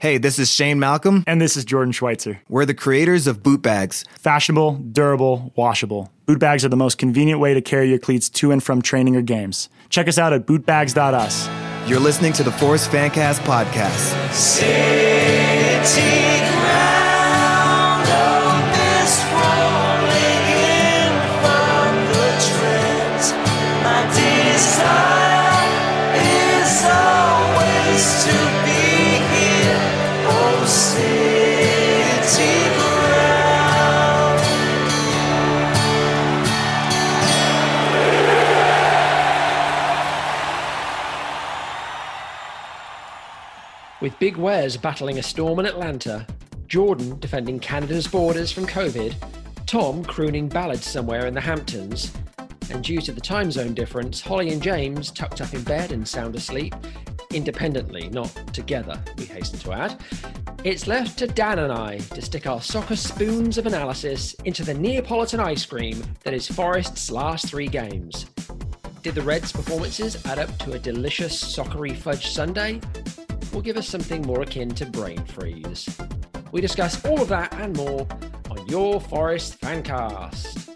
Hey, 0.00 0.16
this 0.16 0.38
is 0.38 0.50
Shane 0.50 0.78
Malcolm. 0.78 1.24
And 1.26 1.42
this 1.42 1.58
is 1.58 1.64
Jordan 1.66 1.92
Schweitzer. 1.92 2.40
We're 2.48 2.64
the 2.64 2.72
creators 2.72 3.26
of 3.26 3.42
boot 3.42 3.60
bags. 3.60 4.06
Fashionable, 4.18 4.76
durable, 4.76 5.52
washable. 5.56 6.10
Boot 6.24 6.38
bags 6.38 6.64
are 6.64 6.70
the 6.70 6.76
most 6.76 6.96
convenient 6.96 7.38
way 7.38 7.52
to 7.52 7.60
carry 7.60 7.90
your 7.90 7.98
cleats 7.98 8.30
to 8.30 8.50
and 8.50 8.62
from 8.62 8.80
training 8.80 9.14
or 9.14 9.20
games. 9.20 9.68
Check 9.90 10.08
us 10.08 10.16
out 10.16 10.32
at 10.32 10.46
bootbags.us. 10.46 11.50
You're 11.86 12.00
listening 12.00 12.32
to 12.32 12.42
the 12.42 12.50
Forest 12.50 12.90
Fancast 12.90 13.40
podcast. 13.40 14.32
City 14.32 16.39
With 44.00 44.18
Big 44.18 44.38
Wares 44.38 44.78
battling 44.78 45.18
a 45.18 45.22
storm 45.22 45.58
in 45.58 45.66
Atlanta, 45.66 46.26
Jordan 46.66 47.18
defending 47.18 47.60
Canada's 47.60 48.08
borders 48.08 48.50
from 48.50 48.66
COVID, 48.66 49.14
Tom 49.66 50.02
crooning 50.02 50.48
ballads 50.48 50.86
somewhere 50.86 51.26
in 51.26 51.34
the 51.34 51.40
Hamptons, 51.40 52.10
and 52.70 52.82
due 52.82 53.02
to 53.02 53.12
the 53.12 53.20
time 53.20 53.50
zone 53.50 53.74
difference, 53.74 54.22
Holly 54.22 54.54
and 54.54 54.62
James 54.62 55.10
tucked 55.10 55.42
up 55.42 55.52
in 55.52 55.62
bed 55.64 55.92
and 55.92 56.08
sound 56.08 56.34
asleep, 56.34 56.74
independently, 57.34 58.08
not 58.08 58.28
together, 58.54 58.98
we 59.18 59.26
hasten 59.26 59.58
to 59.58 59.72
add. 59.72 60.00
It's 60.64 60.86
left 60.86 61.18
to 61.18 61.26
Dan 61.26 61.58
and 61.58 61.72
I 61.72 61.98
to 61.98 62.22
stick 62.22 62.46
our 62.46 62.62
soccer 62.62 62.96
spoons 62.96 63.58
of 63.58 63.66
analysis 63.66 64.32
into 64.46 64.64
the 64.64 64.72
Neapolitan 64.72 65.40
ice 65.40 65.66
cream 65.66 66.02
that 66.24 66.32
is 66.32 66.48
Forest's 66.48 67.10
last 67.10 67.48
three 67.48 67.68
games. 67.68 68.24
Did 69.02 69.14
the 69.14 69.22
Reds' 69.22 69.52
performances 69.52 70.24
add 70.24 70.38
up 70.38 70.56
to 70.60 70.72
a 70.72 70.78
delicious 70.78 71.38
soccery 71.38 71.94
fudge 71.94 72.28
sundae? 72.28 72.80
Or 73.52 73.62
give 73.62 73.76
us 73.76 73.88
something 73.88 74.22
more 74.22 74.42
akin 74.42 74.70
to 74.76 74.86
brain 74.86 75.24
freeze? 75.24 75.88
We 76.52 76.60
discuss 76.60 77.04
all 77.04 77.20
of 77.20 77.28
that 77.28 77.52
and 77.54 77.76
more 77.76 78.06
on 78.50 78.66
your 78.68 79.00
Forest 79.00 79.60
Fancast. 79.60 80.68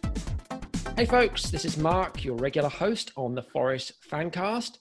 Hey 0.96 1.06
folks, 1.06 1.50
this 1.50 1.64
is 1.64 1.76
Mark, 1.76 2.24
your 2.24 2.36
regular 2.36 2.68
host 2.68 3.12
on 3.16 3.34
the 3.34 3.42
Forest 3.42 3.92
Fancast, 4.08 4.78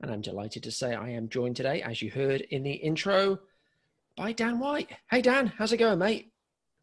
and 0.00 0.10
I'm 0.10 0.20
delighted 0.20 0.62
to 0.64 0.70
say 0.70 0.94
I 0.94 1.10
am 1.10 1.28
joined 1.28 1.56
today, 1.56 1.82
as 1.82 2.02
you 2.02 2.10
heard 2.10 2.40
in 2.42 2.62
the 2.62 2.72
intro, 2.72 3.38
by 4.16 4.32
Dan 4.32 4.58
White. 4.58 4.90
Hey 5.10 5.22
Dan, 5.22 5.52
how's 5.58 5.72
it 5.72 5.78
going, 5.78 5.98
mate? 5.98 6.32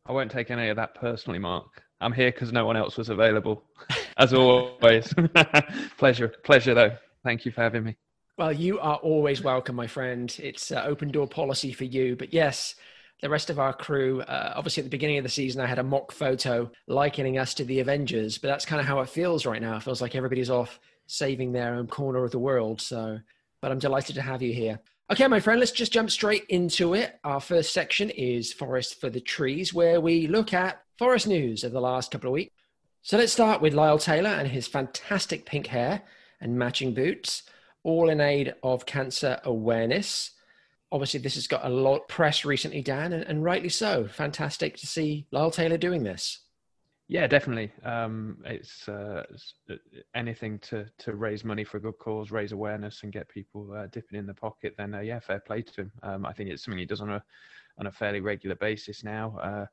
I 0.06 0.12
won't 0.12 0.32
take 0.32 0.52
any 0.52 0.70
of 0.70 0.76
that 0.78 0.96
personally, 0.96 1.40
Mark. 1.40 1.84
I'm 2.02 2.14
here 2.14 2.32
because 2.32 2.52
no 2.52 2.66
one 2.66 2.78
else 2.78 2.98
was 2.98 3.10
available, 3.10 3.64
as 4.18 4.34
always. 4.34 5.14
pleasure, 5.98 6.30
pleasure 6.44 6.74
though. 6.74 6.96
Thank 7.24 7.46
you 7.46 7.52
for 7.52 7.62
having 7.62 7.84
me. 7.84 7.96
Well, 8.38 8.52
you 8.52 8.82
are 8.82 8.98
always 8.98 9.42
welcome, 9.42 9.78
my 9.78 9.88
friend. 9.88 10.36
It's 10.44 10.70
uh, 10.70 10.84
open 10.86 11.10
door 11.10 11.26
policy 11.26 11.72
for 11.72 11.86
you. 11.86 12.18
But 12.18 12.34
yes, 12.34 12.76
the 13.22 13.30
rest 13.30 13.50
of 13.50 13.60
our 13.60 13.72
crew, 13.72 14.24
uh, 14.24 14.52
obviously 14.58 14.82
at 14.82 14.86
the 14.86 14.90
beginning 14.90 15.18
of 15.18 15.24
the 15.24 15.30
season, 15.30 15.62
I 15.62 15.68
had 15.68 15.80
a 15.80 15.84
mock 15.84 16.12
photo 16.12 16.70
likening 16.88 17.38
us 17.38 17.54
to 17.54 17.64
the 17.64 17.80
Avengers, 17.80 18.38
but 18.38 18.50
that's 18.50 18.66
kind 18.66 18.82
of 18.82 18.88
how 18.88 19.00
it 19.00 19.08
feels 19.08 19.46
right 19.46 19.62
now. 19.62 19.78
It 19.78 19.84
feels 19.84 20.02
like 20.02 20.16
everybody's 20.16 20.50
off 20.50 20.82
saving 21.08 21.54
their 21.54 21.76
own 21.76 21.88
corner 21.88 22.26
of 22.26 22.32
the 22.32 22.40
world. 22.40 22.82
So, 22.82 23.20
but 23.62 23.72
I'm 23.72 23.80
delighted 23.80 24.16
to 24.16 24.22
have 24.22 24.42
you 24.42 24.54
here. 24.54 24.82
Okay, 25.10 25.30
my 25.30 25.40
friend, 25.40 25.62
let's 25.62 25.72
just 25.72 25.94
jump 25.94 26.12
straight 26.12 26.44
into 26.50 26.94
it. 26.94 27.18
Our 27.24 27.40
first 27.40 27.72
section 27.72 28.10
is 28.10 28.52
Forest 28.52 29.00
for 29.00 29.10
the 29.10 29.22
Trees, 29.22 29.74
where 29.74 30.02
we 30.02 30.28
look 30.28 30.54
at 30.54 30.84
forest 30.98 31.26
news 31.26 31.64
of 31.64 31.72
the 31.72 31.80
last 31.80 32.12
couple 32.12 32.32
of 32.32 32.34
weeks. 32.34 32.54
So 33.02 33.18
let's 33.18 33.32
start 33.32 33.62
with 33.62 33.74
Lyle 33.74 34.00
Taylor 34.00 34.32
and 34.32 34.50
his 34.50 34.68
fantastic 34.68 35.46
pink 35.46 35.68
hair 35.68 36.02
and 36.42 36.60
matching 36.60 36.94
boots, 36.94 37.44
all 37.86 38.10
in 38.10 38.20
aid 38.20 38.56
of 38.64 38.86
cancer 38.86 39.40
awareness. 39.44 40.32
Obviously, 40.92 41.20
this 41.20 41.36
has 41.36 41.48
got 41.48 41.64
a 41.64 41.70
lot 41.70 42.02
of 42.02 42.08
press 42.08 42.44
recently, 42.44 42.82
Dan, 42.82 43.14
and, 43.14 43.24
and 43.24 43.44
rightly 43.44 43.70
so. 43.70 44.08
Fantastic 44.08 44.76
to 44.78 44.88
see 44.88 45.28
Lyle 45.32 45.52
Taylor 45.52 45.78
doing 45.78 46.04
this. 46.04 46.40
Yeah, 47.08 47.28
definitely. 47.28 47.72
Um, 47.84 48.38
it's 48.46 48.90
uh, 48.90 49.24
uh, 49.70 49.76
anything 50.16 50.58
to 50.60 50.88
to 50.98 51.14
raise 51.14 51.44
money 51.46 51.64
for 51.64 51.78
a 51.78 51.80
good 51.80 52.00
cause, 52.00 52.32
raise 52.32 52.52
awareness, 52.52 53.04
and 53.04 53.14
get 53.14 53.30
people 53.30 53.72
uh, 53.78 53.86
dipping 53.92 54.18
in 54.18 54.26
the 54.26 54.34
pocket. 54.34 54.74
Then 54.76 54.96
uh, 54.96 55.02
yeah, 55.02 55.20
fair 55.20 55.40
play 55.40 55.62
to 55.62 55.82
him. 55.82 55.92
Um, 56.02 56.26
I 56.26 56.34
think 56.34 56.50
it's 56.50 56.64
something 56.64 56.80
he 56.80 56.86
does 56.86 57.02
on 57.02 57.12
a 57.12 57.24
on 57.78 57.86
a 57.86 57.92
fairly 57.92 58.22
regular 58.22 58.56
basis 58.56 59.04
now, 59.04 59.38
uh, 59.38 59.66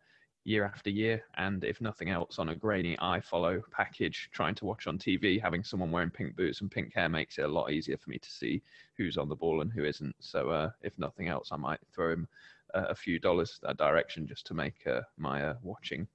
year 0.44 0.64
after 0.64 0.90
year, 0.90 1.22
and 1.36 1.64
if 1.64 1.80
nothing 1.80 2.10
else, 2.10 2.38
on 2.38 2.48
a 2.50 2.54
grainy 2.54 2.96
iFollow 2.96 3.62
package. 3.70 4.28
Trying 4.32 4.54
to 4.56 4.64
watch 4.64 4.86
on 4.86 4.98
TV, 4.98 5.40
having 5.40 5.62
someone 5.62 5.90
wearing 5.90 6.10
pink 6.10 6.36
boots 6.36 6.60
and 6.60 6.70
pink 6.70 6.94
hair 6.94 7.08
makes 7.08 7.38
it 7.38 7.42
a 7.44 7.48
lot 7.48 7.70
easier 7.70 7.96
for 7.96 8.10
me 8.10 8.18
to 8.18 8.30
see 8.30 8.62
who's 8.96 9.16
on 9.16 9.28
the 9.28 9.36
ball 9.36 9.60
and 9.60 9.72
who 9.72 9.84
isn't. 9.84 10.14
So 10.20 10.50
uh, 10.50 10.70
if 10.82 10.98
nothing 10.98 11.28
else, 11.28 11.50
I 11.52 11.56
might 11.56 11.80
throw 11.94 12.12
him 12.12 12.28
uh, 12.74 12.86
a 12.88 12.94
few 12.94 13.18
dollars 13.18 13.58
that 13.62 13.76
direction 13.76 14.26
just 14.26 14.46
to 14.46 14.54
make 14.54 14.86
uh, 14.86 15.02
my 15.16 15.44
uh, 15.44 15.54
watching 15.62 16.08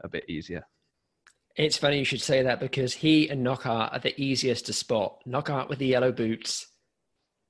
a 0.00 0.08
bit 0.08 0.28
easier. 0.28 0.64
It's 1.56 1.76
funny 1.76 1.98
you 1.98 2.04
should 2.04 2.22
say 2.22 2.42
that 2.42 2.60
because 2.60 2.94
he 2.94 3.28
and 3.28 3.44
Knockaert 3.44 3.92
are 3.92 3.98
the 3.98 4.18
easiest 4.20 4.66
to 4.66 4.72
spot. 4.72 5.20
Knockaert 5.26 5.68
with 5.68 5.78
the 5.78 5.86
yellow 5.86 6.12
boots, 6.12 6.66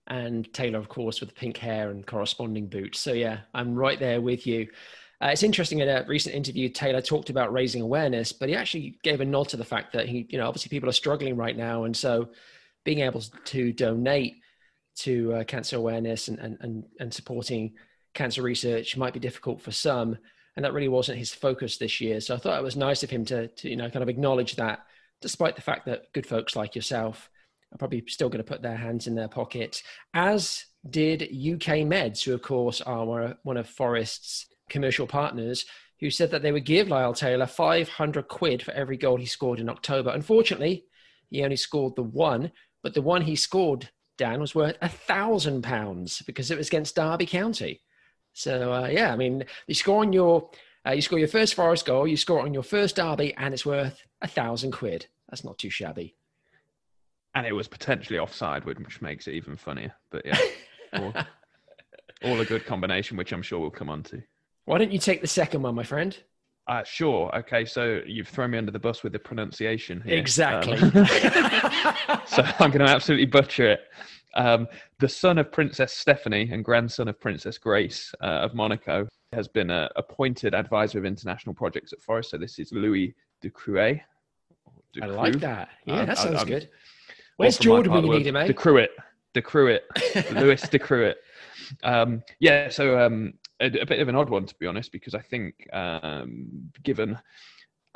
and 0.06 0.52
Taylor, 0.52 0.78
of 0.78 0.88
course, 0.88 1.20
with 1.20 1.28
the 1.28 1.34
pink 1.34 1.56
hair 1.58 1.90
and 1.90 2.06
corresponding 2.06 2.66
boots. 2.66 2.98
So 2.98 3.12
yeah, 3.12 3.40
I'm 3.54 3.74
right 3.74 3.98
there 3.98 4.20
with 4.20 4.46
you. 4.46 4.68
Uh, 5.22 5.28
it's 5.28 5.42
interesting 5.42 5.80
in 5.80 5.88
a 5.88 6.04
recent 6.08 6.34
interview, 6.34 6.68
Taylor 6.68 7.02
talked 7.02 7.28
about 7.28 7.52
raising 7.52 7.82
awareness, 7.82 8.32
but 8.32 8.48
he 8.48 8.54
actually 8.54 8.98
gave 9.02 9.20
a 9.20 9.24
nod 9.24 9.48
to 9.50 9.56
the 9.56 9.64
fact 9.64 9.92
that 9.92 10.08
he, 10.08 10.26
you 10.30 10.38
know, 10.38 10.48
obviously 10.48 10.70
people 10.70 10.88
are 10.88 10.92
struggling 10.92 11.36
right 11.36 11.56
now, 11.56 11.84
and 11.84 11.94
so 11.94 12.30
being 12.84 13.00
able 13.00 13.20
to 13.20 13.72
donate 13.72 14.36
to 14.96 15.34
uh, 15.34 15.44
cancer 15.44 15.76
awareness 15.76 16.28
and, 16.28 16.38
and 16.38 16.56
and 16.60 16.84
and 17.00 17.12
supporting 17.12 17.72
cancer 18.14 18.42
research 18.42 18.96
might 18.96 19.12
be 19.12 19.20
difficult 19.20 19.60
for 19.60 19.72
some, 19.72 20.16
and 20.56 20.64
that 20.64 20.72
really 20.72 20.88
wasn't 20.88 21.18
his 21.18 21.34
focus 21.34 21.76
this 21.76 22.00
year. 22.00 22.20
So 22.20 22.34
I 22.34 22.38
thought 22.38 22.58
it 22.58 22.64
was 22.64 22.76
nice 22.76 23.02
of 23.02 23.10
him 23.10 23.26
to, 23.26 23.48
to 23.48 23.68
you 23.68 23.76
know 23.76 23.90
kind 23.90 24.02
of 24.02 24.08
acknowledge 24.08 24.56
that, 24.56 24.80
despite 25.20 25.54
the 25.54 25.62
fact 25.62 25.84
that 25.84 26.12
good 26.14 26.26
folks 26.26 26.56
like 26.56 26.74
yourself 26.74 27.28
are 27.72 27.78
probably 27.78 28.02
still 28.06 28.30
going 28.30 28.42
to 28.42 28.50
put 28.50 28.62
their 28.62 28.76
hands 28.76 29.06
in 29.06 29.14
their 29.14 29.28
pockets, 29.28 29.82
as 30.14 30.64
did 30.88 31.22
UK 31.22 31.84
Meds, 31.84 32.24
who 32.24 32.32
of 32.32 32.40
course 32.40 32.80
are 32.80 33.04
one- 33.04 33.36
one 33.42 33.58
of 33.58 33.68
Forest's 33.68 34.46
commercial 34.70 35.06
partners, 35.06 35.66
who 36.00 36.10
said 36.10 36.30
that 36.30 36.42
they 36.42 36.52
would 36.52 36.64
give 36.64 36.88
Lyle 36.88 37.12
Taylor 37.12 37.46
500 37.46 38.28
quid 38.28 38.62
for 38.62 38.72
every 38.72 38.96
goal 38.96 39.16
he 39.18 39.26
scored 39.26 39.60
in 39.60 39.68
October. 39.68 40.10
Unfortunately, 40.10 40.86
he 41.28 41.44
only 41.44 41.56
scored 41.56 41.94
the 41.96 42.02
one, 42.02 42.50
but 42.82 42.94
the 42.94 43.02
one 43.02 43.22
he 43.22 43.36
scored, 43.36 43.90
Dan, 44.16 44.40
was 44.40 44.54
worth 44.54 44.76
a 44.80 44.88
thousand 44.88 45.62
pounds 45.62 46.22
because 46.26 46.50
it 46.50 46.56
was 46.56 46.68
against 46.68 46.96
Derby 46.96 47.26
County. 47.26 47.82
So 48.32 48.72
uh, 48.72 48.86
yeah, 48.86 49.12
I 49.12 49.16
mean, 49.16 49.44
you 49.66 49.74
score 49.74 50.00
on 50.00 50.12
your 50.12 50.50
uh, 50.86 50.92
you 50.92 51.02
score 51.02 51.18
your 51.18 51.28
first 51.28 51.54
Forest 51.54 51.84
goal, 51.84 52.06
you 52.08 52.16
score 52.16 52.40
on 52.40 52.54
your 52.54 52.62
first 52.62 52.96
derby, 52.96 53.34
and 53.36 53.52
it's 53.52 53.66
worth 53.66 54.00
a 54.22 54.28
thousand 54.28 54.70
quid. 54.70 55.06
That's 55.28 55.44
not 55.44 55.58
too 55.58 55.68
shabby. 55.70 56.16
and 57.34 57.46
it 57.46 57.52
was 57.52 57.68
potentially 57.68 58.18
offside, 58.18 58.64
which 58.64 59.02
makes 59.02 59.26
it 59.28 59.34
even 59.34 59.56
funnier. 59.56 59.92
But 60.10 60.24
yeah, 60.24 60.38
all, 60.94 61.12
all 62.24 62.40
a 62.40 62.44
good 62.44 62.64
combination, 62.66 63.16
which 63.16 63.32
I'm 63.32 63.42
sure 63.42 63.58
we'll 63.60 63.70
come 63.70 63.90
on 63.90 64.02
to. 64.04 64.22
Why 64.70 64.78
don't 64.78 64.92
you 64.92 65.00
take 65.00 65.20
the 65.20 65.26
second 65.26 65.62
one, 65.62 65.74
my 65.74 65.82
friend? 65.82 66.16
Uh, 66.68 66.84
sure. 66.84 67.36
Okay. 67.36 67.64
So 67.64 68.02
you've 68.06 68.28
thrown 68.28 68.52
me 68.52 68.58
under 68.58 68.70
the 68.70 68.78
bus 68.78 69.02
with 69.02 69.12
the 69.12 69.18
pronunciation 69.18 70.00
here. 70.00 70.16
Exactly. 70.16 70.78
Um, 70.78 70.92
so 72.24 72.44
I'm 72.60 72.70
going 72.70 72.78
to 72.78 72.88
absolutely 72.88 73.26
butcher 73.26 73.68
it. 73.72 73.80
Um, 74.36 74.68
the 75.00 75.08
son 75.08 75.38
of 75.38 75.50
Princess 75.50 75.92
Stephanie 75.94 76.50
and 76.52 76.64
grandson 76.64 77.08
of 77.08 77.18
Princess 77.18 77.58
Grace 77.58 78.14
uh, 78.22 78.26
of 78.26 78.54
Monaco 78.54 79.08
has 79.32 79.48
been 79.48 79.72
uh, 79.72 79.88
appointed 79.96 80.54
advisor 80.54 80.98
of 81.00 81.04
international 81.04 81.52
projects 81.52 81.92
at 81.92 82.00
Forest. 82.00 82.30
So 82.30 82.38
this 82.38 82.60
is 82.60 82.70
Louis 82.70 83.12
Ducruet. 83.42 84.00
I 85.02 85.06
like 85.06 85.40
that. 85.40 85.70
Yeah, 85.84 85.94
Um, 86.02 86.06
that 86.06 86.16
sounds 86.18 86.36
I'm- 86.36 86.46
good. 86.46 86.68
Where's 87.38 87.58
Jordan 87.58 87.92
when 87.92 88.06
you 88.06 88.12
need 88.18 88.26
him, 88.28 88.36
eh? 88.36 88.46
Decruit. 88.46 88.90
Decruit. 89.34 89.80
Louis 90.32 90.60
Decruit. 90.68 91.16
Um, 91.82 92.22
yeah, 92.38 92.68
so 92.68 93.04
um, 93.04 93.32
a, 93.60 93.66
a 93.66 93.86
bit 93.86 94.00
of 94.00 94.08
an 94.08 94.16
odd 94.16 94.30
one, 94.30 94.46
to 94.46 94.54
be 94.58 94.66
honest, 94.66 94.92
because 94.92 95.14
I 95.14 95.20
think 95.20 95.68
um, 95.72 96.70
given 96.82 97.18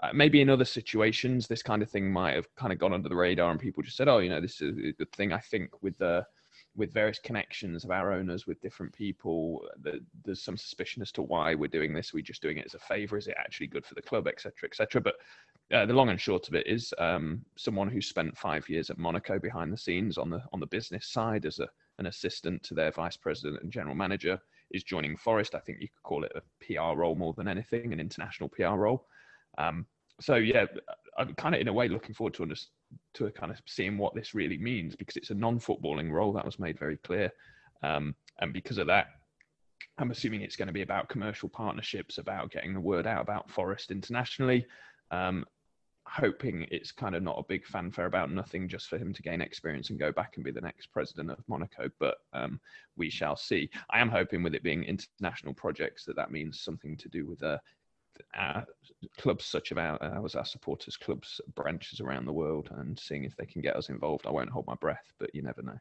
uh, 0.02 0.10
maybe 0.12 0.40
in 0.40 0.50
other 0.50 0.64
situations, 0.64 1.46
this 1.46 1.62
kind 1.62 1.82
of 1.82 1.90
thing 1.90 2.12
might 2.12 2.34
have 2.34 2.52
kind 2.56 2.72
of 2.72 2.78
gone 2.78 2.92
under 2.92 3.08
the 3.08 3.16
radar 3.16 3.50
and 3.50 3.60
people 3.60 3.82
just 3.82 3.96
said, 3.96 4.08
oh, 4.08 4.18
you 4.18 4.28
know, 4.28 4.40
this 4.40 4.60
is 4.60 4.76
a 4.76 4.92
good 4.92 5.12
thing. 5.12 5.32
I 5.32 5.38
think 5.38 5.70
with 5.82 5.96
the 5.98 6.26
with 6.76 6.92
various 6.92 7.20
connections 7.20 7.84
of 7.84 7.90
our 7.92 8.12
owners 8.12 8.46
with 8.46 8.60
different 8.60 8.92
people, 8.92 9.64
the, 9.82 10.00
there's 10.24 10.42
some 10.42 10.56
suspicion 10.56 11.02
as 11.02 11.12
to 11.12 11.22
why 11.22 11.54
we're 11.54 11.68
doing 11.68 11.92
this. 11.92 12.12
Are 12.12 12.16
we 12.16 12.22
just 12.22 12.42
doing 12.42 12.58
it 12.58 12.66
as 12.66 12.74
a 12.74 12.80
favor? 12.80 13.16
Is 13.16 13.28
it 13.28 13.36
actually 13.38 13.68
good 13.68 13.86
for 13.86 13.94
the 13.94 14.02
club, 14.02 14.26
etc., 14.26 14.52
etc.? 14.64 15.00
But 15.00 15.14
uh, 15.72 15.86
the 15.86 15.94
long 15.94 16.08
and 16.08 16.20
short 16.20 16.48
of 16.48 16.54
it 16.54 16.66
is 16.66 16.92
um, 16.98 17.44
someone 17.56 17.88
who 17.88 18.00
spent 18.00 18.36
five 18.36 18.68
years 18.68 18.90
at 18.90 18.98
Monaco 18.98 19.38
behind 19.38 19.72
the 19.72 19.78
scenes 19.78 20.18
on 20.18 20.30
the 20.30 20.42
on 20.52 20.58
the 20.58 20.66
business 20.66 21.06
side 21.06 21.46
as 21.46 21.60
a, 21.60 21.68
an 21.98 22.06
assistant 22.06 22.62
to 22.64 22.74
their 22.74 22.90
vice 22.90 23.16
president 23.16 23.62
and 23.62 23.70
general 23.70 23.94
manager. 23.94 24.40
Is 24.70 24.82
joining 24.82 25.16
Forest. 25.16 25.54
I 25.54 25.60
think 25.60 25.78
you 25.80 25.88
could 25.88 26.02
call 26.02 26.24
it 26.24 26.32
a 26.34 26.42
PR 26.64 26.98
role 26.98 27.14
more 27.14 27.34
than 27.34 27.48
anything, 27.48 27.92
an 27.92 28.00
international 28.00 28.48
PR 28.48 28.74
role. 28.74 29.06
Um, 29.58 29.86
so 30.20 30.36
yeah, 30.36 30.66
I'm 31.18 31.34
kind 31.34 31.54
of 31.54 31.60
in 31.60 31.68
a 31.68 31.72
way 31.72 31.88
looking 31.88 32.14
forward 32.14 32.34
to 32.34 32.42
under, 32.42 32.56
to 33.14 33.30
kind 33.30 33.52
of 33.52 33.60
seeing 33.66 33.98
what 33.98 34.14
this 34.14 34.34
really 34.34 34.58
means 34.58 34.96
because 34.96 35.16
it's 35.16 35.30
a 35.30 35.34
non-footballing 35.34 36.10
role 36.10 36.32
that 36.32 36.44
was 36.44 36.58
made 36.58 36.78
very 36.78 36.96
clear, 36.98 37.32
um, 37.82 38.14
and 38.40 38.52
because 38.52 38.78
of 38.78 38.86
that, 38.86 39.08
I'm 39.98 40.10
assuming 40.10 40.42
it's 40.42 40.56
going 40.56 40.66
to 40.66 40.72
be 40.72 40.82
about 40.82 41.08
commercial 41.08 41.48
partnerships, 41.48 42.18
about 42.18 42.50
getting 42.50 42.74
the 42.74 42.80
word 42.80 43.06
out 43.06 43.22
about 43.22 43.50
Forest 43.50 43.90
internationally. 43.90 44.66
Um, 45.10 45.44
hoping 46.14 46.66
it's 46.70 46.92
kind 46.92 47.14
of 47.14 47.22
not 47.22 47.38
a 47.38 47.44
big 47.48 47.66
fanfare 47.66 48.06
about 48.06 48.30
nothing, 48.30 48.68
just 48.68 48.88
for 48.88 48.98
him 48.98 49.12
to 49.12 49.22
gain 49.22 49.40
experience 49.40 49.90
and 49.90 49.98
go 49.98 50.12
back 50.12 50.36
and 50.36 50.44
be 50.44 50.50
the 50.52 50.60
next 50.60 50.86
president 50.86 51.30
of 51.30 51.48
Monaco. 51.48 51.88
But 51.98 52.18
um, 52.32 52.60
we 52.96 53.10
shall 53.10 53.36
see. 53.36 53.68
I 53.90 54.00
am 54.00 54.08
hoping 54.08 54.42
with 54.42 54.54
it 54.54 54.62
being 54.62 54.84
international 54.84 55.54
projects 55.54 56.04
that 56.04 56.16
that 56.16 56.30
means 56.30 56.60
something 56.60 56.96
to 56.98 57.08
do 57.08 57.26
with 57.26 57.42
uh, 57.42 57.58
clubs 59.18 59.44
such 59.44 59.72
as 59.72 59.78
our, 59.78 60.02
ours, 60.02 60.36
our 60.36 60.44
supporters 60.44 60.96
clubs 60.96 61.40
branches 61.54 62.00
around 62.00 62.26
the 62.26 62.32
world, 62.32 62.68
and 62.76 62.98
seeing 62.98 63.24
if 63.24 63.36
they 63.36 63.46
can 63.46 63.60
get 63.60 63.76
us 63.76 63.88
involved. 63.88 64.26
I 64.26 64.30
won't 64.30 64.50
hold 64.50 64.66
my 64.66 64.76
breath, 64.76 65.12
but 65.18 65.34
you 65.34 65.42
never 65.42 65.62
know. 65.62 65.78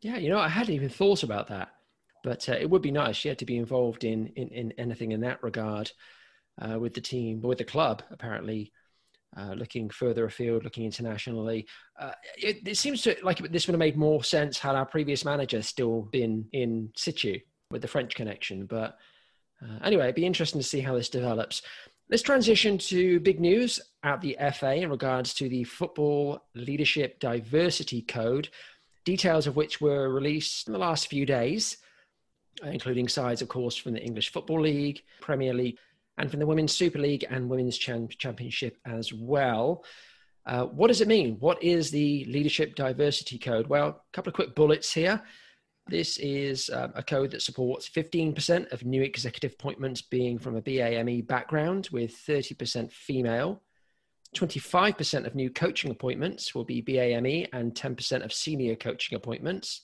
Yeah, 0.00 0.16
you 0.16 0.30
know, 0.30 0.38
I 0.38 0.48
hadn't 0.48 0.74
even 0.74 0.88
thought 0.90 1.22
about 1.22 1.48
that, 1.48 1.70
but 2.22 2.48
uh, 2.48 2.52
it 2.52 2.70
would 2.70 2.82
be 2.82 2.92
nice, 2.92 3.24
yeah, 3.24 3.34
to 3.34 3.44
be 3.44 3.56
involved 3.56 4.04
in 4.04 4.28
in, 4.36 4.48
in 4.48 4.72
anything 4.78 5.10
in 5.10 5.22
that 5.22 5.42
regard 5.42 5.90
uh, 6.60 6.78
with 6.78 6.94
the 6.94 7.00
team, 7.00 7.40
with 7.40 7.58
the 7.58 7.64
club. 7.64 8.02
Apparently, 8.10 8.72
uh, 9.36 9.54
looking 9.54 9.88
further 9.88 10.24
afield, 10.26 10.64
looking 10.64 10.84
internationally. 10.84 11.66
Uh, 11.98 12.12
it, 12.36 12.66
it, 12.66 12.76
seems 12.76 13.02
to 13.02 13.16
like 13.22 13.38
this 13.38 13.66
would 13.66 13.72
have 13.72 13.78
made 13.78 13.96
more 13.96 14.22
sense 14.22 14.58
had 14.58 14.74
our 14.74 14.86
previous 14.86 15.24
manager 15.24 15.62
still 15.62 16.02
been 16.02 16.46
in 16.52 16.90
situ 16.96 17.38
with 17.70 17.82
the 17.82 17.88
French 17.88 18.14
connection. 18.14 18.66
But 18.66 18.98
uh, 19.62 19.78
anyway, 19.84 20.04
it'd 20.04 20.14
be 20.14 20.26
interesting 20.26 20.60
to 20.60 20.66
see 20.66 20.80
how 20.80 20.94
this 20.94 21.08
develops. 21.08 21.62
Let's 22.10 22.22
transition 22.22 22.76
to 22.78 23.20
big 23.20 23.40
news 23.40 23.80
at 24.02 24.20
the 24.20 24.36
FA 24.54 24.74
in 24.74 24.90
regards 24.90 25.32
to 25.34 25.48
the 25.48 25.64
Football 25.64 26.44
Leadership 26.54 27.18
Diversity 27.20 28.02
Code, 28.02 28.50
details 29.04 29.46
of 29.46 29.56
which 29.56 29.80
were 29.80 30.10
released 30.10 30.66
in 30.66 30.74
the 30.74 30.78
last 30.78 31.06
few 31.06 31.24
days, 31.24 31.78
including 32.62 33.08
sides, 33.08 33.40
of 33.40 33.48
course, 33.48 33.76
from 33.76 33.94
the 33.94 34.02
English 34.02 34.30
Football 34.30 34.60
League, 34.60 35.02
Premier 35.22 35.54
League, 35.54 35.78
and 36.18 36.30
from 36.30 36.40
the 36.40 36.46
Women's 36.46 36.72
Super 36.72 36.98
League 36.98 37.24
and 37.30 37.48
Women's 37.48 37.78
Championship 37.78 38.78
as 38.84 39.12
well. 39.12 39.84
Uh, 40.44 40.64
what 40.64 40.88
does 40.88 41.00
it 41.00 41.08
mean? 41.08 41.36
What 41.38 41.62
is 41.62 41.90
the 41.90 42.24
Leadership 42.24 42.74
Diversity 42.74 43.38
Code? 43.38 43.68
Well, 43.68 43.88
a 43.88 43.96
couple 44.12 44.30
of 44.30 44.34
quick 44.34 44.54
bullets 44.54 44.92
here. 44.92 45.22
This 45.88 46.16
is 46.18 46.70
um, 46.70 46.92
a 46.94 47.02
code 47.02 47.32
that 47.32 47.42
supports 47.42 47.88
15% 47.88 48.72
of 48.72 48.84
new 48.84 49.02
executive 49.02 49.52
appointments 49.52 50.00
being 50.00 50.38
from 50.38 50.56
a 50.56 50.62
BAME 50.62 51.26
background, 51.26 51.88
with 51.92 52.12
30% 52.12 52.92
female. 52.92 53.62
25% 54.36 55.26
of 55.26 55.34
new 55.34 55.50
coaching 55.50 55.90
appointments 55.90 56.54
will 56.54 56.64
be 56.64 56.82
BAME 56.82 57.48
and 57.52 57.74
10% 57.74 58.24
of 58.24 58.32
senior 58.32 58.76
coaching 58.76 59.16
appointments. 59.16 59.82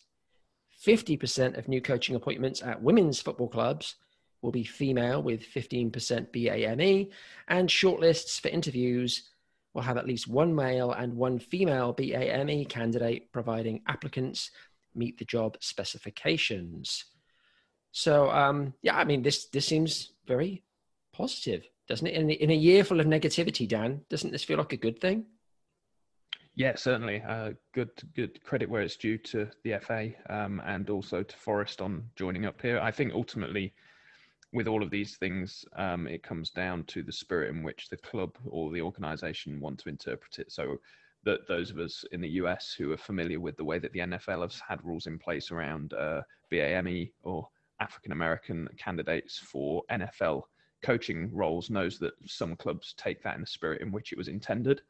50% 0.87 1.59
of 1.59 1.69
new 1.69 1.81
coaching 1.81 2.15
appointments 2.15 2.63
at 2.63 2.81
women's 2.81 3.21
football 3.21 3.49
clubs 3.49 3.97
will 4.43 4.53
be 4.53 4.65
female 4.65 5.23
with 5.23 5.43
15% 5.43 5.91
BAME, 6.33 7.11
and 7.49 7.69
shortlists 7.69 8.41
for 8.41 8.49
interviews 8.49 9.31
will 9.75 9.83
have 9.83 9.97
at 9.97 10.07
least 10.07 10.29
one 10.29 10.55
male 10.55 10.93
and 10.93 11.15
one 11.15 11.39
female 11.39 11.93
BAME 11.93 12.69
candidate, 12.69 13.33
providing 13.33 13.83
applicants 13.87 14.51
meet 14.95 15.19
the 15.19 15.25
job 15.25 15.57
specifications. 15.61 17.05
So, 17.93 18.31
um, 18.31 18.75
yeah, 18.83 18.97
I 18.97 19.05
mean, 19.05 19.23
this 19.23 19.47
this 19.47 19.67
seems 19.67 20.13
very 20.27 20.63
positive, 21.13 21.69
doesn't 21.89 22.07
it? 22.07 22.15
In, 22.15 22.31
in 22.31 22.51
a 22.51 22.55
year 22.55 22.85
full 22.85 23.01
of 23.01 23.07
negativity, 23.07 23.67
Dan, 23.67 24.03
doesn't 24.09 24.31
this 24.31 24.45
feel 24.45 24.59
like 24.59 24.73
a 24.73 24.77
good 24.77 25.01
thing? 25.01 25.27
Yeah, 26.55 26.75
certainly. 26.75 27.23
Uh, 27.23 27.53
good, 27.73 27.91
good 28.17 28.43
credit 28.43 28.69
where 28.69 28.83
it's 28.83 28.97
due 28.97 29.17
to 29.19 29.49
the 29.63 29.79
FA 29.79 30.11
um, 30.29 30.61
and 30.67 30.91
also 30.91 31.23
to 31.23 31.37
Forest 31.37 31.81
on 31.81 32.11
joining 32.17 32.47
up 32.47 32.61
here. 32.61 32.81
I 32.81 32.91
think 32.91 33.13
ultimately 33.13 33.75
with 34.53 34.67
all 34.67 34.83
of 34.83 34.91
these 34.91 35.17
things, 35.17 35.65
um, 35.77 36.07
it 36.07 36.23
comes 36.23 36.51
down 36.51 36.85
to 36.85 37.03
the 37.03 37.13
spirit 37.13 37.51
in 37.51 37.63
which 37.63 37.89
the 37.89 37.97
club 37.99 38.37
or 38.47 38.73
the 38.73 38.83
organization 38.83 39.61
want 39.61 39.79
to 39.81 39.89
interpret 39.89 40.39
it. 40.39 40.53
So, 40.53 40.79
that 41.25 41.49
those 41.49 41.71
of 41.71 41.79
us 41.79 42.05
in 42.13 42.21
the 42.21 42.29
US 42.31 42.73
who 42.73 42.93
are 42.93 42.97
familiar 42.97 43.41
with 43.41 43.57
the 43.57 43.65
way 43.65 43.79
that 43.79 43.93
the 43.93 43.99
NFL 43.99 44.43
has 44.43 44.63
had 44.67 44.85
rules 44.85 45.07
in 45.07 45.19
place 45.19 45.51
around 45.51 45.93
uh, 45.93 46.23
BAME 46.51 47.11
or 47.23 47.49
African 47.81 48.13
American 48.13 48.69
candidates 48.79 49.39
for 49.39 49.83
NFL 49.91 50.43
coaching 50.83 51.31
roles 51.35 51.71
knows 51.71 51.99
that 51.99 52.15
some 52.25 52.57
clubs 52.57 52.95
take 52.97 53.23
that 53.23 53.35
in 53.35 53.41
the 53.41 53.47
spirit 53.47 53.83
in 53.83 53.91
which 53.91 54.13
it 54.13 54.19
was 54.19 54.29
intended. 54.29 54.81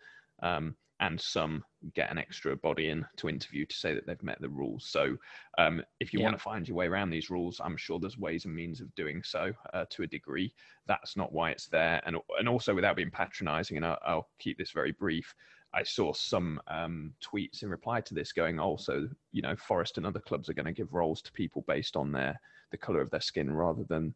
Um, 0.43 0.77
and 1.01 1.21
some 1.21 1.65
get 1.95 2.11
an 2.11 2.19
extra 2.19 2.57
body 2.57 2.89
in 2.89 3.05
to 3.17 3.29
interview 3.29 3.65
to 3.65 3.75
say 3.75 3.95
that 3.95 4.07
they've 4.07 4.23
met 4.23 4.41
the 4.41 4.49
rules. 4.49 4.87
So, 4.87 5.17
um, 5.59 5.83
if 6.01 6.13
you 6.13 6.21
yeah. 6.21 6.27
want 6.27 6.37
to 6.37 6.43
find 6.43 6.67
your 6.67 6.77
way 6.77 6.87
around 6.87 7.11
these 7.11 7.31
rules, 7.31 7.61
I'm 7.63 7.77
sure 7.77 7.99
there's 7.99 8.19
ways 8.19 8.45
and 8.45 8.55
means 8.55 8.81
of 8.81 8.95
doing 8.95 9.23
so 9.23 9.53
uh, 9.73 9.85
to 9.91 10.03
a 10.03 10.07
degree. 10.07 10.53
That's 10.87 11.17
not 11.17 11.33
why 11.33 11.51
it's 11.51 11.69
there, 11.69 12.03
and 12.05 12.17
and 12.39 12.49
also 12.49 12.75
without 12.75 12.97
being 12.97 13.11
patronising, 13.11 13.77
and 13.77 13.87
I'll, 13.87 13.99
I'll, 14.05 14.29
keep 14.39 14.59
this 14.59 14.73
very 14.73 14.93
brief. 14.93 15.35
I 15.75 15.83
saw 15.83 16.13
some 16.13 16.61
um, 16.69 17.13
tweets 17.23 17.63
in 17.63 17.69
reply 17.69 18.01
to 18.01 18.15
this 18.15 18.33
going, 18.33 18.59
also, 18.59 19.07
oh, 19.11 19.15
you 19.33 19.43
know, 19.43 19.55
Forest 19.57 19.99
and 19.99 20.07
other 20.07 20.21
clubs 20.21 20.49
are 20.49 20.55
going 20.55 20.67
to 20.67 20.73
give 20.73 20.95
roles 20.95 21.21
to 21.23 21.33
people 21.33 21.65
based 21.69 21.95
on 21.97 22.11
their 22.11 22.41
the 22.71 22.77
colour 22.77 23.01
of 23.01 23.11
their 23.11 23.21
skin 23.21 23.51
rather 23.51 23.85
than 23.85 24.15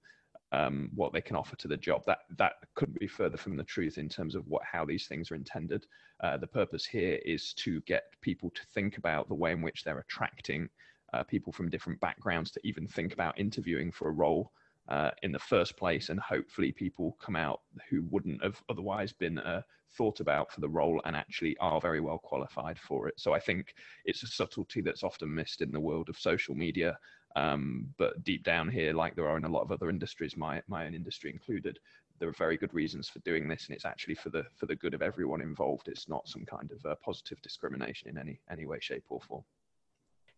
um, 0.52 0.90
what 0.94 1.12
they 1.12 1.20
can 1.20 1.36
offer 1.36 1.56
to 1.56 1.68
the 1.68 1.76
job. 1.76 2.02
That 2.06 2.20
that 2.38 2.54
couldn't 2.74 3.00
be 3.00 3.08
further 3.08 3.36
from 3.36 3.56
the 3.56 3.64
truth 3.64 3.98
in 3.98 4.08
terms 4.08 4.34
of 4.34 4.46
what 4.46 4.62
how 4.70 4.84
these 4.84 5.06
things 5.06 5.30
are 5.30 5.34
intended. 5.34 5.86
Uh, 6.22 6.36
the 6.36 6.46
purpose 6.46 6.84
here 6.84 7.18
is 7.24 7.52
to 7.54 7.80
get 7.82 8.04
people 8.20 8.50
to 8.50 8.62
think 8.74 8.98
about 8.98 9.28
the 9.28 9.34
way 9.34 9.52
in 9.52 9.62
which 9.62 9.82
they're 9.82 9.98
attracting 9.98 10.68
uh, 11.12 11.22
people 11.22 11.52
from 11.52 11.70
different 11.70 12.00
backgrounds 12.00 12.50
to 12.52 12.60
even 12.64 12.86
think 12.86 13.12
about 13.12 13.38
interviewing 13.38 13.90
for 13.90 14.08
a 14.08 14.12
role 14.12 14.52
uh, 14.88 15.10
in 15.22 15.32
the 15.32 15.38
first 15.38 15.76
place, 15.76 16.08
and 16.08 16.20
hopefully 16.20 16.72
people 16.72 17.16
come 17.20 17.36
out 17.36 17.60
who 17.88 18.02
wouldn't 18.10 18.42
have 18.42 18.60
otherwise 18.68 19.12
been 19.12 19.38
uh, 19.38 19.62
thought 19.96 20.20
about 20.20 20.50
for 20.50 20.60
the 20.60 20.68
role 20.68 21.00
and 21.04 21.14
actually 21.14 21.56
are 21.58 21.80
very 21.80 22.00
well 22.00 22.18
qualified 22.18 22.78
for 22.78 23.08
it. 23.08 23.14
So 23.18 23.32
I 23.32 23.40
think 23.40 23.74
it's 24.04 24.22
a 24.22 24.26
subtlety 24.26 24.80
that's 24.80 25.02
often 25.02 25.34
missed 25.34 25.60
in 25.60 25.70
the 25.70 25.80
world 25.80 26.08
of 26.08 26.18
social 26.18 26.54
media 26.54 26.98
um, 27.36 27.88
but 27.98 28.22
deep 28.24 28.44
down 28.44 28.68
here, 28.68 28.92
like 28.92 29.14
there 29.14 29.28
are 29.28 29.36
in 29.36 29.44
a 29.44 29.48
lot 29.48 29.62
of 29.62 29.72
other 29.72 29.88
industries, 29.90 30.36
my 30.36 30.62
my 30.68 30.86
own 30.86 30.94
industry 30.94 31.30
included, 31.30 31.78
there 32.18 32.28
are 32.28 32.32
very 32.32 32.56
good 32.56 32.72
reasons 32.72 33.08
for 33.08 33.18
doing 33.20 33.48
this, 33.48 33.66
and 33.66 33.74
it's 33.74 33.84
actually 33.84 34.14
for 34.14 34.30
the 34.30 34.44
for 34.56 34.66
the 34.66 34.76
good 34.76 34.94
of 34.94 35.02
everyone 35.02 35.40
involved. 35.40 35.88
It's 35.88 36.08
not 36.08 36.28
some 36.28 36.44
kind 36.44 36.70
of 36.70 36.86
uh, 36.86 36.94
positive 37.04 37.42
discrimination 37.42 38.08
in 38.08 38.16
any 38.16 38.40
any 38.50 38.64
way, 38.64 38.78
shape, 38.80 39.04
or 39.08 39.20
form. 39.20 39.42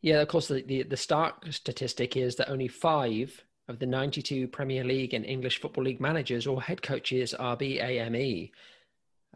Yeah, 0.00 0.20
of 0.20 0.28
course. 0.28 0.48
The, 0.48 0.62
the 0.62 0.84
the 0.84 0.96
stark 0.96 1.44
statistic 1.52 2.16
is 2.16 2.36
that 2.36 2.50
only 2.50 2.68
five 2.68 3.44
of 3.68 3.78
the 3.78 3.86
92 3.86 4.48
Premier 4.48 4.84
League 4.84 5.14
and 5.14 5.24
English 5.24 5.60
Football 5.60 5.84
League 5.84 6.00
managers 6.00 6.46
or 6.46 6.62
head 6.62 6.82
coaches 6.82 7.34
are 7.34 7.56
BAME. 7.56 8.50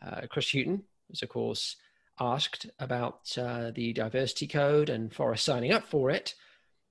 Uh, 0.00 0.22
Chris 0.28 0.50
Hughton 0.50 0.84
was, 1.10 1.22
of 1.22 1.28
course, 1.28 1.76
asked 2.20 2.66
about 2.78 3.36
uh, 3.38 3.70
the 3.74 3.92
diversity 3.92 4.46
code 4.46 4.88
and 4.88 5.14
Forest 5.14 5.44
signing 5.44 5.72
up 5.72 5.84
for 5.84 6.10
it. 6.10 6.34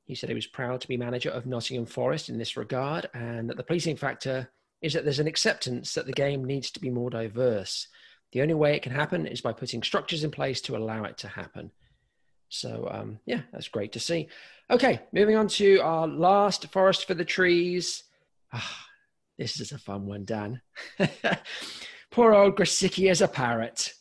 He 0.07 0.15
said 0.15 0.29
he 0.29 0.35
was 0.35 0.47
proud 0.47 0.79
to 0.81 0.87
be 0.87 0.95
manager 0.95 1.29
of 1.29 1.45
Nottingham 1.45 1.85
Forest 1.85 2.29
in 2.29 2.37
this 2.37 2.55
regard, 2.55 3.09
and 3.13 3.49
that 3.49 3.57
the 3.57 3.63
pleasing 3.63 3.97
factor 3.97 4.49
is 4.81 4.93
that 4.93 5.03
there's 5.03 5.19
an 5.19 5.27
acceptance 5.27 5.93
that 5.93 6.05
the 6.05 6.13
game 6.13 6.45
needs 6.45 6.71
to 6.71 6.79
be 6.79 6.89
more 6.89 7.09
diverse. 7.09 7.87
The 8.31 8.41
only 8.41 8.53
way 8.53 8.73
it 8.73 8.83
can 8.83 8.93
happen 8.93 9.25
is 9.25 9.41
by 9.41 9.51
putting 9.51 9.83
structures 9.83 10.23
in 10.23 10.31
place 10.31 10.61
to 10.61 10.77
allow 10.77 11.03
it 11.03 11.17
to 11.19 11.27
happen. 11.27 11.71
So, 12.47 12.87
um, 12.89 13.19
yeah, 13.25 13.41
that's 13.51 13.67
great 13.67 13.91
to 13.93 13.99
see. 13.99 14.29
Okay, 14.69 15.01
moving 15.11 15.35
on 15.35 15.49
to 15.49 15.79
our 15.79 16.07
last 16.07 16.71
forest 16.71 17.05
for 17.05 17.13
the 17.13 17.25
trees. 17.25 18.03
Ah, 18.53 18.85
this 19.37 19.59
is 19.59 19.73
a 19.73 19.77
fun 19.77 20.05
one, 20.05 20.23
Dan. 20.23 20.61
Poor 22.11 22.33
old 22.33 22.55
Grosicki 22.55 23.09
as 23.09 23.21
a 23.21 23.27
parrot. 23.27 23.93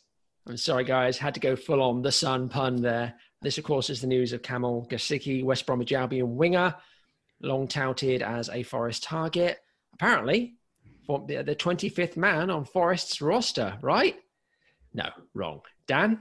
I'm 0.47 0.55
sorry, 0.55 0.85
guys, 0.85 1.17
had 1.17 1.33
to 1.33 1.41
go 1.41 1.57
full 1.57 1.81
on 1.81 2.01
the 2.01 2.11
sun 2.13 2.47
pun 2.47 2.81
there. 2.81 3.15
This, 3.47 3.57
of 3.57 3.63
course, 3.63 3.89
is 3.89 4.01
the 4.01 4.07
news 4.07 4.33
of 4.33 4.41
Kamil 4.41 4.85
Grosicki, 4.89 5.41
West 5.41 5.65
Bromwich 5.65 5.93
Albion 5.93 6.35
winger, 6.35 6.75
long 7.39 7.65
touted 7.65 8.21
as 8.21 8.49
a 8.49 8.61
Forest 8.61 9.03
target. 9.03 9.59
Apparently, 9.93 10.55
for 11.05 11.25
the 11.25 11.55
25th 11.55 12.17
man 12.17 12.49
on 12.49 12.65
Forest's 12.65 13.21
roster, 13.21 13.77
right? 13.81 14.17
No, 14.93 15.07
wrong. 15.33 15.61
Dan? 15.87 16.19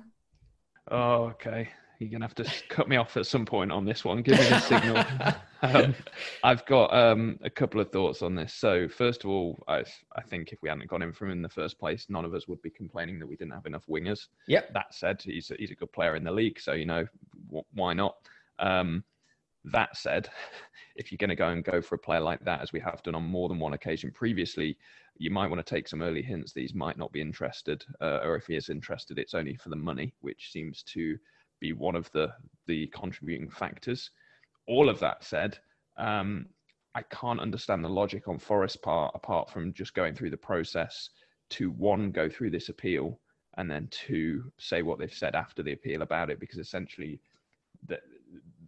Oh, 0.89 1.31
okay 1.31 1.69
you're 1.99 2.11
gonna 2.11 2.25
have 2.25 2.35
to 2.35 2.45
cut 2.69 2.89
me 2.89 2.97
off 2.97 3.17
at 3.17 3.27
some 3.27 3.47
point 3.47 3.73
on 3.73 3.85
this 3.85 4.05
one. 4.05 4.23
Give 4.23 4.39
me 4.39 4.47
a 4.47 4.61
signal. 4.61 5.05
um, 5.75 5.95
I've 6.43 6.65
got 6.67 6.93
um, 6.95 7.39
a 7.43 7.51
couple 7.51 7.81
of 7.81 7.91
thoughts 7.91 8.23
on 8.23 8.35
this. 8.35 8.55
So 8.55 8.89
first 8.89 9.25
of 9.25 9.31
all, 9.31 9.63
I 9.69 9.85
I 10.15 10.23
think 10.23 10.53
if 10.53 10.63
we 10.63 10.69
hadn't 10.69 10.89
got 10.89 11.03
him 11.03 11.13
from 11.13 11.31
in 11.31 11.43
the 11.43 11.49
first 11.49 11.79
place, 11.79 12.07
none 12.09 12.25
of 12.25 12.35
us 12.35 12.49
would 12.49 12.63
be 12.63 12.71
complaining 12.71 13.19
that 13.19 13.27
we 13.27 13.37
didn't 13.37 13.55
have 13.55 13.67
enough 13.67 13.87
wingers. 13.89 14.27
Yep. 14.47 14.73
That 14.75 14.95
said, 14.95 15.23
he's 15.23 15.51
a, 15.51 15.55
he's 15.59 15.71
a 15.71 15.75
good 15.77 15.93
player 15.93 16.17
in 16.17 16.25
the 16.25 16.33
league, 16.33 16.61
so 16.61 16.73
you 16.73 16.87
know 16.87 17.07
w- 17.49 17.65
why 17.73 17.93
not. 17.95 18.17
Um, 18.59 19.05
That 19.65 19.97
said, 19.97 20.29
if 20.97 21.11
you're 21.11 21.19
going 21.19 21.31
to 21.31 21.37
go 21.37 21.49
and 21.49 21.65
go 21.65 21.83
for 21.83 21.97
a 21.97 21.99
player 21.99 22.21
like 22.21 22.45
that, 22.45 22.61
as 22.63 22.73
we 22.73 22.81
have 22.81 23.03
done 23.03 23.15
on 23.15 23.25
more 23.25 23.49
than 23.49 23.59
one 23.59 23.75
occasion 23.75 24.11
previously, 24.13 24.77
you 25.19 25.31
might 25.31 25.49
want 25.49 25.65
to 25.65 25.75
take 25.75 25.89
some 25.89 26.03
early 26.03 26.23
hints 26.23 26.53
that 26.53 26.61
he 26.61 26.71
might 26.75 26.99
not 26.99 27.13
be 27.13 27.21
interested, 27.21 27.85
uh, 28.01 28.21
or 28.23 28.37
if 28.37 28.47
he 28.47 28.55
is 28.57 28.69
interested, 28.69 29.19
it's 29.19 29.35
only 29.35 29.57
for 29.57 29.71
the 29.71 29.77
money, 29.77 30.15
which 30.21 30.51
seems 30.53 30.83
to 30.85 31.19
be 31.59 31.73
one 31.73 31.97
of 31.97 32.11
the 32.13 32.29
the 32.67 32.87
contributing 32.89 33.49
factors. 33.51 34.11
All 34.67 34.89
of 34.89 34.99
that 35.01 35.25
said, 35.25 35.59
um, 35.97 36.47
I 36.95 37.03
can't 37.03 37.41
understand 37.41 37.85
the 37.85 37.89
logic 37.89 38.29
on 38.29 38.39
Forest 38.39 38.83
part 38.83 39.13
apart 39.15 39.51
from 39.51 39.73
just 39.73 39.95
going 39.95 40.15
through 40.15 40.31
the 40.31 40.37
process 40.37 41.11
to 41.51 41.71
one 41.71 42.11
go 42.11 42.29
through 42.29 42.51
this 42.51 42.69
appeal 42.69 43.21
and 43.57 43.71
then 43.71 43.89
two 43.91 44.51
say 44.59 44.83
what 44.83 44.99
they've 44.99 45.13
said 45.13 45.35
after 45.35 45.63
the 45.63 45.73
appeal 45.73 46.03
about 46.03 46.31
it 46.31 46.41
because 46.41 46.59
essentially 46.59 47.21
the 47.87 47.99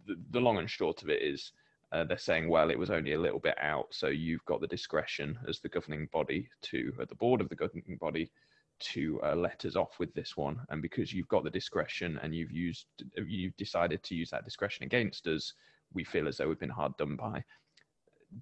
the, 0.05 0.15
the 0.31 0.39
long 0.39 0.57
and 0.57 0.69
short 0.69 1.01
of 1.01 1.09
it 1.09 1.21
is 1.21 1.51
uh, 1.91 2.03
they're 2.05 2.17
saying 2.17 2.47
well 2.47 2.69
it 2.69 2.79
was 2.79 2.89
only 2.89 3.13
a 3.13 3.19
little 3.19 3.39
bit 3.39 3.57
out 3.59 3.87
so 3.91 4.07
you've 4.07 4.45
got 4.45 4.61
the 4.61 4.67
discretion 4.67 5.37
as 5.47 5.59
the 5.59 5.69
governing 5.69 6.07
body 6.13 6.47
to 6.61 6.93
at 7.01 7.09
the 7.09 7.15
board 7.15 7.41
of 7.41 7.49
the 7.49 7.55
governing 7.55 7.97
body 7.99 8.31
to 8.79 9.19
uh, 9.23 9.35
let 9.35 9.65
us 9.65 9.75
off 9.75 9.99
with 9.99 10.13
this 10.13 10.37
one. 10.37 10.59
And 10.69 10.81
because 10.81 11.13
you've 11.13 11.27
got 11.27 11.43
the 11.43 11.49
discretion 11.49 12.19
and 12.23 12.33
you've 12.33 12.51
used 12.51 12.85
you've 13.15 13.57
decided 13.57 14.03
to 14.03 14.15
use 14.15 14.29
that 14.31 14.45
discretion 14.45 14.85
against 14.85 15.27
us 15.27 15.53
we 15.93 16.03
feel 16.03 16.27
as 16.27 16.37
though 16.37 16.47
we've 16.47 16.59
been 16.59 16.69
hard 16.69 16.95
done 16.97 17.15
by 17.15 17.43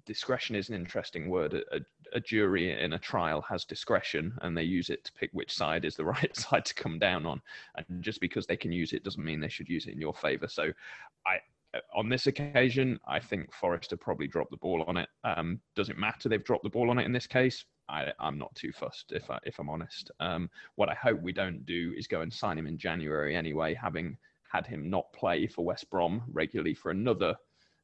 discretion 0.06 0.54
is 0.54 0.68
an 0.68 0.74
interesting 0.74 1.28
word. 1.28 1.54
A, 1.54 1.80
a, 2.12 2.20
jury 2.20 2.78
in 2.78 2.92
a 2.92 2.98
trial 2.98 3.40
has 3.42 3.64
discretion 3.64 4.36
and 4.42 4.56
they 4.56 4.62
use 4.62 4.90
it 4.90 5.04
to 5.04 5.12
pick 5.12 5.30
which 5.32 5.54
side 5.54 5.84
is 5.84 5.96
the 5.96 6.04
right 6.16 6.36
side 6.36 6.64
to 6.66 6.74
come 6.74 6.98
down 6.98 7.26
on. 7.26 7.40
And 7.76 8.02
just 8.02 8.20
because 8.20 8.46
they 8.46 8.56
can 8.56 8.72
use 8.72 8.92
it 8.92 9.04
doesn't 9.04 9.24
mean 9.24 9.40
they 9.40 9.48
should 9.48 9.68
use 9.68 9.86
it 9.86 9.94
in 9.94 10.00
your 10.00 10.14
favor. 10.14 10.48
So 10.48 10.72
I, 11.26 11.38
on 11.94 12.08
this 12.08 12.26
occasion, 12.26 12.98
I 13.06 13.20
think 13.20 13.52
Forest 13.52 13.90
have 13.90 14.00
probably 14.00 14.26
dropped 14.26 14.50
the 14.50 14.56
ball 14.58 14.84
on 14.86 14.96
it. 14.96 15.08
Um, 15.24 15.60
does 15.74 15.88
it 15.88 15.98
matter 15.98 16.28
they've 16.28 16.44
dropped 16.44 16.64
the 16.64 16.70
ball 16.70 16.90
on 16.90 16.98
it 16.98 17.04
in 17.04 17.12
this 17.12 17.26
case? 17.26 17.64
I, 17.90 18.12
am 18.20 18.36
not 18.36 18.54
too 18.54 18.72
fussed 18.72 19.12
if 19.12 19.30
I, 19.30 19.38
if 19.44 19.58
I'm 19.58 19.70
honest. 19.70 20.10
Um, 20.20 20.50
what 20.76 20.90
I 20.90 20.94
hope 20.94 21.20
we 21.22 21.32
don't 21.32 21.64
do 21.64 21.94
is 21.96 22.06
go 22.06 22.20
and 22.20 22.32
sign 22.32 22.58
him 22.58 22.66
in 22.66 22.76
January 22.76 23.34
anyway, 23.34 23.72
having 23.74 24.16
had 24.50 24.66
him 24.66 24.88
not 24.90 25.12
play 25.12 25.46
for 25.46 25.64
West 25.64 25.90
Brom 25.90 26.22
regularly 26.32 26.74
for 26.74 26.90
another 26.90 27.36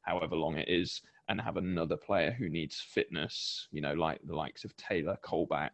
however 0.03 0.37
long 0.37 0.57
it 0.57 0.69
is 0.69 1.03
and 1.29 1.41
have 1.41 1.57
another 1.57 1.97
player 1.97 2.31
who 2.31 2.49
needs 2.49 2.81
fitness, 2.81 3.69
you 3.73 3.81
know, 3.81 3.95
like 3.95 4.21
the 4.25 4.37
likes 4.37 4.65
of 4.65 4.77
Taylor, 4.77 5.17
Colback, 5.23 5.71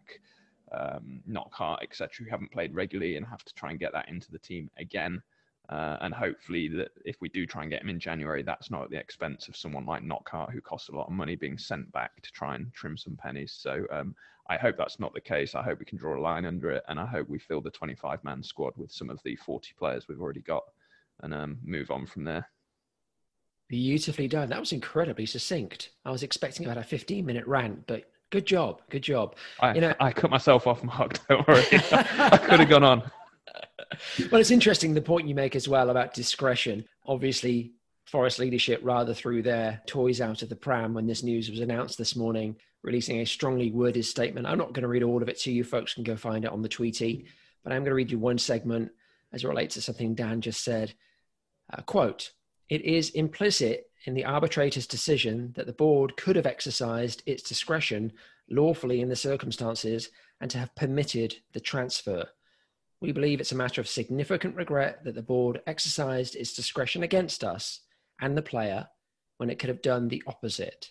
um, 0.73 1.21
Knockaert, 1.27 1.83
etc., 1.83 2.25
who 2.25 2.31
haven't 2.31 2.53
played 2.53 2.75
regularly 2.75 3.17
and 3.17 3.27
have 3.27 3.45
to 3.45 3.55
try 3.55 3.71
and 3.71 3.81
get 3.81 3.93
that 3.93 4.09
into 4.09 4.31
the 4.31 4.39
team 4.39 4.71
again. 4.79 5.21
Uh, 5.69 5.97
and 6.01 6.13
hopefully, 6.13 6.69
that 6.69 6.91
if 7.05 7.21
we 7.21 7.29
do 7.29 7.47
try 7.47 7.63
and 7.63 7.71
get 7.71 7.83
him 7.83 7.91
in 7.91 8.01
January, 8.01 8.43
that's 8.43 8.71
not 8.71 8.85
at 8.85 8.91
the 8.91 8.99
expense 8.99 9.47
of 9.49 9.57
someone 9.57 9.87
like 9.87 10.03
Knockaert, 10.03 10.51
who 10.51 10.61
costs 10.61 10.89
a 10.89 10.97
lot 10.97 11.07
of 11.07 11.13
money 11.13 11.37
being 11.37 11.59
sent 11.59 11.91
back 11.93 12.21
to 12.23 12.33
try 12.33 12.57
and 12.57 12.73
trim 12.73 12.97
some 12.97 13.17
pennies. 13.17 13.53
So 13.57 13.85
um, 13.93 14.15
I 14.49 14.57
hope 14.57 14.77
that's 14.77 14.99
not 14.99 15.15
the 15.15 15.21
case. 15.21 15.55
I 15.55 15.63
hope 15.63 15.79
we 15.79 15.85
can 15.85 15.99
draw 15.99 16.19
a 16.19 16.21
line 16.21 16.45
under 16.45 16.71
it, 16.73 16.83
and 16.89 16.99
I 16.99 17.07
hope 17.07 17.29
we 17.29 17.39
fill 17.39 17.61
the 17.61 17.71
25 17.71 18.25
man 18.25 18.43
squad 18.43 18.73
with 18.77 18.91
some 18.91 19.11
of 19.11 19.21
the 19.25 19.37
40 19.37 19.73
players 19.79 20.09
we've 20.09 20.21
already 20.21 20.41
got 20.41 20.65
and 21.23 21.35
um, 21.35 21.59
move 21.65 21.91
on 21.91 22.07
from 22.07 22.25
there. 22.25 22.49
Beautifully 23.69 24.29
done. 24.29 24.49
That 24.49 24.61
was 24.61 24.73
incredibly 24.73 25.27
succinct. 25.27 25.91
I 26.05 26.11
was 26.11 26.23
expecting 26.23 26.67
about 26.67 26.79
a 26.79 26.83
15 26.83 27.25
minute 27.25 27.47
rant, 27.47 27.87
but 27.87 28.11
good 28.31 28.47
job. 28.47 28.83
Good 28.91 29.03
job. 29.03 29.37
I, 29.61 29.75
you 29.75 29.81
know, 29.81 29.95
I 30.00 30.12
cut 30.12 30.31
myself 30.31 30.67
off, 30.67 30.83
Mark. 30.83 31.25
Don't 31.29 31.47
worry. 31.47 31.65
I 31.93 32.39
could 32.39 32.61
have 32.61 32.69
gone 32.69 32.85
on. 32.85 33.11
Well, 34.31 34.41
it's 34.41 34.53
interesting 34.53 34.95
the 34.95 35.03
point 35.03 35.27
you 35.27 35.35
make 35.35 35.57
as 35.57 35.69
well 35.69 35.91
about 35.91 36.15
discretion. 36.15 36.85
Obviously, 37.07 37.73
Forest 38.11 38.41
leadership 38.41 38.81
rather 38.83 39.15
threw 39.15 39.41
their 39.41 39.81
toys 39.87 40.21
out 40.21 40.43
of 40.43 40.49
the 40.49 40.57
pram 40.57 40.95
when 40.95 41.07
this 41.07 41.23
news 41.23 41.49
was 41.49 41.61
announced 41.61 41.97
this 41.97 42.17
morning, 42.17 42.57
releasing 42.83 43.21
a 43.21 43.25
strongly 43.25 43.71
worded 43.71 44.05
statement. 44.05 44.49
I'm 44.49 44.59
not 44.59 44.73
going 44.73 44.83
to 44.83 44.89
read 44.89 45.05
all 45.05 45.23
of 45.23 45.29
it 45.29 45.39
to 45.41 45.53
you. 45.53 45.62
Folks 45.62 45.95
can 45.95 46.03
go 46.03 46.17
find 46.17 46.45
it 46.45 46.50
on 46.50 46.61
the 46.61 46.69
Tweety, 46.69 47.27
but 47.62 47.73
I'm 47.73 47.83
going 47.83 47.91
to 47.91 47.95
read 47.95 48.11
you 48.11 48.19
one 48.19 48.39
segment 48.39 48.91
as 49.33 49.45
it 49.45 49.49
relates 49.49 49.75
to 49.75 49.83
something 49.83 50.17
Dan 50.17 50.41
just 50.41 50.65
said. 50.65 50.93
Uh, 51.73 51.83
quote, 51.83 52.33
it 52.69 52.83
is 52.83 53.11
implicit 53.11 53.91
in 54.05 54.15
the 54.15 54.25
arbitrator's 54.25 54.87
decision 54.87 55.53
that 55.57 55.67
the 55.67 55.73
board 55.73 56.17
could 56.17 56.37
have 56.37 56.47
exercised 56.47 57.23
its 57.27 57.43
discretion 57.43 58.12
lawfully 58.49 59.00
in 59.00 59.09
the 59.09 59.17
circumstances 59.17 60.11
and 60.41 60.50
to 60.50 60.59
have 60.59 60.75
permitted 60.75 61.37
the 61.53 61.61
transfer. 61.61 62.29
We 63.00 63.12
believe 63.12 63.41
it's 63.41 63.53
a 63.53 63.57
matter 63.57 63.81
of 63.81 63.89
significant 63.89 64.57
regret 64.57 65.05
that 65.05 65.15
the 65.15 65.23
board 65.23 65.61
exercised 65.67 66.35
its 66.37 66.55
discretion 66.55 67.03
against 67.03 67.45
us 67.45 67.81
and 68.21 68.37
the 68.37 68.43
player 68.43 68.89
when 69.39 69.50
it 69.50 69.59
could 69.59 69.69
have 69.69 69.83
done 69.83 70.09
the 70.09 70.23
opposite. 70.27 70.91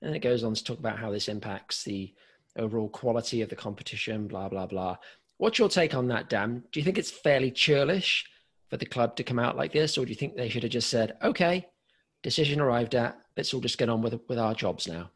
And 0.00 0.14
it 0.14 0.20
goes 0.20 0.44
on 0.44 0.54
to 0.54 0.64
talk 0.64 0.78
about 0.78 0.98
how 0.98 1.10
this 1.10 1.28
impacts 1.28 1.84
the 1.84 2.14
overall 2.56 2.88
quality 2.88 3.42
of 3.42 3.48
the 3.48 3.56
competition, 3.56 4.26
blah, 4.26 4.48
blah, 4.48 4.66
blah. 4.66 4.96
What's 5.38 5.58
your 5.58 5.68
take 5.68 5.94
on 5.94 6.08
that, 6.08 6.28
Dan? 6.28 6.62
Do 6.72 6.80
you 6.80 6.84
think 6.84 6.98
it's 6.98 7.10
fairly 7.10 7.50
churlish 7.50 8.26
for 8.68 8.76
the 8.76 8.86
club 8.86 9.16
to 9.16 9.24
come 9.24 9.38
out 9.38 9.56
like 9.56 9.72
this, 9.72 9.98
or 9.98 10.04
do 10.04 10.10
you 10.10 10.16
think 10.16 10.36
they 10.36 10.48
should 10.48 10.62
have 10.62 10.72
just 10.72 10.90
said, 10.90 11.16
"Okay, 11.22 11.66
decision 12.22 12.60
arrived 12.60 12.94
at. 12.94 13.18
Let's 13.36 13.52
all 13.52 13.60
just 13.60 13.78
get 13.78 13.88
on 13.88 14.02
with 14.02 14.20
with 14.28 14.38
our 14.38 14.54
jobs 14.54 14.88
now"? 14.88 15.10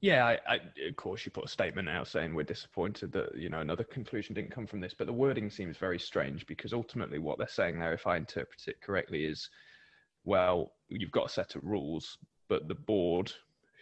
Yeah, 0.00 0.26
I, 0.26 0.38
I, 0.46 0.60
of 0.88 0.96
course, 0.96 1.24
you 1.24 1.32
put 1.32 1.46
a 1.46 1.48
statement 1.48 1.88
out 1.88 2.06
saying 2.06 2.34
we're 2.34 2.42
disappointed 2.42 3.12
that 3.12 3.34
you 3.36 3.48
know 3.48 3.60
another 3.60 3.84
conclusion 3.84 4.34
didn't 4.34 4.50
come 4.50 4.66
from 4.66 4.80
this, 4.80 4.94
but 4.96 5.06
the 5.06 5.12
wording 5.12 5.50
seems 5.50 5.76
very 5.78 5.98
strange 5.98 6.46
because 6.46 6.72
ultimately 6.72 7.18
what 7.18 7.38
they're 7.38 7.48
saying 7.48 7.78
there, 7.78 7.94
if 7.94 8.06
I 8.06 8.16
interpret 8.16 8.68
it 8.68 8.80
correctly, 8.82 9.24
is 9.24 9.48
well, 10.24 10.72
you've 10.88 11.12
got 11.12 11.26
a 11.26 11.32
set 11.32 11.54
of 11.54 11.64
rules, 11.64 12.18
but 12.48 12.68
the 12.68 12.74
board 12.74 13.32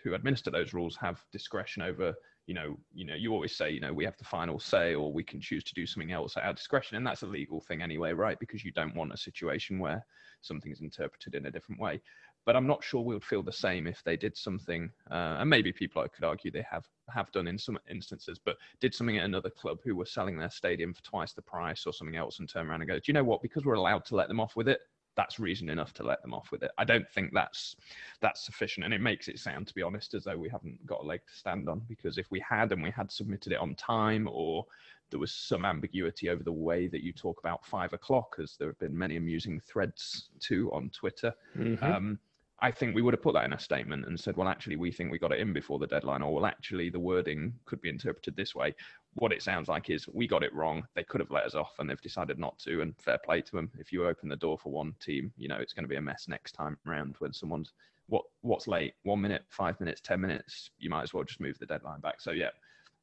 who 0.03 0.15
administer 0.15 0.51
those 0.51 0.73
rules 0.73 0.97
have 0.97 1.25
discretion 1.33 1.83
over 1.83 2.15
you 2.47 2.55
know, 2.55 2.77
you 2.93 3.05
know, 3.07 3.15
you 3.15 3.33
always 3.33 3.57
say, 3.57 3.71
you 3.71 3.81
know, 3.81 3.93
we 3.93 4.05
have 4.05 4.17
the 4.17 4.25
final 4.25 4.59
say, 4.59 4.95
or 4.95 5.13
we 5.13 5.25
can 5.25 5.41
choose 5.41 5.65
to 5.65 5.75
do 5.75 5.87
something 5.87 6.13
else 6.13 6.37
at 6.37 6.45
our 6.45 6.53
discretion, 6.53 6.97
and 6.97 7.07
that's 7.07 7.23
a 7.23 7.27
legal 7.27 7.61
thing 7.61 7.83
anyway, 7.83 8.13
right? 8.13 8.39
Because 8.39 8.65
you 8.65 8.73
don't 8.73 8.95
want 8.95 9.13
a 9.13 9.17
situation 9.17 9.79
where 9.79 10.05
something 10.43 10.71
is 10.71 10.83
interpreted 10.83 11.35
in 11.35 11.47
a 11.47 11.51
different 11.51 11.81
way. 11.81 12.01
But 12.47 12.57
I'm 12.57 12.67
not 12.67 12.85
sure 12.85 13.01
we 13.01 13.15
would 13.15 13.25
feel 13.25 13.43
the 13.43 13.53
same 13.53 13.87
if 13.87 14.03
they 14.05 14.19
did 14.19 14.37
something, 14.37 14.91
uh, 15.11 15.37
and 15.39 15.49
maybe 15.49 15.73
people 15.73 16.03
I 16.03 16.09
could 16.09 16.25
argue 16.25 16.51
they 16.51 16.67
have 16.71 16.85
have 17.09 17.33
done 17.33 17.47
in 17.47 17.59
some 17.59 17.79
instances, 17.91 18.39
but 18.39 18.57
did 18.81 18.95
something 18.95 19.17
at 19.17 19.25
another 19.25 19.51
club 19.51 19.79
who 19.83 19.97
were 19.97 20.05
selling 20.05 20.37
their 20.37 20.51
stadium 20.51 20.93
for 20.93 21.03
twice 21.03 21.33
the 21.33 21.41
price 21.41 21.87
or 21.87 21.95
something 21.95 22.17
else, 22.17 22.41
and 22.41 22.49
turn 22.49 22.69
around 22.69 22.83
and 22.83 22.89
go, 22.89 22.97
do 22.97 23.05
you 23.07 23.15
know 23.15 23.25
what? 23.25 23.41
Because 23.41 23.65
we're 23.65 23.75
allowed 23.75 24.05
to 24.07 24.17
let 24.17 24.29
them 24.29 24.41
off 24.41 24.57
with 24.57 24.69
it, 24.69 24.81
that's 25.17 25.39
reason 25.39 25.69
enough 25.69 25.93
to 25.95 26.03
let 26.03 26.23
them 26.23 26.35
off 26.35 26.51
with 26.51 26.63
it. 26.63 26.71
I 26.79 26.85
don't 26.85 27.09
think 27.11 27.33
that's 27.33 27.77
that's 28.21 28.45
sufficient, 28.45 28.85
and 28.85 28.95
it 28.95 29.01
makes 29.01 29.29
it 29.29 29.39
sound, 29.39 29.67
to 29.69 29.75
be 29.75 29.83
honest, 29.83 30.15
as 30.15 30.25
though 30.25 30.37
we 30.37 30.49
haven't 30.49 30.85
got 30.87 31.03
a 31.03 31.07
leg 31.07 31.21
to 31.27 31.37
stand 31.37 31.69
on. 31.69 31.83
Because 31.89 32.19
if 32.19 32.31
we 32.31 32.41
had 32.41 32.73
and 32.73 32.83
we 32.83 32.91
had 32.91 33.11
submitted 33.11 33.53
it 33.53 33.59
on 33.59 33.75
time, 33.75 34.29
or 34.31 34.67
there 35.11 35.21
was 35.21 35.33
some 35.33 35.65
ambiguity 35.65 36.29
over 36.29 36.43
the 36.43 36.53
way 36.53 36.89
that 36.89 37.03
you 37.03 37.13
talk 37.13 37.39
about 37.39 37.65
five 37.65 37.93
o'clock, 37.93 38.37
as 38.43 38.57
there 38.59 38.69
have 38.69 38.79
been 38.79 38.97
many 38.97 39.17
amusing 39.17 39.61
threads 39.61 40.29
too 40.41 40.71
on 40.73 40.91
Twitter. 40.91 41.33
Mm-hmm. 41.57 41.85
Um, 41.85 42.19
I 42.61 42.71
think 42.71 42.95
we 42.95 43.03
would 43.03 43.15
have 43.15 43.23
put 43.23 43.35
that 43.35 43.45
in 43.45 43.53
a 43.53 43.59
statement 43.59 44.07
and 44.07 44.19
said, 44.19 44.37
well, 44.37 44.49
actually, 44.49 44.77
we 44.77 44.91
think 44.91 45.11
we 45.11 45.19
got 45.19 45.33
it 45.33 45.41
in 45.41 45.53
before 45.53 45.79
the 45.79 45.87
deadline, 45.87 46.23
or 46.23 46.33
well, 46.33 46.47
actually, 46.47 46.89
the 46.89 46.99
wording 46.99 47.53
could 47.67 47.81
be 47.81 47.89
interpreted 47.89 48.37
this 48.37 48.55
way. 48.55 48.75
What 49.17 49.33
it 49.33 49.43
sounds 49.43 49.69
like 49.69 49.91
is 49.91 50.09
we 50.09 50.27
got 50.27 50.43
it 50.43 50.55
wrong. 50.55 50.87
They 50.95 51.05
could 51.05 51.21
have 51.21 51.31
let 51.31 51.45
us 51.45 51.55
off, 51.55 51.79
and 51.79 51.89
they've 51.89 52.01
decided 52.01 52.39
not 52.39 52.59
to. 52.61 52.83
And 52.83 52.95
fair 52.99 53.19
play 53.19 53.41
to 53.43 53.53
them. 53.53 53.71
If 53.79 53.93
you 53.93 54.07
open 54.07 54.29
the 54.29 54.37
door 54.37 54.59
for 54.59 54.73
one 54.73 54.95
team, 55.01 55.33
you 55.37 55.49
know 55.49 55.57
it's 55.57 55.73
going 55.73 55.85
to 55.85 55.89
be 55.89 55.97
a 55.97 56.03
mess 56.03 56.27
next 56.29 56.53
time 56.53 56.77
around 56.87 57.15
when 57.21 57.33
someone's 57.33 57.73
what 58.09 58.25
what's 58.43 58.67
late, 58.67 58.95
one 59.05 59.21
minute, 59.21 59.45
five 59.49 59.79
minutes, 59.81 60.01
ten 60.01 60.21
minutes. 60.21 60.71
You 60.79 60.91
might 60.91 61.03
as 61.03 61.15
well 61.15 61.25
just 61.25 61.41
move 61.41 61.59
the 61.59 61.67
deadline 61.67 62.01
back. 62.01 62.21
So 62.21 62.33
yeah, 62.33 62.51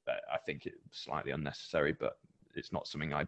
I 0.07 0.37
think 0.45 0.65
it's 0.65 0.77
slightly 0.91 1.31
unnecessary, 1.31 1.93
but 1.93 2.17
it's 2.55 2.71
not 2.71 2.87
something 2.87 3.13
I 3.13 3.25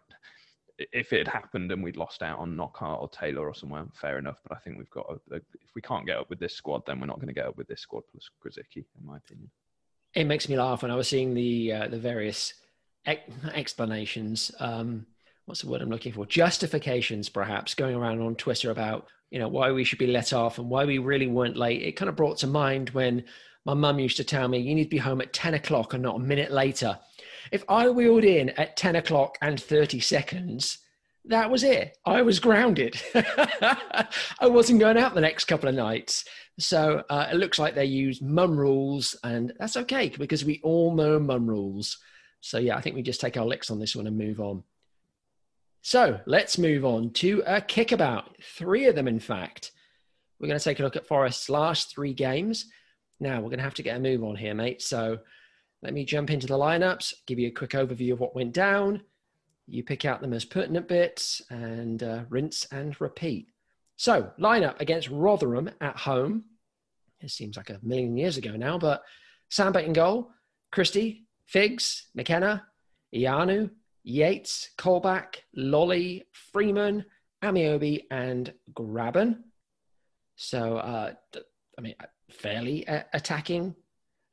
if 0.78 1.12
it 1.12 1.26
had 1.26 1.28
happened 1.28 1.70
and 1.70 1.82
we'd 1.82 1.96
lost 1.96 2.22
out 2.22 2.38
on 2.38 2.56
Knockaert 2.56 3.00
or 3.00 3.08
Taylor 3.08 3.46
or 3.46 3.54
somewhere, 3.54 3.84
fair 3.92 4.18
enough. 4.18 4.40
But 4.46 4.56
I 4.56 4.60
think 4.60 4.76
we've 4.76 4.90
got 4.90 5.06
a, 5.08 5.36
a, 5.36 5.36
if 5.36 5.74
we 5.74 5.82
can't 5.82 6.06
get 6.06 6.16
up 6.16 6.28
with 6.28 6.40
this 6.40 6.54
squad, 6.54 6.84
then 6.84 7.00
we're 7.00 7.06
not 7.06 7.16
going 7.16 7.28
to 7.28 7.34
get 7.34 7.46
up 7.46 7.56
with 7.56 7.68
this 7.68 7.80
squad 7.80 8.02
plus 8.10 8.28
Grosicki, 8.44 8.84
in 8.98 9.06
my 9.06 9.18
opinion. 9.18 9.50
It 10.14 10.24
makes 10.24 10.48
me 10.48 10.58
laugh 10.58 10.82
when 10.82 10.90
I 10.90 10.96
was 10.96 11.08
seeing 11.08 11.34
the 11.34 11.72
uh, 11.72 11.88
the 11.88 11.98
various 11.98 12.54
explanations. 13.06 14.50
Um, 14.60 15.06
what's 15.46 15.62
the 15.62 15.68
word 15.68 15.82
I'm 15.82 15.90
looking 15.90 16.12
for? 16.12 16.26
Justifications, 16.26 17.28
perhaps, 17.28 17.74
going 17.74 17.94
around 17.94 18.20
on 18.20 18.34
Twitter 18.34 18.70
about 18.70 19.08
you 19.30 19.38
know 19.38 19.48
why 19.48 19.72
we 19.72 19.84
should 19.84 19.98
be 19.98 20.06
let 20.06 20.32
off 20.32 20.58
and 20.58 20.70
why 20.70 20.84
we 20.84 20.98
really 20.98 21.26
weren't 21.26 21.56
late. 21.56 21.82
It 21.82 21.92
kind 21.92 22.08
of 22.08 22.16
brought 22.16 22.38
to 22.38 22.46
mind 22.46 22.90
when 22.90 23.24
my 23.64 23.74
mum 23.74 23.98
used 23.98 24.16
to 24.18 24.24
tell 24.24 24.48
me, 24.48 24.58
"You 24.58 24.74
need 24.74 24.84
to 24.84 24.90
be 24.90 24.98
home 24.98 25.20
at 25.20 25.32
ten 25.32 25.54
o'clock 25.54 25.94
and 25.94 26.02
not 26.02 26.16
a 26.16 26.20
minute 26.20 26.50
later." 26.50 26.98
If 27.50 27.64
I 27.68 27.88
wheeled 27.88 28.24
in 28.24 28.50
at 28.50 28.76
10 28.76 28.96
o'clock 28.96 29.38
and 29.42 29.60
30 29.60 30.00
seconds, 30.00 30.78
that 31.26 31.50
was 31.50 31.62
it. 31.62 31.96
I 32.04 32.22
was 32.22 32.40
grounded. 32.40 33.00
I 33.14 34.06
wasn't 34.42 34.80
going 34.80 34.98
out 34.98 35.14
the 35.14 35.20
next 35.20 35.44
couple 35.44 35.68
of 35.68 35.74
nights. 35.74 36.24
So 36.58 37.02
uh, 37.08 37.28
it 37.32 37.36
looks 37.36 37.58
like 37.58 37.74
they 37.74 37.86
use 37.86 38.20
mum 38.20 38.56
rules, 38.56 39.16
and 39.24 39.52
that's 39.58 39.76
okay 39.78 40.08
because 40.10 40.44
we 40.44 40.60
all 40.62 40.94
know 40.94 41.18
mum 41.18 41.48
rules. 41.48 41.98
So 42.44 42.58
yeah, 42.58 42.76
I 42.76 42.82
think 42.82 42.94
we 42.94 43.00
just 43.00 43.22
take 43.22 43.38
our 43.38 43.46
licks 43.46 43.70
on 43.70 43.78
this 43.78 43.96
one 43.96 44.06
and 44.06 44.18
move 44.18 44.38
on. 44.38 44.64
So 45.80 46.20
let's 46.26 46.58
move 46.58 46.84
on 46.84 47.10
to 47.14 47.42
a 47.46 47.58
kickabout. 47.58 48.36
Three 48.42 48.84
of 48.84 48.94
them, 48.94 49.08
in 49.08 49.18
fact. 49.18 49.72
we're 50.38 50.48
going 50.48 50.58
to 50.58 50.64
take 50.64 50.78
a 50.78 50.82
look 50.82 50.94
at 50.94 51.06
Forest's 51.06 51.48
last 51.48 51.90
three 51.90 52.12
games. 52.12 52.66
Now, 53.18 53.36
we're 53.36 53.48
going 53.48 53.60
to 53.60 53.64
have 53.64 53.74
to 53.74 53.82
get 53.82 53.96
a 53.96 54.00
move 54.00 54.22
on 54.22 54.36
here, 54.36 54.52
mate. 54.52 54.82
So 54.82 55.20
let 55.82 55.94
me 55.94 56.04
jump 56.04 56.30
into 56.30 56.46
the 56.46 56.58
lineups, 56.58 57.14
give 57.26 57.38
you 57.38 57.48
a 57.48 57.50
quick 57.50 57.70
overview 57.70 58.12
of 58.12 58.20
what 58.20 58.34
went 58.34 58.52
down. 58.52 59.00
You 59.66 59.82
pick 59.82 60.04
out 60.04 60.20
the 60.20 60.28
most 60.28 60.50
pertinent 60.50 60.86
bits 60.86 61.40
and 61.48 62.02
uh, 62.02 62.24
rinse 62.28 62.66
and 62.70 62.94
repeat. 63.00 63.48
So, 63.96 64.30
lineup 64.38 64.78
against 64.82 65.08
Rotherham 65.08 65.70
at 65.80 65.96
home. 65.96 66.44
It 67.20 67.30
seems 67.30 67.56
like 67.56 67.70
a 67.70 67.80
million 67.82 68.18
years 68.18 68.36
ago 68.36 68.50
now, 68.54 68.76
but 68.76 69.02
Samba 69.48 69.82
in 69.82 69.94
goal, 69.94 70.30
Christie, 70.70 71.23
Figs, 71.46 72.08
McKenna, 72.14 72.66
Ianu, 73.14 73.70
Yates, 74.02 74.70
Colback, 74.76 75.36
Lolley, 75.56 76.22
Freeman, 76.52 77.04
Ameobi, 77.42 78.04
and 78.10 78.52
Grabban. 78.72 79.38
So, 80.36 80.76
uh, 80.76 81.12
I 81.78 81.80
mean, 81.80 81.94
fairly 82.30 82.86
uh, 82.88 83.02
attacking 83.12 83.74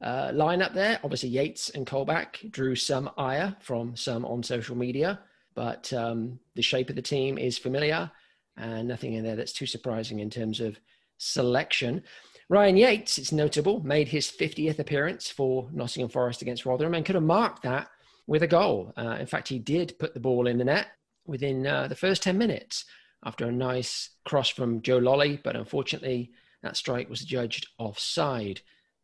uh, 0.01 0.29
lineup 0.29 0.73
there. 0.73 0.99
Obviously, 1.03 1.29
Yates 1.29 1.69
and 1.69 1.85
Colback 1.85 2.51
drew 2.51 2.75
some 2.75 3.09
ire 3.17 3.55
from 3.59 3.95
some 3.95 4.25
on 4.25 4.43
social 4.43 4.75
media, 4.75 5.19
but 5.53 5.91
um, 5.93 6.39
the 6.55 6.61
shape 6.61 6.89
of 6.89 6.95
the 6.95 7.01
team 7.01 7.37
is 7.37 7.57
familiar 7.57 8.09
and 8.57 8.87
nothing 8.87 9.13
in 9.13 9.23
there 9.23 9.35
that's 9.35 9.53
too 9.53 9.65
surprising 9.65 10.19
in 10.19 10.29
terms 10.29 10.59
of 10.59 10.79
selection. 11.17 12.03
Ryan 12.51 12.75
Yates, 12.75 13.17
it's 13.17 13.31
notable, 13.31 13.79
made 13.81 14.09
his 14.09 14.27
50th 14.27 14.77
appearance 14.77 15.31
for 15.31 15.69
Nottingham 15.71 16.09
Forest 16.09 16.41
against 16.41 16.65
Rotherham 16.65 16.93
and 16.93 17.05
could 17.05 17.15
have 17.15 17.23
marked 17.23 17.63
that 17.63 17.87
with 18.27 18.43
a 18.43 18.47
goal. 18.47 18.91
Uh, 18.97 19.15
in 19.21 19.25
fact, 19.25 19.47
he 19.47 19.57
did 19.57 19.97
put 19.99 20.13
the 20.13 20.19
ball 20.19 20.47
in 20.47 20.57
the 20.57 20.65
net 20.65 20.87
within 21.25 21.65
uh, 21.65 21.87
the 21.87 21.95
first 21.95 22.21
10 22.23 22.37
minutes 22.37 22.83
after 23.23 23.45
a 23.45 23.51
nice 23.53 24.09
cross 24.25 24.49
from 24.49 24.81
Joe 24.81 24.99
Lolley, 24.99 25.41
but 25.41 25.55
unfortunately, 25.55 26.31
that 26.61 26.75
strike 26.75 27.09
was 27.09 27.23
judged 27.23 27.69
offside. 27.77 28.59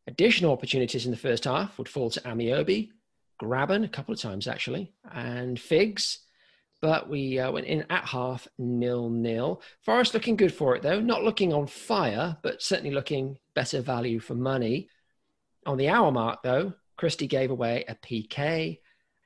Additional 0.07 0.51
opportunities 0.51 1.05
in 1.05 1.11
the 1.11 1.17
first 1.17 1.45
half 1.45 1.77
would 1.77 1.87
fall 1.87 2.09
to 2.09 2.21
Ameobi, 2.23 2.89
Grabban 3.41 3.85
a 3.85 3.87
couple 3.87 4.13
of 4.13 4.19
times 4.19 4.49
actually, 4.49 4.91
and 5.13 5.57
Figs. 5.57 6.19
But 6.81 7.09
we 7.09 7.39
uh, 7.39 7.51
went 7.51 7.65
in 7.65 7.85
at 7.89 8.05
half 8.05 8.47
nil 8.57 9.09
nil. 9.09 9.61
Forest 9.81 10.13
looking 10.13 10.35
good 10.35 10.53
for 10.53 10.75
it 10.75 10.83
though, 10.83 10.99
not 10.99 11.23
looking 11.23 11.53
on 11.53 11.67
fire, 11.67 12.37
but 12.43 12.61
certainly 12.61 12.91
looking 12.91 13.37
better 13.55 13.81
value 13.81 14.19
for 14.19 14.35
money. 14.35 14.89
On 15.65 15.77
the 15.77 15.89
hour 15.89 16.11
mark 16.11 16.43
though, 16.43 16.73
Christie 16.95 17.27
gave 17.27 17.51
away 17.51 17.83
a 17.87 17.95
PK, 17.95 18.79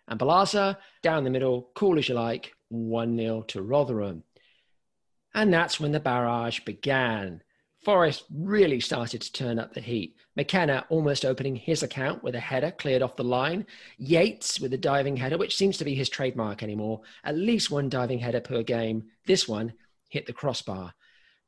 and 0.08 0.20
Balaza 0.20 0.78
down 1.02 1.24
the 1.24 1.30
middle, 1.30 1.72
cool 1.76 1.98
as 1.98 2.08
you 2.08 2.16
like, 2.16 2.54
1 2.70 3.18
0 3.18 3.42
to 3.44 3.62
Rotherham. 3.62 4.24
And 5.34 5.54
that's 5.54 5.80
when 5.80 5.92
the 5.92 6.00
barrage 6.00 6.62
began. 6.62 7.42
Forest 7.84 8.26
really 8.32 8.80
started 8.80 9.22
to 9.22 9.32
turn 9.32 9.58
up 9.58 9.74
the 9.74 9.82
heat. 9.82 10.16
McKenna 10.36 10.86
almost 10.90 11.26
opening 11.26 11.56
his 11.56 11.82
account 11.82 12.24
with 12.24 12.36
a 12.36 12.40
header 12.40 12.70
cleared 12.70 13.02
off 13.02 13.16
the 13.16 13.24
line. 13.24 13.66
Yates 13.98 14.60
with 14.60 14.72
a 14.74 14.78
diving 14.78 15.18
header, 15.18 15.38
which 15.38 15.58
seems 15.58 15.78
to 15.78 15.86
be 15.86 15.96
his 15.96 16.08
trademark 16.08 16.62
anymore. 16.62 17.02
At 17.24 17.38
least 17.38 17.72
one 17.72 17.90
diving 17.90 18.20
header 18.20 18.40
per 18.40 18.62
game. 18.62 19.06
This 19.26 19.48
one 19.48 19.74
hit 20.10 20.28
the 20.28 20.34
crossbar. 20.34 20.94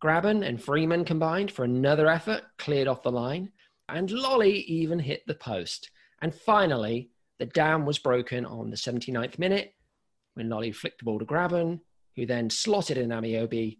Grabban 0.03 0.45
and 0.45 0.61
Freeman 0.61 1.05
combined 1.05 1.51
for 1.51 1.65
another 1.65 2.09
effort, 2.09 2.41
cleared 2.57 2.87
off 2.87 3.03
the 3.03 3.11
line. 3.11 3.51
And 3.87 4.09
Lolley 4.09 4.63
even 4.65 4.97
hit 4.97 5.21
the 5.27 5.35
post. 5.35 5.91
And 6.19 6.33
finally, 6.33 7.11
the 7.37 7.45
dam 7.45 7.85
was 7.85 7.99
broken 7.99 8.43
on 8.43 8.71
the 8.71 8.75
79th 8.75 9.37
minute 9.37 9.75
when 10.33 10.49
Lolley 10.49 10.73
flicked 10.73 10.99
the 10.99 11.05
ball 11.05 11.19
to 11.19 11.25
Grabban, 11.25 11.81
who 12.15 12.25
then 12.25 12.49
slotted 12.49 12.97
in 12.97 13.09
Ameobi 13.09 13.77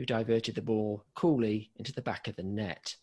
who 0.00 0.06
diverted 0.06 0.54
the 0.54 0.62
ball 0.62 1.04
coolly 1.14 1.70
into 1.76 1.92
the 1.92 2.00
back 2.00 2.26
of 2.26 2.34
the 2.34 2.42
net. 2.42 2.96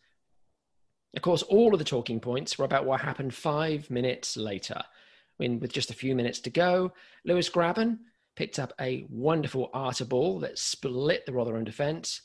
Of 1.16 1.22
course, 1.22 1.44
all 1.44 1.72
of 1.72 1.78
the 1.78 1.86
talking 1.86 2.20
points 2.20 2.58
were 2.58 2.66
about 2.66 2.88
what 2.88 3.02
happened 3.02 3.36
five 3.36 3.92
minutes 3.92 4.36
later, 4.36 4.82
when, 5.38 5.60
with 5.60 5.72
just 5.72 5.92
a 5.92 5.94
few 5.96 6.16
minutes 6.16 6.40
to 6.40 6.50
go, 6.50 6.92
Lewis 7.24 7.52
Grabban 7.52 8.00
picked 8.36 8.58
up 8.58 8.74
a 8.82 9.06
wonderful 9.12 9.70
Arter 9.76 10.06
ball 10.06 10.40
that 10.40 10.58
split 10.58 11.28
the 11.28 11.34
Rotherham 11.34 11.66
defence, 11.66 12.24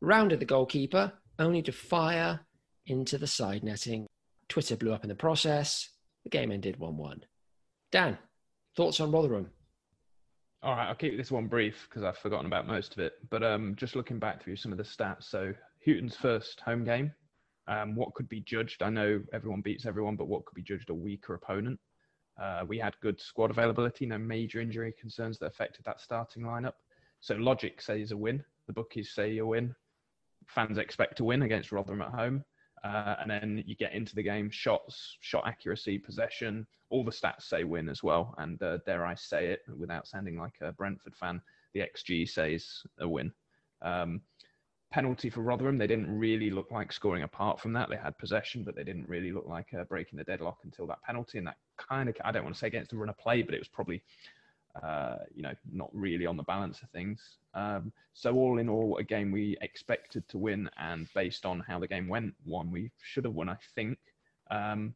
rounded 0.00 0.40
the 0.40 0.46
goalkeeper, 0.46 1.12
only 1.38 1.60
to 1.60 1.70
fire 1.70 2.40
into 2.86 3.18
the 3.18 3.26
side 3.26 3.62
netting. 3.62 4.06
Twitter 4.48 4.76
blew 4.76 4.94
up 4.94 5.04
in 5.04 5.10
the 5.10 5.14
process. 5.14 5.90
The 6.24 6.30
game 6.30 6.50
ended 6.50 6.78
1 6.78 6.96
1. 6.96 7.24
Dan, 7.92 8.16
thoughts 8.74 8.98
on 8.98 9.12
Rotherham? 9.12 9.50
All 10.62 10.76
right, 10.76 10.88
I'll 10.88 10.94
keep 10.94 11.16
this 11.16 11.30
one 11.30 11.46
brief 11.46 11.86
because 11.88 12.02
I've 12.02 12.18
forgotten 12.18 12.44
about 12.44 12.66
most 12.66 12.92
of 12.92 12.98
it. 12.98 13.14
But 13.30 13.42
um, 13.42 13.74
just 13.76 13.96
looking 13.96 14.18
back 14.18 14.42
through 14.42 14.56
some 14.56 14.72
of 14.72 14.78
the 14.78 14.84
stats. 14.84 15.24
So 15.24 15.54
Hughton's 15.78 16.16
first 16.16 16.60
home 16.60 16.84
game, 16.84 17.12
um, 17.66 17.94
what 17.94 18.12
could 18.12 18.28
be 18.28 18.40
judged? 18.40 18.82
I 18.82 18.90
know 18.90 19.22
everyone 19.32 19.62
beats 19.62 19.86
everyone, 19.86 20.16
but 20.16 20.28
what 20.28 20.44
could 20.44 20.54
be 20.54 20.62
judged 20.62 20.90
a 20.90 20.94
weaker 20.94 21.32
opponent? 21.32 21.80
Uh, 22.38 22.64
we 22.68 22.78
had 22.78 22.94
good 23.00 23.18
squad 23.18 23.50
availability, 23.50 24.04
no 24.04 24.18
major 24.18 24.60
injury 24.60 24.92
concerns 25.00 25.38
that 25.38 25.46
affected 25.46 25.84
that 25.86 26.00
starting 26.00 26.42
lineup. 26.42 26.74
So 27.20 27.36
logic 27.36 27.80
says 27.80 28.12
a 28.12 28.16
win. 28.16 28.44
The 28.66 28.74
bookies 28.74 29.12
say 29.14 29.38
a 29.38 29.46
win. 29.46 29.74
Fans 30.46 30.76
expect 30.76 31.16
to 31.18 31.24
win 31.24 31.42
against 31.42 31.72
Rotherham 31.72 32.02
at 32.02 32.10
home. 32.10 32.44
Uh, 32.82 33.16
and 33.20 33.30
then 33.30 33.62
you 33.66 33.74
get 33.76 33.92
into 33.92 34.14
the 34.14 34.22
game, 34.22 34.50
shots, 34.50 35.16
shot 35.20 35.46
accuracy, 35.46 35.98
possession, 35.98 36.66
all 36.88 37.04
the 37.04 37.10
stats 37.10 37.42
say 37.42 37.64
win 37.64 37.88
as 37.88 38.02
well. 38.02 38.34
And 38.38 38.62
uh, 38.62 38.78
dare 38.86 39.04
I 39.04 39.14
say 39.14 39.48
it 39.48 39.62
without 39.78 40.06
sounding 40.06 40.38
like 40.38 40.54
a 40.60 40.72
Brentford 40.72 41.14
fan, 41.14 41.40
the 41.74 41.80
XG 41.80 42.28
says 42.28 42.82
a 42.98 43.08
win. 43.08 43.32
Um, 43.82 44.22
penalty 44.90 45.30
for 45.30 45.42
Rotherham, 45.42 45.78
they 45.78 45.86
didn't 45.86 46.18
really 46.18 46.50
look 46.50 46.70
like 46.70 46.92
scoring 46.92 47.22
apart 47.22 47.60
from 47.60 47.72
that. 47.74 47.88
They 47.88 47.96
had 47.96 48.18
possession, 48.18 48.64
but 48.64 48.74
they 48.74 48.82
didn't 48.82 49.08
really 49.08 49.30
look 49.30 49.46
like 49.46 49.68
uh, 49.78 49.84
breaking 49.84 50.16
the 50.18 50.24
deadlock 50.24 50.58
until 50.64 50.86
that 50.88 51.02
penalty. 51.02 51.38
And 51.38 51.46
that 51.46 51.58
kind 51.76 52.08
of, 52.08 52.16
I 52.24 52.32
don't 52.32 52.44
want 52.44 52.54
to 52.56 52.58
say 52.58 52.66
against 52.66 52.90
the 52.90 52.96
run 52.96 53.08
of 53.08 53.18
play, 53.18 53.42
but 53.42 53.54
it 53.54 53.60
was 53.60 53.68
probably 53.68 54.02
uh, 54.82 55.16
you 55.34 55.42
know, 55.42 55.52
not 55.72 55.90
really 55.92 56.26
on 56.26 56.36
the 56.36 56.42
balance 56.44 56.82
of 56.82 56.90
things. 56.90 57.38
Um, 57.54 57.92
so 58.12 58.34
all 58.34 58.58
in 58.58 58.68
all, 58.68 58.96
a 58.98 59.02
game 59.02 59.32
we 59.32 59.56
expected 59.60 60.28
to 60.28 60.38
win, 60.38 60.70
and 60.78 61.08
based 61.14 61.44
on 61.44 61.60
how 61.60 61.78
the 61.78 61.88
game 61.88 62.08
went, 62.08 62.34
one 62.44 62.70
we 62.70 62.90
should 63.02 63.24
have 63.24 63.34
won, 63.34 63.48
I 63.48 63.56
think. 63.74 63.98
Um, 64.50 64.94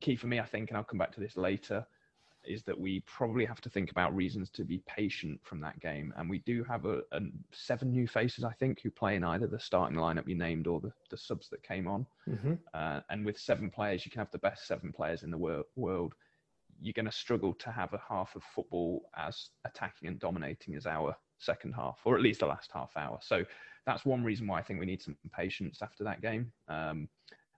key 0.00 0.16
for 0.16 0.26
me, 0.26 0.40
I 0.40 0.46
think, 0.46 0.70
and 0.70 0.76
I'll 0.76 0.84
come 0.84 0.98
back 0.98 1.12
to 1.12 1.20
this 1.20 1.36
later, 1.36 1.86
is 2.44 2.64
that 2.64 2.78
we 2.78 3.00
probably 3.06 3.44
have 3.44 3.60
to 3.60 3.70
think 3.70 3.90
about 3.90 4.14
reasons 4.14 4.50
to 4.50 4.64
be 4.64 4.82
patient 4.86 5.40
from 5.44 5.60
that 5.60 5.78
game. 5.80 6.12
And 6.16 6.28
we 6.28 6.38
do 6.38 6.64
have 6.64 6.86
a, 6.86 7.02
a 7.12 7.20
seven 7.52 7.90
new 7.90 8.08
faces, 8.08 8.42
I 8.44 8.52
think, 8.52 8.80
who 8.82 8.90
play 8.90 9.14
in 9.14 9.24
either 9.24 9.46
the 9.46 9.60
starting 9.60 9.96
lineup 9.96 10.26
you 10.26 10.34
named 10.34 10.66
or 10.66 10.80
the, 10.80 10.92
the 11.10 11.16
subs 11.16 11.48
that 11.50 11.62
came 11.62 11.86
on. 11.86 12.04
Mm-hmm. 12.28 12.54
Uh, 12.74 13.00
and 13.10 13.24
with 13.24 13.38
seven 13.38 13.70
players, 13.70 14.04
you 14.04 14.10
can 14.10 14.18
have 14.18 14.30
the 14.32 14.38
best 14.38 14.66
seven 14.66 14.92
players 14.92 15.22
in 15.22 15.30
the 15.30 15.38
wor- 15.38 15.64
world 15.76 16.14
you're 16.82 16.92
going 16.92 17.06
to 17.06 17.12
struggle 17.12 17.54
to 17.54 17.70
have 17.70 17.92
a 17.92 18.00
half 18.08 18.34
of 18.34 18.42
football 18.42 19.08
as 19.16 19.50
attacking 19.64 20.08
and 20.08 20.18
dominating 20.18 20.74
as 20.74 20.86
our 20.86 21.16
second 21.38 21.72
half, 21.72 22.00
or 22.04 22.16
at 22.16 22.22
least 22.22 22.40
the 22.40 22.46
last 22.46 22.70
half 22.72 22.96
hour. 22.96 23.18
So 23.20 23.44
that's 23.86 24.04
one 24.04 24.22
reason 24.24 24.46
why 24.46 24.58
I 24.58 24.62
think 24.62 24.80
we 24.80 24.86
need 24.86 25.02
some 25.02 25.16
patience 25.34 25.80
after 25.82 26.04
that 26.04 26.22
game. 26.22 26.52
Um, 26.68 27.08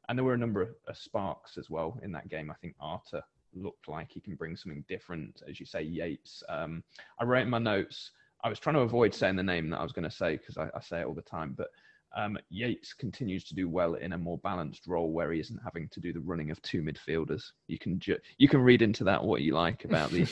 and 0.09 0.19
there 0.19 0.25
were 0.25 0.35
a 0.35 0.39
number 0.39 0.63
of, 0.63 0.69
of 0.89 0.97
sparks 0.97 1.57
as 1.57 1.71
well 1.71 1.99
in 2.03 2.13
that 2.13 2.29
game. 2.29 2.51
I 2.51 2.55
think 2.55 2.75
Arter 2.81 3.23
looked 3.55 3.89
like 3.89 4.11
he 4.11 4.21
can 4.21 4.35
bring 4.35 4.57
something 4.57 4.85
different, 4.89 5.43
as 5.49 5.61
you 5.61 5.67
say, 5.67 5.83
Yates. 5.83 6.43
Um, 6.49 6.83
I 7.19 7.25
wrote 7.25 7.43
in 7.43 7.51
my 7.51 7.59
notes. 7.59 8.11
I 8.43 8.49
was 8.49 8.59
trying 8.59 8.75
to 8.75 8.83
avoid 8.83 9.15
saying 9.15 9.37
the 9.37 9.43
name 9.43 9.71
that 9.71 9.79
I 9.79 9.83
was 9.83 9.93
going 9.93 10.09
to 10.09 10.15
say 10.15 10.37
because 10.37 10.59
I, 10.59 10.69
I, 10.75 10.81
say 10.81 11.01
it 11.01 11.07
all 11.07 11.15
the 11.15 11.23
time, 11.23 11.55
but 11.57 11.69
um, 12.17 12.39
Yates 12.49 12.93
continues 12.93 13.45
to 13.45 13.55
do 13.55 13.69
well 13.69 13.95
in 13.95 14.13
a 14.13 14.19
more 14.19 14.39
balanced 14.39 14.87
role 14.87 15.11
where 15.11 15.33
he 15.33 15.41
isn't 15.41 15.61
having 15.65 15.89
to 15.89 16.01
do 16.01 16.13
the 16.13 16.21
running 16.21 16.51
of 16.51 16.63
two 16.63 16.81
midfielders. 16.81 17.43
You 17.67 17.79
can 17.79 17.99
ju- 17.99 18.19
you 18.39 18.49
can 18.49 18.61
read 18.61 18.83
into 18.83 19.05
that 19.05 19.23
what 19.23 19.43
you 19.43 19.55
like 19.55 19.85
about 19.85 20.11
the 20.11 20.27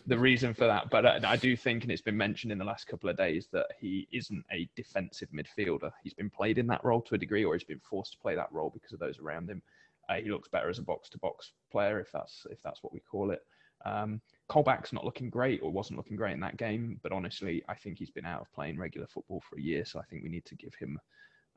the 0.06 0.18
reason 0.18 0.54
for 0.54 0.66
that, 0.66 0.90
but 0.90 1.06
uh, 1.06 1.20
I 1.24 1.36
do 1.36 1.56
think, 1.56 1.84
and 1.84 1.92
it's 1.92 2.02
been 2.02 2.16
mentioned 2.16 2.52
in 2.52 2.58
the 2.58 2.64
last 2.64 2.86
couple 2.88 3.08
of 3.08 3.16
days, 3.16 3.48
that 3.52 3.66
he 3.78 4.08
isn't 4.12 4.44
a 4.52 4.68
defensive 4.74 5.28
midfielder. 5.32 5.90
He's 6.02 6.14
been 6.14 6.30
played 6.30 6.58
in 6.58 6.66
that 6.68 6.84
role 6.84 7.02
to 7.02 7.14
a 7.14 7.18
degree, 7.18 7.44
or 7.44 7.54
he's 7.54 7.64
been 7.64 7.80
forced 7.80 8.12
to 8.12 8.18
play 8.18 8.34
that 8.34 8.52
role 8.52 8.70
because 8.70 8.92
of 8.92 8.98
those 8.98 9.18
around 9.18 9.48
him. 9.48 9.62
Uh, 10.08 10.14
he 10.14 10.30
looks 10.30 10.48
better 10.48 10.68
as 10.68 10.78
a 10.78 10.82
box 10.82 11.08
to 11.10 11.18
box 11.18 11.52
player, 11.70 12.00
if 12.00 12.10
that's 12.12 12.46
if 12.50 12.60
that's 12.62 12.82
what 12.82 12.92
we 12.92 13.00
call 13.00 13.30
it. 13.30 13.40
Um, 13.84 14.20
Colback's 14.50 14.92
not 14.92 15.04
looking 15.04 15.30
great 15.30 15.62
or 15.62 15.70
wasn't 15.70 15.96
looking 15.96 16.16
great 16.16 16.32
in 16.34 16.40
that 16.40 16.56
game, 16.56 16.98
but 17.02 17.12
honestly, 17.12 17.62
I 17.68 17.74
think 17.74 17.98
he's 17.98 18.10
been 18.10 18.26
out 18.26 18.40
of 18.40 18.52
playing 18.52 18.78
regular 18.78 19.06
football 19.06 19.40
for 19.48 19.56
a 19.56 19.62
year, 19.62 19.84
so 19.84 20.00
I 20.00 20.02
think 20.02 20.24
we 20.24 20.28
need 20.28 20.44
to 20.46 20.56
give 20.56 20.74
him 20.74 20.98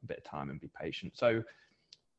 a 0.04 0.06
bit 0.06 0.20
of 0.20 0.24
time 0.24 0.52
and 0.52 0.62
be 0.62 0.70
patient. 0.80 1.14
So 1.18 1.44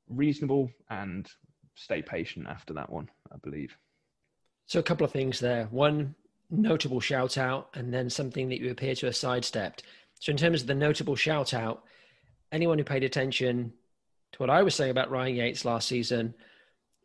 reasonable 0.09 0.69
and 0.91 1.31
stay 1.77 2.03
patient 2.03 2.49
after 2.49 2.75
that 2.75 2.91
one, 2.91 3.09
I 3.33 3.37
believe. 3.37 3.77
So 4.67 4.81
a 4.81 4.83
couple 4.83 5.05
of 5.05 5.13
things 5.13 5.39
there. 5.39 5.67
One 5.71 6.17
notable 6.51 7.01
shout 7.01 7.39
out, 7.39 7.69
and 7.75 7.95
then 7.95 8.11
something 8.11 8.49
that 8.49 8.61
you 8.61 8.71
appear 8.73 8.97
to 8.97 9.07
have 9.07 9.17
sidestepped. 9.17 9.85
So 10.19 10.31
in 10.31 10.37
terms 10.37 10.63
of 10.63 10.67
the 10.67 10.75
notable 10.75 11.15
shout 11.15 11.55
out, 11.55 11.85
anyone 12.51 12.79
who 12.79 12.85
paid 12.85 13.05
attention 13.05 13.73
to 14.33 14.39
what 14.39 14.51
I 14.51 14.63
was 14.63 14.75
saying 14.75 14.91
about 14.91 15.11
Ryan 15.11 15.37
Yates 15.37 15.65
last 15.65 15.87
season 15.87 16.35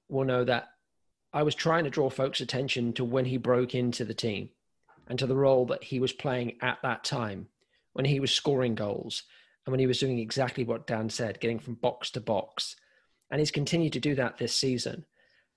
will 0.08 0.26
know 0.26 0.44
that 0.44 0.70
I 1.32 1.44
was 1.44 1.56
trying 1.56 1.84
to 1.84 1.89
draw 1.89 2.10
folks' 2.10 2.42
attention 2.42 2.94
to 2.94 3.06
when 3.06 3.26
he 3.26 3.38
broke 3.38 3.76
into 3.76 4.04
the 4.04 4.13
team 4.13 4.50
and 5.08 5.20
to 5.20 5.28
the 5.28 5.36
role 5.36 5.65
that 5.68 5.84
he 5.84 6.00
was 6.00 6.12
playing 6.12 6.58
at 6.62 6.80
that 6.82 7.04
time 7.04 7.48
when 7.94 8.06
he 8.06 8.20
was 8.20 8.32
scoring 8.32 8.76
goals 8.76 9.24
and 9.65 9.72
when 9.72 9.80
he 9.80 9.88
was 9.88 10.00
doing 10.00 10.20
exactly 10.20 10.63
what 10.63 10.88
Dan 10.88 11.10
said, 11.10 11.39
getting 11.39 11.60
from 11.60 11.76
box 11.76 12.10
to 12.12 12.22
box. 12.22 12.76
And 13.30 13.39
he's 13.39 13.52
continued 13.52 13.94
to 13.94 14.00
do 14.00 14.15
that 14.15 14.38
this 14.38 14.56
season. 14.56 15.06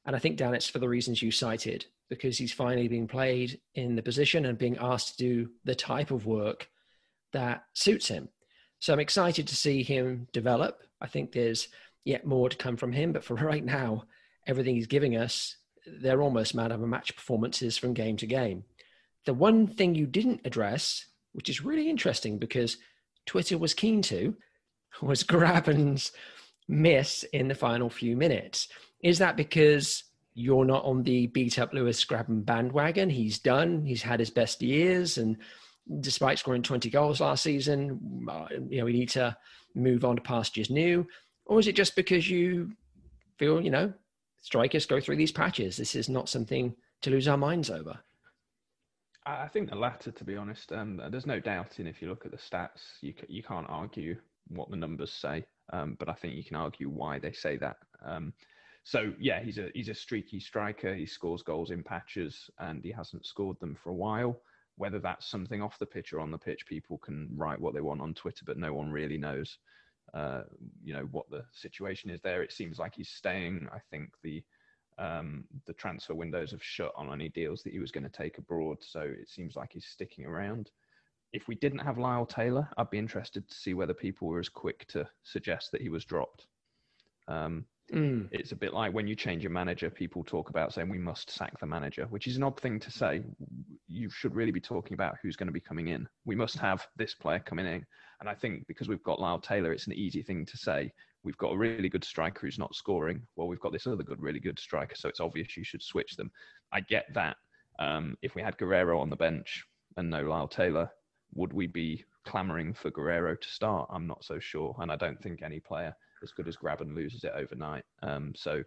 And 0.05 0.15
I 0.15 0.19
think, 0.19 0.37
Dan, 0.37 0.55
it's 0.55 0.69
for 0.69 0.79
the 0.79 0.89
reasons 0.89 1.23
you 1.23 1.31
cited, 1.31 1.87
because 2.11 2.37
he's 2.37 2.53
finally 2.53 2.89
being 2.89 3.09
played 3.09 3.61
in 3.75 3.95
the 3.95 4.03
position 4.03 4.45
and 4.45 4.59
being 4.59 4.77
asked 4.79 5.19
to 5.19 5.25
do 5.25 5.51
the 5.65 5.75
type 5.75 6.11
of 6.11 6.27
work 6.27 6.69
that 7.33 7.65
suits 7.73 8.09
him. 8.09 8.29
So 8.81 8.93
I'm 8.93 9.01
excited 9.01 9.47
to 9.47 9.57
see 9.57 9.83
him 9.83 10.27
develop. 10.33 10.83
I 11.01 11.07
think 11.07 11.33
there's 11.33 11.69
yet 12.05 12.27
more 12.27 12.49
to 12.49 12.57
come 12.57 12.77
from 12.77 12.93
him, 12.93 13.13
but 13.13 13.25
for 13.25 13.35
right 13.37 13.65
now, 13.65 14.05
everything 14.47 14.75
he's 14.75 14.89
giving 14.89 15.17
us, 15.17 15.57
they're 15.87 16.23
almost 16.23 16.55
man 16.55 16.73
of 16.73 16.83
a 16.83 16.87
match 16.87 17.15
performances 17.15 17.77
from 17.77 17.95
game 17.95 18.17
to 18.19 18.27
game. 18.27 18.65
The 19.25 19.35
one 19.35 19.67
thing 19.67 19.95
you 19.95 20.07
didn't 20.07 20.41
address, 20.45 21.07
which 21.33 21.49
is 21.49 21.65
really 21.65 21.89
interesting 21.89 22.39
because 22.39 22.77
Twitter 23.27 23.59
was 23.59 23.75
keen 23.75 24.03
to, 24.03 24.37
was 25.03 25.23
Grabban's 25.23 26.13
miss 26.69 27.25
in 27.33 27.49
the 27.49 27.55
final 27.55 27.91
few 27.91 28.17
minutes. 28.17 28.69
Is 29.03 29.19
that 29.19 29.37
because 29.37 30.05
you're 30.35 30.65
not 30.65 30.85
on 30.85 31.03
the 31.03 31.27
beat 31.29 31.59
up 31.59 31.73
Lewis 31.73 32.05
Grabban 32.05 32.45
bandwagon? 32.45 33.11
He's 33.11 33.39
done, 33.39 33.85
he's 33.85 34.03
had 34.03 34.21
his 34.21 34.31
best 34.31 34.63
years, 34.63 35.19
and 35.19 35.37
despite 36.01 36.39
scoring 36.39 36.63
20 36.63 36.91
goals 36.91 37.21
last 37.21 37.43
season, 37.43 38.27
uh, 38.31 38.47
you 38.69 38.79
know, 38.79 38.85
we 38.85 38.93
need 38.93 39.11
to 39.11 39.37
move 39.75 40.05
on 40.05 40.17
to 40.17 40.23
pastures 40.23 40.71
new? 40.71 41.07
Or 41.45 41.59
is 41.59 41.67
it 41.67 41.77
just 41.77 41.97
because 41.97 42.31
you 42.31 42.73
feel, 43.39 43.61
you 43.61 43.71
know, 43.71 43.93
strikers 44.43 44.87
go 44.87 45.01
through 45.01 45.17
these 45.17 45.33
patches? 45.33 45.79
This 45.79 45.95
is 45.95 46.09
not 46.09 46.29
something 46.29 46.77
to 47.01 47.11
lose 47.11 47.27
our 47.27 47.39
minds 47.39 47.71
over. 47.71 47.99
I 49.25 49.47
think 49.49 49.71
the 49.71 49.77
latter, 49.77 50.11
to 50.11 50.25
be 50.25 50.37
honest. 50.37 50.73
Um, 50.73 51.01
there's 51.11 51.27
no 51.27 51.41
doubting 51.41 51.87
if 51.87 52.03
you 52.03 52.09
look 52.09 52.27
at 52.27 52.33
the 52.33 52.37
stats, 52.37 52.81
you 53.01 53.15
you 53.29 53.43
can't 53.43 53.69
argue 53.69 54.17
what 54.49 54.69
the 54.71 54.77
numbers 54.77 55.13
say, 55.13 55.47
um, 55.73 55.97
but 55.99 56.09
I 56.09 56.15
think 56.15 56.35
you 56.35 56.45
can 56.45 56.57
argue 56.57 56.89
why 56.89 57.19
they 57.19 57.33
say 57.33 57.57
that. 57.59 57.77
Um, 58.05 58.33
so 58.85 59.13
yeah, 59.21 59.41
he's 59.41 59.59
a 59.59 59.71
he's 59.75 59.89
a 59.89 59.95
streaky 59.95 60.41
striker. 60.41 60.95
He 60.95 61.07
scores 61.07 61.43
goals 61.43 61.71
in 61.71 61.85
patches, 61.85 62.51
and 62.59 62.83
he 62.85 62.91
hasn't 62.91 63.27
scored 63.27 63.61
them 63.61 63.77
for 63.81 63.91
a 63.91 63.95
while. 63.95 64.41
Whether 64.77 64.99
that's 64.99 65.27
something 65.27 65.63
off 65.63 65.79
the 65.79 65.87
pitch 65.87 66.13
or 66.13 66.19
on 66.19 66.33
the 66.33 66.39
pitch, 66.39 66.67
people 66.67 66.99
can 66.99 67.29
write 67.37 67.61
what 67.61 67.75
they 67.75 67.81
want 67.81 68.01
on 68.01 68.15
Twitter, 68.15 68.45
but 68.45 68.59
no 68.59 68.75
one 68.75 68.91
really 68.91 69.19
knows, 69.19 69.59
uh, 70.15 70.43
you 70.83 70.93
know, 70.93 71.09
what 71.11 71.31
the 71.31 71.45
situation 71.53 72.11
is 72.11 72.21
there. 72.21 72.43
It 72.43 72.53
seems 72.53 72.79
like 72.79 72.95
he's 72.95 73.11
staying. 73.11 73.69
I 73.73 73.79
think 73.91 74.11
the 74.23 74.43
um, 74.99 75.45
the 75.67 75.73
transfer 75.73 76.15
windows 76.15 76.51
have 76.51 76.63
shut 76.63 76.93
on 76.97 77.13
any 77.13 77.31
deals 77.31 77.63
that 77.63 77.73
he 77.73 77.79
was 77.79 77.91
going 77.91 78.05
to 78.05 78.11
take 78.11 78.39
abroad. 78.39 78.79
So 78.81 79.01
it 79.01 79.29
seems 79.29 79.57
like 79.57 79.71
he's 79.73 79.87
sticking 79.87 80.27
around. 80.27 80.71
If 81.33 81.49
we 81.49 81.55
didn't 81.55 81.79
have 81.79 81.97
Lyle 81.97 82.27
Taylor, 82.27 82.69
I'd 82.77 82.91
be 82.91 82.99
interested 82.99 83.49
to 83.49 83.55
see 83.55 83.73
whether 83.73 83.95
people 83.95 84.29
were 84.29 84.39
as 84.39 84.51
quick 84.51 84.87
to 84.89 85.09
suggest 85.23 85.73
that 85.73 85.81
he 85.81 85.89
was 85.89 86.05
dropped. 86.05 86.47
Um, 87.27 87.65
Mm. 87.93 88.29
It's 88.33 88.53
a 88.53 88.57
bit 88.57 88.73
like 88.73 88.95
when 88.95 89.07
you 89.07 89.15
change 89.15 89.43
your 89.43 89.53
manager, 89.53 89.91
people 89.91 90.25
talk 90.25 90.49
about 90.49 90.73
saying 90.73 90.89
we 90.89 90.99
must 90.99 91.31
sack 91.31 91.59
the 91.61 91.67
manager, 91.67 92.07
which 92.09 92.27
is 92.27 92.37
an 92.37 92.43
odd 92.43 92.59
thing 92.59 92.81
to 92.81 92.91
say. 92.91 93.23
You 93.87 94.09
should 94.09 94.35
really 94.35 94.51
be 94.51 94.61
talking 94.61 94.95
about 94.95 95.17
who's 95.23 95.37
going 95.37 95.49
to 95.49 95.53
be 95.53 95.61
coming 95.61 95.89
in. 95.89 96.09
We 96.25 96.35
must 96.35 96.57
have 96.59 96.87
this 96.97 97.15
player 97.15 97.41
coming 97.41 97.67
in. 97.67 97.85
And 98.21 98.29
I 98.29 98.35
think 98.35 98.67
because 98.67 98.89
we've 98.89 99.03
got 99.03 99.21
Lyle 99.21 99.41
Taylor, 99.41 99.73
it's 99.73 99.87
an 99.87 99.93
easy 99.93 100.23
thing 100.23 100.47
to 100.47 100.57
say. 100.57 100.91
We've 101.23 101.37
got 101.37 101.53
a 101.53 101.57
really 101.57 101.89
good 101.89 102.05
striker 102.05 102.41
who's 102.41 102.59
not 102.59 102.75
scoring. 102.75 103.23
Well, 103.37 103.47
we've 103.47 103.61
got 103.61 103.73
this 103.73 103.87
other 103.87 104.03
good, 104.03 104.23
really 104.23 104.41
good 104.41 104.59
striker, 104.59 104.95
so 104.97 105.09
it's 105.09 105.21
obvious 105.21 105.57
you 105.57 105.65
should 105.65 105.83
switch 105.83 106.17
them. 106.17 106.31
I 106.73 106.81
get 106.81 107.07
that. 107.15 107.37
Um, 107.79 108.17
if 108.23 108.35
we 108.35 108.43
had 108.43 108.57
Guerrero 108.57 109.01
on 109.01 109.11
the 109.11 109.17
bench 109.17 109.65
and 109.97 110.09
no 110.09 110.23
Lyle 110.23 110.49
Taylor, 110.49 110.91
would 111.35 111.53
we 111.53 111.67
be 111.67 112.05
clamoring 112.25 112.75
for 112.75 112.91
Guerrero 112.91 113.35
to 113.35 113.49
start? 113.49 113.89
I'm 113.93 114.07
not 114.07 114.25
so 114.25 114.39
sure. 114.39 114.75
And 114.81 114.91
I 114.91 114.97
don't 114.97 115.21
think 115.23 115.43
any 115.43 115.61
player 115.61 115.95
as 116.23 116.33
good 116.33 116.49
as 116.49 116.57
Grabban 116.57 116.95
loses 116.95 117.25
it 117.25 117.33
overnight. 117.35 117.85
Um, 118.03 118.33
so 118.35 118.63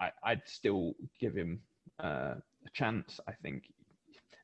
I, 0.00 0.10
would 0.28 0.42
still 0.46 0.94
give 1.20 1.34
him 1.34 1.60
uh, 2.02 2.34
a 2.66 2.70
chance. 2.72 3.20
I 3.28 3.32
think 3.32 3.64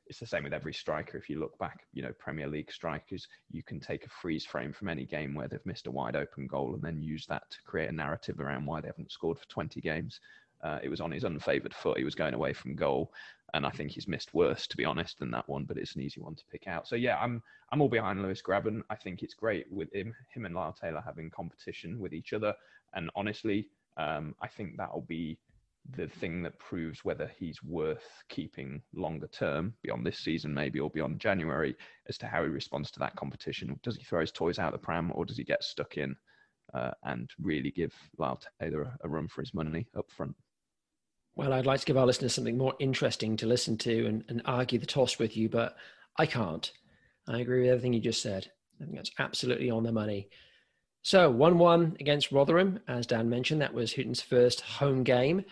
it's 0.07 0.19
the 0.19 0.25
same 0.25 0.43
with 0.43 0.53
every 0.53 0.73
striker. 0.73 1.17
If 1.17 1.29
you 1.29 1.39
look 1.39 1.57
back, 1.57 1.85
you 1.93 2.01
know, 2.03 2.11
Premier 2.19 2.47
League 2.47 2.71
strikers, 2.71 3.27
you 3.49 3.63
can 3.63 3.79
take 3.79 4.05
a 4.05 4.09
freeze 4.09 4.45
frame 4.45 4.73
from 4.73 4.89
any 4.89 5.05
game 5.05 5.33
where 5.33 5.47
they've 5.47 5.65
missed 5.65 5.87
a 5.87 5.91
wide 5.91 6.15
open 6.15 6.47
goal 6.47 6.73
and 6.73 6.83
then 6.83 7.01
use 7.01 7.25
that 7.27 7.49
to 7.49 7.57
create 7.65 7.89
a 7.89 7.93
narrative 7.93 8.39
around 8.39 8.65
why 8.65 8.81
they 8.81 8.87
haven't 8.87 9.11
scored 9.11 9.39
for 9.39 9.47
20 9.47 9.79
games. 9.79 10.19
Uh, 10.63 10.79
it 10.83 10.89
was 10.89 11.01
on 11.01 11.11
his 11.11 11.23
unfavoured 11.23 11.73
foot. 11.73 11.97
He 11.97 12.03
was 12.03 12.15
going 12.15 12.33
away 12.33 12.53
from 12.53 12.75
goal, 12.75 13.11
and 13.53 13.65
I 13.65 13.69
think 13.71 13.91
he's 13.91 14.07
missed 14.07 14.33
worse, 14.33 14.67
to 14.67 14.77
be 14.77 14.85
honest, 14.85 15.19
than 15.19 15.31
that 15.31 15.47
one. 15.49 15.65
But 15.65 15.77
it's 15.77 15.95
an 15.95 16.01
easy 16.01 16.21
one 16.21 16.35
to 16.35 16.43
pick 16.51 16.67
out. 16.67 16.87
So 16.87 16.95
yeah, 16.95 17.17
I'm 17.17 17.41
I'm 17.71 17.81
all 17.81 17.89
behind 17.89 18.21
Lewis 18.21 18.41
Grabban. 18.41 18.81
I 18.89 18.95
think 18.95 19.23
it's 19.23 19.33
great 19.33 19.71
with 19.71 19.93
him, 19.93 20.13
him 20.33 20.45
and 20.45 20.55
Lyle 20.55 20.75
Taylor 20.79 21.01
having 21.05 21.29
competition 21.29 21.99
with 21.99 22.13
each 22.13 22.33
other. 22.33 22.53
And 22.93 23.09
honestly, 23.15 23.69
um, 23.97 24.35
I 24.41 24.47
think 24.47 24.77
that'll 24.77 25.01
be 25.01 25.37
the 25.97 26.07
thing 26.07 26.43
that 26.43 26.59
proves 26.59 27.03
whether 27.03 27.31
he's 27.39 27.63
worth 27.63 28.23
keeping 28.29 28.81
longer 28.93 29.27
term 29.27 29.73
beyond 29.81 30.05
this 30.05 30.19
season, 30.19 30.53
maybe, 30.53 30.79
or 30.79 30.89
beyond 30.89 31.19
January, 31.19 31.75
as 32.07 32.17
to 32.19 32.27
how 32.27 32.43
he 32.43 32.49
responds 32.49 32.91
to 32.91 32.99
that 32.99 33.15
competition. 33.15 33.79
Does 33.83 33.95
he 33.95 34.03
throw 34.03 34.21
his 34.21 34.31
toys 34.31 34.59
out 34.59 34.71
the 34.71 34.77
pram, 34.77 35.11
or 35.15 35.25
does 35.25 35.37
he 35.37 35.43
get 35.43 35.63
stuck 35.63 35.97
in 35.97 36.15
uh, 36.73 36.91
and 37.03 37.29
really 37.41 37.71
give 37.71 37.93
Lyle 38.17 38.39
Taylor 38.59 38.83
a, 38.83 38.97
a 39.03 39.09
run 39.09 39.27
for 39.27 39.41
his 39.41 39.53
money 39.53 39.87
up 39.97 40.09
front? 40.11 40.35
Well, 41.35 41.53
I'd 41.53 41.65
like 41.65 41.79
to 41.79 41.85
give 41.85 41.97
our 41.97 42.05
listeners 42.05 42.33
something 42.33 42.57
more 42.57 42.75
interesting 42.79 43.37
to 43.37 43.47
listen 43.47 43.77
to 43.79 44.05
and, 44.05 44.23
and 44.27 44.41
argue 44.45 44.79
the 44.79 44.85
toss 44.85 45.17
with 45.17 45.37
you, 45.37 45.49
but 45.49 45.75
I 46.17 46.25
can't. 46.25 46.71
I 47.27 47.39
agree 47.39 47.61
with 47.61 47.69
everything 47.69 47.93
you 47.93 48.01
just 48.01 48.21
said. 48.21 48.51
I 48.79 48.83
think 48.83 48.95
that's 48.95 49.11
absolutely 49.19 49.69
on 49.69 49.83
the 49.83 49.91
money. 49.91 50.29
So, 51.03 51.31
1 51.31 51.57
1 51.57 51.97
against 51.99 52.31
Rotherham, 52.31 52.79
as 52.87 53.07
Dan 53.07 53.29
mentioned, 53.29 53.61
that 53.61 53.73
was 53.73 53.91
Hughton's 53.91 54.21
first 54.21 54.61
home 54.61 55.03
game. 55.03 55.43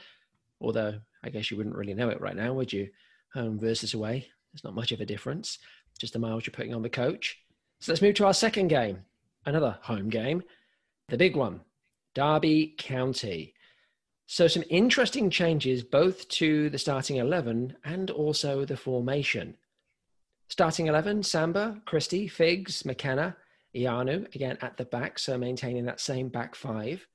Although, 0.62 1.00
I 1.24 1.30
guess 1.30 1.50
you 1.50 1.58
wouldn't 1.58 1.76
really 1.76 1.94
know 1.94 2.10
it 2.10 2.22
right 2.22 2.36
now, 2.36 2.54
would 2.54 2.72
you? 2.72 2.90
Home 3.34 3.58
versus 3.58 3.94
away. 3.94 4.28
There's 4.52 4.64
not 4.64 4.76
much 4.76 4.92
of 4.92 5.02
a 5.02 5.06
difference, 5.06 5.60
just 6.00 6.14
the 6.14 6.20
miles 6.20 6.46
you're 6.46 6.52
putting 6.52 6.76
on 6.76 6.82
the 6.82 6.90
coach. 6.90 7.38
So, 7.80 7.92
let's 7.92 8.02
move 8.02 8.16
to 8.16 8.26
our 8.26 8.34
second 8.34 8.68
game, 8.68 9.00
another 9.46 9.80
home 9.82 10.10
game, 10.10 10.44
the 11.08 11.18
big 11.18 11.36
one 11.36 11.62
Derby 12.14 12.76
County. 12.78 13.54
So, 14.32 14.48
some 14.48 14.64
interesting 14.70 15.32
changes 15.32 15.82
both 15.82 16.28
to 16.30 16.70
the 16.70 16.78
starting 16.78 17.16
11 17.16 17.76
and 17.84 18.12
also 18.12 18.64
the 18.64 18.78
formation. 18.78 19.58
Starting 20.50 20.86
11 20.86 21.24
Samba, 21.24 21.82
Christie, 21.86 22.28
Figs, 22.28 22.86
McKenna, 22.86 23.36
Ianu, 23.76 24.28
again 24.36 24.60
at 24.62 24.78
the 24.78 24.86
back, 24.86 25.18
so 25.18 25.36
maintaining 25.36 25.86
that 25.86 26.00
same 26.00 26.30
back 26.30 26.54
five. 26.54 27.08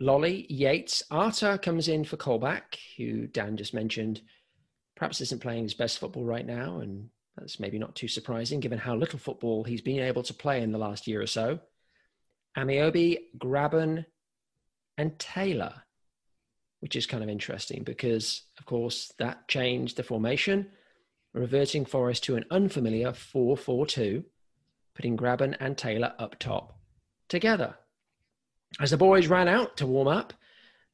Lolley, 0.00 0.46
Yates, 0.48 1.02
Arter 1.10 1.58
comes 1.58 1.86
in 1.86 2.02
for 2.02 2.16
Colback, 2.16 2.78
who 2.96 3.26
Dan 3.26 3.58
just 3.58 3.74
mentioned 3.74 4.22
perhaps 4.96 5.20
isn't 5.20 5.42
playing 5.42 5.64
his 5.64 5.74
best 5.74 5.98
football 5.98 6.24
right 6.24 6.46
now, 6.46 6.78
and 6.78 7.10
that's 7.36 7.60
maybe 7.60 7.78
not 7.78 7.94
too 7.94 8.08
surprising 8.08 8.58
given 8.58 8.78
how 8.78 8.94
little 8.94 9.18
football 9.18 9.64
he's 9.64 9.82
been 9.82 10.00
able 10.00 10.22
to 10.22 10.32
play 10.32 10.62
in 10.62 10.72
the 10.72 10.78
last 10.78 11.06
year 11.06 11.20
or 11.20 11.26
so. 11.26 11.60
Ameobi, 12.56 13.18
Grabban, 13.38 14.06
and 14.96 15.18
Taylor 15.18 15.82
which 16.80 16.96
is 16.96 17.06
kind 17.06 17.22
of 17.22 17.28
interesting 17.28 17.82
because, 17.82 18.42
of 18.58 18.66
course, 18.66 19.12
that 19.18 19.48
changed 19.48 19.96
the 19.96 20.02
formation, 20.02 20.66
reverting 21.32 21.84
Forest 21.84 22.24
to 22.24 22.36
an 22.36 22.44
unfamiliar 22.50 23.12
4 23.12 23.56
4 23.56 23.86
2, 23.86 24.24
putting 24.94 25.16
Grabban 25.16 25.56
and 25.60 25.76
Taylor 25.76 26.14
up 26.18 26.38
top 26.38 26.78
together. 27.28 27.74
As 28.80 28.90
the 28.90 28.96
boys 28.96 29.28
ran 29.28 29.48
out 29.48 29.76
to 29.78 29.86
warm 29.86 30.08
up, 30.08 30.32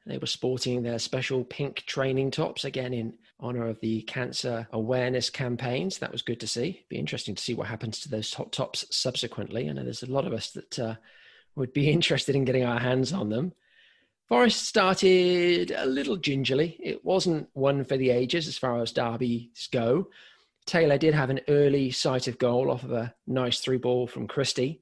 they 0.06 0.18
were 0.18 0.26
sporting 0.26 0.82
their 0.82 0.98
special 0.98 1.44
pink 1.44 1.84
training 1.86 2.30
tops, 2.30 2.64
again 2.64 2.92
in 2.92 3.14
honor 3.40 3.66
of 3.66 3.80
the 3.80 4.02
cancer 4.02 4.66
awareness 4.72 5.30
campaigns. 5.30 5.98
That 5.98 6.12
was 6.12 6.22
good 6.22 6.40
to 6.40 6.46
see. 6.46 6.84
Be 6.88 6.98
interesting 6.98 7.34
to 7.34 7.42
see 7.42 7.54
what 7.54 7.68
happens 7.68 8.00
to 8.00 8.08
those 8.08 8.30
top 8.30 8.52
tops 8.52 8.84
subsequently. 8.90 9.68
I 9.68 9.72
know 9.72 9.82
there's 9.82 10.02
a 10.02 10.10
lot 10.10 10.26
of 10.26 10.32
us 10.32 10.50
that 10.52 10.78
uh, 10.78 10.94
would 11.56 11.72
be 11.72 11.90
interested 11.92 12.36
in 12.36 12.44
getting 12.44 12.64
our 12.64 12.78
hands 12.78 13.12
on 13.12 13.30
them. 13.30 13.52
Forest 14.28 14.62
started 14.62 15.70
a 15.76 15.84
little 15.84 16.16
gingerly. 16.16 16.78
It 16.82 17.04
wasn't 17.04 17.48
one 17.52 17.84
for 17.84 17.98
the 17.98 18.08
ages 18.08 18.48
as 18.48 18.56
far 18.56 18.80
as 18.80 18.90
derbies 18.90 19.68
go. 19.70 20.08
Taylor 20.64 20.96
did 20.96 21.12
have 21.12 21.28
an 21.28 21.40
early 21.46 21.90
sight 21.90 22.26
of 22.26 22.38
goal 22.38 22.70
off 22.70 22.84
of 22.84 22.92
a 22.92 23.14
nice 23.26 23.60
through 23.60 23.80
ball 23.80 24.06
from 24.06 24.26
Christie. 24.26 24.80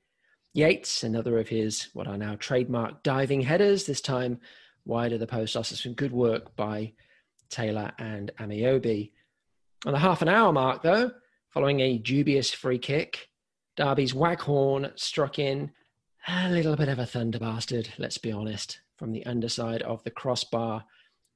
Yates, 0.55 1.03
another 1.03 1.41
of 1.41 1.49
his 1.49 1.89
what 1.93 2.07
are 2.07 2.17
now 2.17 2.37
trademark 2.37 3.03
diving 3.03 3.41
headers, 3.41 3.85
this 3.85 4.01
time 4.01 4.39
wide 4.85 5.13
of 5.13 5.19
the 5.19 5.27
post 5.27 5.57
office. 5.57 5.83
Some 5.83 5.95
good 5.95 6.13
work 6.13 6.55
by 6.55 6.93
Taylor 7.51 7.91
and 7.99 8.31
Ameobi. 8.39 9.11
On 9.87 9.93
the 9.93 9.99
half 9.99 10.23
an 10.23 10.29
hour 10.29 10.53
mark, 10.53 10.83
though, 10.83 11.11
following 11.51 11.81
a 11.81 11.99
dubious 11.99 12.53
free 12.53 12.79
kick, 12.79 13.29
Derby's 13.77 14.15
Waghorn 14.15 14.93
struck 14.95 15.41
in 15.41 15.73
a 16.29 16.49
little 16.49 16.77
bit 16.77 16.89
of 16.89 17.01
a 17.01 17.07
thunder 17.07 17.41
bastard, 17.41 17.89
let's 17.99 18.19
be 18.19 18.31
honest 18.31 18.79
from 18.97 19.13
the 19.13 19.25
underside 19.27 19.83
of 19.83 20.03
the 20.05 20.11
crossbar 20.11 20.85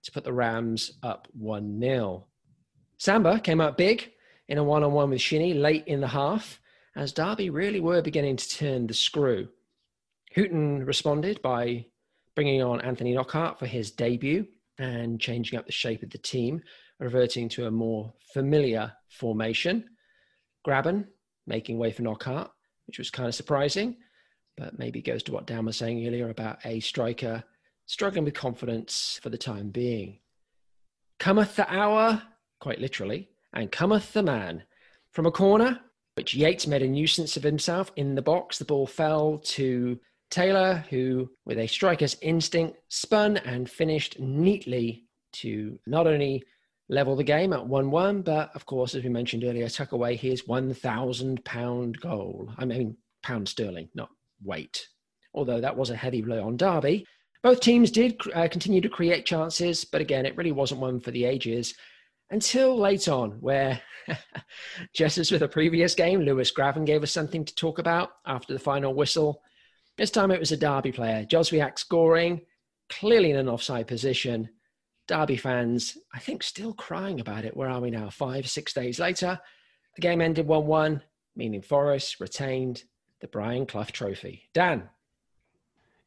to 0.03 0.13
put 0.13 0.25
the 0.25 0.33
Rams 0.33 0.93
up 1.03 1.29
1 1.33 1.81
0. 1.81 2.27
Samba 2.99 3.41
came 3.41 3.61
out 3.61 3.77
big 3.77 4.13
in 4.49 4.59
a 4.59 4.65
one 4.65 4.85
on 4.85 4.93
one 4.93 5.11
with 5.11 5.21
Shinnie 5.21 5.55
late 5.55 5.87
in 5.87 6.01
the 6.01 6.09
half, 6.09 6.61
as 6.95 7.13
Derby 7.13 7.51
really 7.51 7.81
were 7.81 8.01
beginning 8.01 8.37
to 8.37 8.49
turn 8.49 8.87
the 8.87 8.95
screw. 8.95 9.49
Hughton 10.35 10.85
responded 10.85 11.43
by 11.43 11.87
bringing 12.35 12.63
on 12.63 12.81
Anthony 12.81 13.15
Knockaert 13.15 13.59
for 13.59 13.67
his 13.67 13.91
debut 13.91 14.47
and 14.79 15.21
changing 15.21 15.59
up 15.59 15.67
the 15.67 15.73
shape 15.73 16.03
of 16.03 16.11
the 16.11 16.19
team, 16.19 16.63
reverting 17.01 17.49
to 17.51 17.67
a 17.67 17.71
more 17.71 18.13
familiar 18.33 18.93
formation. 19.09 19.85
Grabban 20.67 21.07
making 21.47 21.79
way 21.79 21.91
for 21.91 22.03
Knockaert, 22.03 22.51
which 22.87 22.99
was 22.99 23.11
kind 23.11 23.29
of 23.29 23.35
surprising, 23.35 23.97
but 24.57 24.79
maybe 24.79 25.03
goes 25.03 25.23
to 25.25 25.33
what 25.33 25.47
Dan 25.47 25.67
was 25.67 25.77
saying 25.77 26.07
earlier 26.07 26.31
about 26.31 26.59
a 26.65 26.81
striker 26.81 27.45
struggling 27.87 28.25
with 28.25 28.35
confidence 28.35 29.19
for 29.23 29.31
the 29.31 29.39
time 29.39 29.71
being. 29.71 30.19
Cometh 31.19 31.57
the 31.57 31.73
hour, 31.73 32.23
quite 32.61 32.81
literally, 32.81 33.29
and 33.53 33.73
cometh 33.73 34.13
the 34.13 34.23
man. 34.23 34.63
From 35.13 35.27
a 35.27 35.31
corner, 35.31 35.81
which 36.15 36.35
Yates 36.35 36.67
made 36.67 36.83
a 36.83 36.89
nuisance 36.89 37.37
of 37.37 37.43
himself 37.43 37.93
in 37.97 38.15
the 38.15 38.23
box, 38.23 38.59
the 38.59 38.65
ball 38.65 38.87
fell 38.87 39.39
to 39.45 39.99
Taylor, 40.31 40.85
who, 40.91 41.31
with 41.45 41.59
a 41.59 41.67
striker's 41.67 42.17
instinct, 42.21 42.79
spun 42.89 43.37
and 43.39 43.71
finished 43.71 44.19
neatly 44.19 45.05
to 45.33 45.79
not 45.87 46.07
only 46.07 46.43
level 46.89 47.17
the 47.17 47.25
game 47.25 47.53
at 47.53 47.67
1 47.67 47.91
1, 47.91 48.23
but 48.23 48.51
of 48.55 48.67
course, 48.67 48.95
as 48.95 49.03
we 49.03 49.09
mentioned 49.09 49.45
earlier, 49.45 49.69
tuck 49.69 49.93
away 49.93 50.17
his 50.17 50.43
£1,000 50.43 52.01
goal. 52.01 52.51
I 52.59 52.65
mean, 52.65 52.97
pound 53.23 53.49
sterling, 53.49 53.89
not 53.95 54.11
weight. 54.43 54.87
Although 55.35 55.61
that 55.61 55.77
was 55.77 55.91
a 55.91 55.97
heavy 55.97 56.23
blow 56.23 56.47
on 56.47 56.57
Derby. 56.57 57.07
Both 57.43 57.61
teams 57.61 57.91
did 57.91 58.21
uh, 58.35 58.49
continue 58.49 58.81
to 58.81 58.89
create 58.89 59.27
chances, 59.27 59.85
but 59.85 60.01
again, 60.01 60.27
it 60.27 60.37
really 60.37 60.53
wasn't 60.53 60.81
one 60.81 61.01
for 61.01 61.11
the 61.11 61.25
ages 61.25 61.75
until 62.31 62.77
late 62.77 63.09
on, 63.09 63.33
where 63.41 63.81
just 64.95 65.19
as 65.19 65.31
with 65.31 65.41
the 65.41 65.49
previous 65.49 65.95
game, 65.95 66.21
Lewis 66.21 66.53
Grabban 66.53 66.85
gave 66.85 67.03
us 67.03 67.13
something 67.13 67.45
to 67.45 67.55
talk 67.55 67.79
about 67.79 68.11
after 68.27 68.53
the 68.53 68.59
final 68.59 68.95
whistle. 68.95 69.43
This 69.97 70.11
time 70.11 70.31
it 70.31 70.41
was 70.41 70.53
a 70.53 70.57
Derby 70.57 70.93
player, 70.93 71.25
Jozwiak 71.25 71.79
scoring, 71.79 72.43
clearly 72.89 73.31
in 73.31 73.37
an 73.37 73.49
offside 73.49 73.87
position. 73.87 74.49
Derby 75.09 75.37
fans, 75.37 75.97
I 76.13 76.19
think, 76.19 76.43
still 76.43 76.75
crying 76.75 77.21
about 77.21 77.45
it. 77.45 77.57
Where 77.57 77.69
are 77.69 77.81
we 77.81 77.91
now? 77.91 78.11
Five, 78.11 78.49
six 78.49 78.73
days 78.73 78.99
later. 78.99 79.39
The 79.95 80.03
game 80.03 80.21
ended 80.21 80.47
1 80.47 80.67
1, 80.67 81.03
meaning 81.37 81.63
Forest 81.63 82.21
retained 82.21 82.83
the 83.27 83.31
Brian 83.39 83.67
Clough 83.67 83.85
Trophy. 83.85 84.49
Dan. 84.53 84.89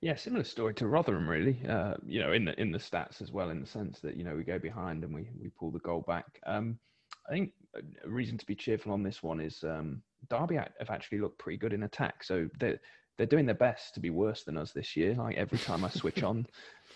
Yeah, 0.02 0.16
similar 0.16 0.46
story 0.46 0.74
to 0.76 0.88
Rotherham, 0.88 1.30
really. 1.30 1.60
Uh, 1.68 1.96
you 2.06 2.22
know, 2.22 2.32
in 2.32 2.46
the 2.46 2.60
in 2.60 2.72
the 2.72 2.78
stats 2.78 3.22
as 3.22 3.32
well, 3.34 3.50
in 3.50 3.60
the 3.60 3.68
sense 3.68 4.00
that 4.00 4.16
you 4.16 4.24
know 4.24 4.36
we 4.36 4.44
go 4.44 4.58
behind 4.58 5.04
and 5.04 5.14
we 5.14 5.30
we 5.42 5.50
pull 5.50 5.72
the 5.72 5.80
goal 5.80 6.06
back. 6.08 6.40
Um, 6.46 6.80
I 7.28 7.34
think 7.34 7.52
a 7.76 8.10
reason 8.10 8.38
to 8.38 8.46
be 8.46 8.56
cheerful 8.56 8.94
on 8.94 9.04
this 9.04 9.22
one 9.22 9.42
is 9.42 9.62
um, 9.64 10.02
Derby 10.30 10.56
have 10.56 10.90
actually 10.90 11.20
looked 11.20 11.38
pretty 11.38 11.58
good 11.58 11.74
in 11.74 11.84
attack. 11.84 12.24
So 12.24 12.50
they're 12.60 12.80
they're 13.18 13.28
doing 13.28 13.46
their 13.46 13.56
best 13.56 13.94
to 13.96 14.00
be 14.00 14.10
worse 14.10 14.44
than 14.46 14.58
us 14.58 14.72
this 14.72 14.96
year. 14.96 15.16
Like 15.16 15.36
every 15.36 15.58
time 15.58 15.84
I 15.84 15.90
switch 15.90 16.24
on, 16.32 16.48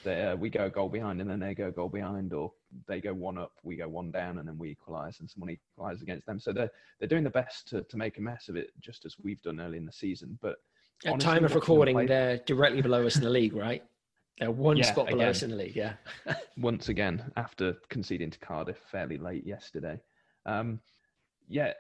uh, 0.08 0.36
we 0.38 0.50
go 0.50 0.70
goal 0.70 0.90
behind 0.90 1.22
and 1.22 1.30
then 1.30 1.40
they 1.40 1.54
go 1.54 1.72
goal 1.72 1.90
behind, 1.90 2.34
or 2.34 2.52
they 2.88 3.00
go 3.02 3.14
one 3.14 3.38
up, 3.38 3.52
we 3.64 3.76
go 3.76 3.88
one 3.88 4.12
down, 4.12 4.38
and 4.40 4.48
then 4.48 4.58
we 4.58 4.72
equalise 4.72 5.20
and 5.20 5.30
someone 5.30 5.56
equalises 5.56 6.02
against 6.02 6.26
them. 6.26 6.40
So 6.40 6.52
they're 6.54 6.72
they're 7.00 7.08
doing 7.10 7.24
the 7.24 7.30
best 7.30 7.68
to 7.70 7.84
to 7.84 7.98
make 7.98 8.18
a 8.18 8.22
mess 8.22 8.50
of 8.50 8.56
it, 8.56 8.72
just 8.80 9.06
as 9.06 9.16
we've 9.22 9.42
done 9.42 9.60
early 9.60 9.78
in 9.78 9.86
the 9.86 9.92
season. 9.92 10.38
But 10.42 10.58
At 11.06 11.14
honestly, 11.14 11.32
time 11.34 11.46
of 11.46 11.56
recording, 11.56 11.96
play- 11.96 12.06
they're 12.08 12.38
directly 12.46 12.82
below 12.82 13.06
us 13.06 13.16
in 13.18 13.24
the 13.24 13.30
league, 13.30 13.54
right? 13.54 13.84
They're 14.40 14.50
one 14.52 14.78
Yeah, 14.78 14.92
spot 14.92 15.08
below 15.08 15.20
again. 15.20 15.30
us 15.30 15.44
in 15.44 15.52
the 15.52 15.56
league, 15.56 15.76
yeah. 15.76 15.94
once 16.58 16.90
again 16.90 17.32
after 17.38 17.78
conceding 17.90 18.32
to 18.32 18.40
Cardiff 18.40 18.80
fairly 18.92 19.18
late 19.18 19.46
yesterday. 19.46 20.02
Um, 20.48 20.80
yeah, 21.48 21.74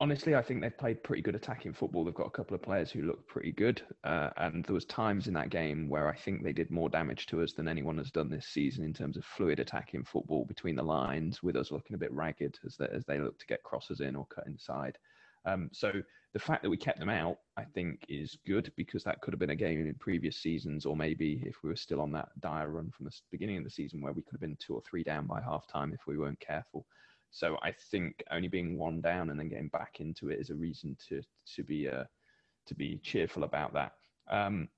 honestly, 0.00 0.34
I 0.34 0.42
think 0.42 0.60
they've 0.60 0.76
played 0.76 1.02
pretty 1.02 1.22
good 1.22 1.34
attacking 1.34 1.72
football. 1.72 2.04
They've 2.04 2.14
got 2.14 2.26
a 2.26 2.30
couple 2.30 2.54
of 2.54 2.62
players 2.62 2.90
who 2.90 3.02
look 3.02 3.26
pretty 3.26 3.52
good, 3.52 3.82
uh, 4.02 4.30
and 4.36 4.64
there 4.64 4.74
was 4.74 4.84
times 4.84 5.28
in 5.28 5.34
that 5.34 5.50
game 5.50 5.88
where 5.88 6.08
I 6.08 6.16
think 6.16 6.42
they 6.42 6.52
did 6.52 6.70
more 6.70 6.88
damage 6.88 7.26
to 7.26 7.42
us 7.42 7.52
than 7.52 7.68
anyone 7.68 7.98
has 7.98 8.10
done 8.10 8.30
this 8.30 8.46
season 8.46 8.84
in 8.84 8.92
terms 8.92 9.16
of 9.16 9.24
fluid 9.24 9.60
attacking 9.60 10.04
football 10.04 10.44
between 10.44 10.76
the 10.76 10.82
lines, 10.82 11.42
with 11.42 11.56
us 11.56 11.70
looking 11.70 11.94
a 11.94 11.98
bit 11.98 12.12
ragged 12.12 12.58
as 12.64 12.76
they, 12.76 12.88
as 12.92 13.04
they 13.04 13.18
look 13.18 13.38
to 13.38 13.46
get 13.46 13.62
crosses 13.62 14.00
in 14.00 14.16
or 14.16 14.26
cut 14.26 14.46
inside. 14.46 14.98
Um, 15.46 15.68
so 15.72 15.92
the 16.32 16.38
fact 16.40 16.62
that 16.62 16.70
we 16.70 16.76
kept 16.76 16.98
them 16.98 17.10
out, 17.10 17.38
I 17.56 17.62
think, 17.62 18.04
is 18.08 18.36
good 18.46 18.72
because 18.76 19.04
that 19.04 19.20
could 19.20 19.32
have 19.32 19.38
been 19.38 19.50
a 19.50 19.56
game 19.56 19.86
in 19.86 19.94
previous 19.94 20.36
seasons, 20.36 20.84
or 20.84 20.96
maybe 20.96 21.40
if 21.46 21.62
we 21.62 21.68
were 21.68 21.76
still 21.76 22.00
on 22.00 22.10
that 22.12 22.28
dire 22.40 22.70
run 22.70 22.90
from 22.90 23.06
the 23.06 23.12
beginning 23.30 23.58
of 23.58 23.64
the 23.64 23.70
season 23.70 24.00
where 24.00 24.12
we 24.12 24.22
could 24.22 24.32
have 24.32 24.40
been 24.40 24.56
two 24.58 24.74
or 24.74 24.82
three 24.82 25.04
down 25.04 25.26
by 25.26 25.40
half 25.40 25.66
time 25.68 25.92
if 25.92 26.00
we 26.06 26.18
weren't 26.18 26.40
careful. 26.40 26.86
So 27.34 27.58
I 27.62 27.72
think 27.90 28.22
only 28.30 28.46
being 28.46 28.78
one 28.78 29.00
down 29.00 29.30
and 29.30 29.38
then 29.38 29.48
getting 29.48 29.68
back 29.68 29.96
into 29.98 30.30
it 30.30 30.38
is 30.38 30.50
a 30.50 30.54
reason 30.54 30.96
to 31.08 31.20
to 31.56 31.64
be 31.64 31.88
uh, 31.88 32.04
to 32.66 32.74
be 32.74 33.00
cheerful 33.02 33.42
about 33.42 33.74
that. 33.74 33.92
Um, 34.30 34.68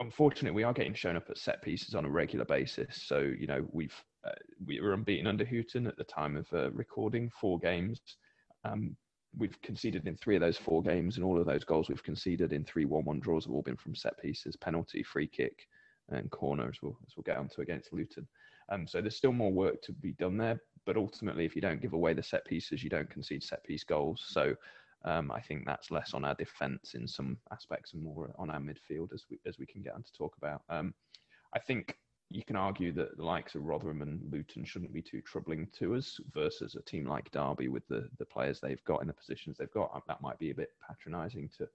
unfortunately, 0.00 0.56
we 0.56 0.62
are 0.62 0.72
getting 0.72 0.94
shown 0.94 1.16
up 1.16 1.28
at 1.28 1.36
set 1.36 1.60
pieces 1.62 1.94
on 1.94 2.06
a 2.06 2.10
regular 2.10 2.46
basis. 2.46 3.02
So 3.02 3.18
you 3.18 3.46
know 3.46 3.66
we've 3.70 3.94
uh, 4.26 4.30
we 4.64 4.80
were 4.80 4.94
unbeaten 4.94 5.26
under 5.26 5.44
Hughton 5.44 5.86
at 5.86 5.98
the 5.98 6.04
time 6.04 6.38
of 6.38 6.46
uh, 6.54 6.70
recording, 6.70 7.30
four 7.38 7.58
games. 7.58 8.00
Um, 8.64 8.96
we've 9.36 9.60
conceded 9.60 10.08
in 10.08 10.16
three 10.16 10.36
of 10.36 10.40
those 10.40 10.56
four 10.56 10.82
games, 10.82 11.16
and 11.16 11.24
all 11.24 11.38
of 11.38 11.44
those 11.44 11.64
goals 11.64 11.90
we've 11.90 12.02
conceded 12.02 12.54
in 12.54 12.64
three 12.64 12.86
one-one 12.86 13.20
draws 13.20 13.44
have 13.44 13.52
all 13.52 13.60
been 13.60 13.76
from 13.76 13.94
set 13.94 14.18
pieces, 14.22 14.56
penalty, 14.56 15.02
free 15.02 15.26
kick, 15.26 15.68
and 16.08 16.30
corner, 16.30 16.66
as 16.66 16.80
we'll 16.80 16.96
as 17.06 17.14
we'll 17.14 17.24
get 17.24 17.36
onto 17.36 17.60
against 17.60 17.92
Luton. 17.92 18.26
Um, 18.70 18.88
so 18.88 19.02
there's 19.02 19.16
still 19.16 19.32
more 19.32 19.52
work 19.52 19.82
to 19.82 19.92
be 19.92 20.12
done 20.12 20.38
there, 20.38 20.58
but 20.86 20.96
ultimately, 20.96 21.44
if 21.44 21.54
you 21.54 21.60
don't 21.60 21.82
give 21.82 21.92
away 21.92 22.14
the 22.14 22.22
set 22.22 22.44
pieces, 22.46 22.82
you 22.82 22.88
don't 22.88 23.10
concede 23.10 23.42
set 23.42 23.62
piece 23.64 23.84
goals. 23.84 24.24
So 24.28 24.54
um, 25.04 25.30
I 25.30 25.40
think 25.40 25.66
that's 25.66 25.90
less 25.90 26.14
on 26.14 26.24
our 26.24 26.34
defence 26.34 26.94
in 26.94 27.06
some 27.06 27.36
aspects 27.52 27.92
and 27.92 28.02
more 28.02 28.32
on 28.38 28.48
our 28.50 28.60
midfield, 28.60 29.12
as 29.12 29.24
we 29.30 29.38
as 29.46 29.58
we 29.58 29.66
can 29.66 29.82
get 29.82 29.94
on 29.94 30.02
to 30.02 30.12
talk 30.12 30.36
about. 30.38 30.62
Um, 30.70 30.94
I 31.54 31.58
think 31.58 31.96
you 32.30 32.42
can 32.44 32.56
argue 32.56 32.92
that 32.92 33.16
the 33.16 33.24
likes 33.24 33.54
of 33.54 33.64
Rotherham 33.64 34.02
and 34.02 34.20
Luton 34.32 34.64
shouldn't 34.64 34.92
be 34.92 35.02
too 35.02 35.20
troubling 35.20 35.68
to 35.78 35.94
us 35.94 36.18
versus 36.34 36.74
a 36.74 36.82
team 36.82 37.06
like 37.06 37.30
Derby 37.30 37.68
with 37.68 37.86
the, 37.88 38.08
the 38.18 38.24
players 38.24 38.58
they've 38.60 38.82
got 38.84 39.00
in 39.00 39.06
the 39.06 39.12
positions 39.12 39.56
they've 39.58 39.70
got. 39.70 40.02
That 40.08 40.22
might 40.22 40.38
be 40.38 40.50
a 40.50 40.54
bit 40.54 40.70
patronising 40.86 41.50
to, 41.58 41.68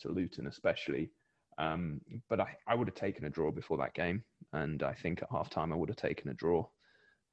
to 0.00 0.08
Luton, 0.08 0.46
especially. 0.46 1.10
Um, 1.58 2.00
but 2.28 2.40
I, 2.40 2.56
I 2.68 2.76
would 2.76 2.86
have 2.86 2.94
taken 2.94 3.24
a 3.24 3.30
draw 3.30 3.50
before 3.50 3.76
that 3.78 3.94
game. 3.94 4.22
And 4.52 4.84
I 4.84 4.94
think 4.94 5.20
at 5.20 5.28
half 5.32 5.50
time 5.50 5.72
I 5.72 5.76
would 5.76 5.88
have 5.88 5.96
taken 5.96 6.30
a 6.30 6.34
draw. 6.34 6.64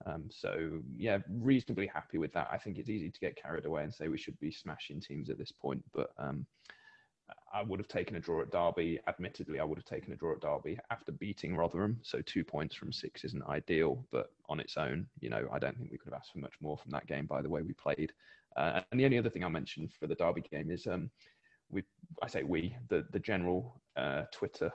Um, 0.06 0.30
so, 0.30 0.82
yeah, 0.96 1.20
reasonably 1.30 1.88
happy 1.88 2.18
with 2.18 2.32
that. 2.34 2.48
I 2.52 2.58
think 2.58 2.78
it's 2.78 2.90
easy 2.90 3.10
to 3.10 3.20
get 3.20 3.42
carried 3.42 3.66
away 3.66 3.84
and 3.84 3.94
say 3.94 4.08
we 4.08 4.18
should 4.18 4.40
be 4.40 4.52
smashing 4.52 5.02
teams 5.02 5.30
at 5.30 5.38
this 5.38 5.52
point. 5.52 5.84
But 5.94 6.12
um, 6.20 6.46
I 7.54 7.64
would 7.64 7.80
have 7.80 7.88
taken 7.88 8.16
a 8.16 8.20
draw 8.20 8.42
at 8.42 8.52
Derby. 8.52 9.00
Admittedly, 9.08 9.60
I 9.60 9.64
would 9.64 9.78
have 9.78 9.86
taken 9.86 10.14
a 10.14 10.16
draw 10.16 10.34
at 10.34 10.42
Derby 10.42 10.78
after 10.92 11.12
beating 11.12 11.56
Rotherham. 11.56 12.00
So 12.04 12.22
two 12.22 12.44
points 12.44 12.76
from 12.76 12.92
six 12.92 13.24
isn't 13.24 13.48
ideal, 13.48 14.06
but 14.12 14.32
on 14.48 14.60
its 14.60 14.78
own, 14.78 15.08
you 15.22 15.30
know, 15.30 15.48
I 15.52 15.60
don't 15.60 15.78
think 15.78 15.92
we 15.92 15.98
could 15.98 16.12
have 16.12 16.20
asked 16.20 16.34
for 16.34 16.40
much 16.40 16.56
more 16.62 16.78
from 16.78 16.92
that 16.92 17.08
game 17.08 17.26
by 17.26 17.42
the 17.42 17.50
way 17.50 17.62
we 17.62 17.74
played. 17.74 18.12
Uh, 18.56 18.82
and 18.92 19.00
the 19.00 19.06
only 19.06 19.18
other 19.18 19.30
thing 19.30 19.44
I 19.44 19.50
mentioned 19.50 19.92
for 20.00 20.08
the 20.08 20.16
Derby 20.16 20.42
game 20.42 20.70
is 20.70 20.86
um, 20.88 21.10
we, 21.70 21.84
I 22.22 22.28
say 22.28 22.44
we, 22.44 22.76
the 22.90 23.06
the 23.12 23.20
general 23.20 23.82
uh, 23.98 24.24
Twitter 24.32 24.72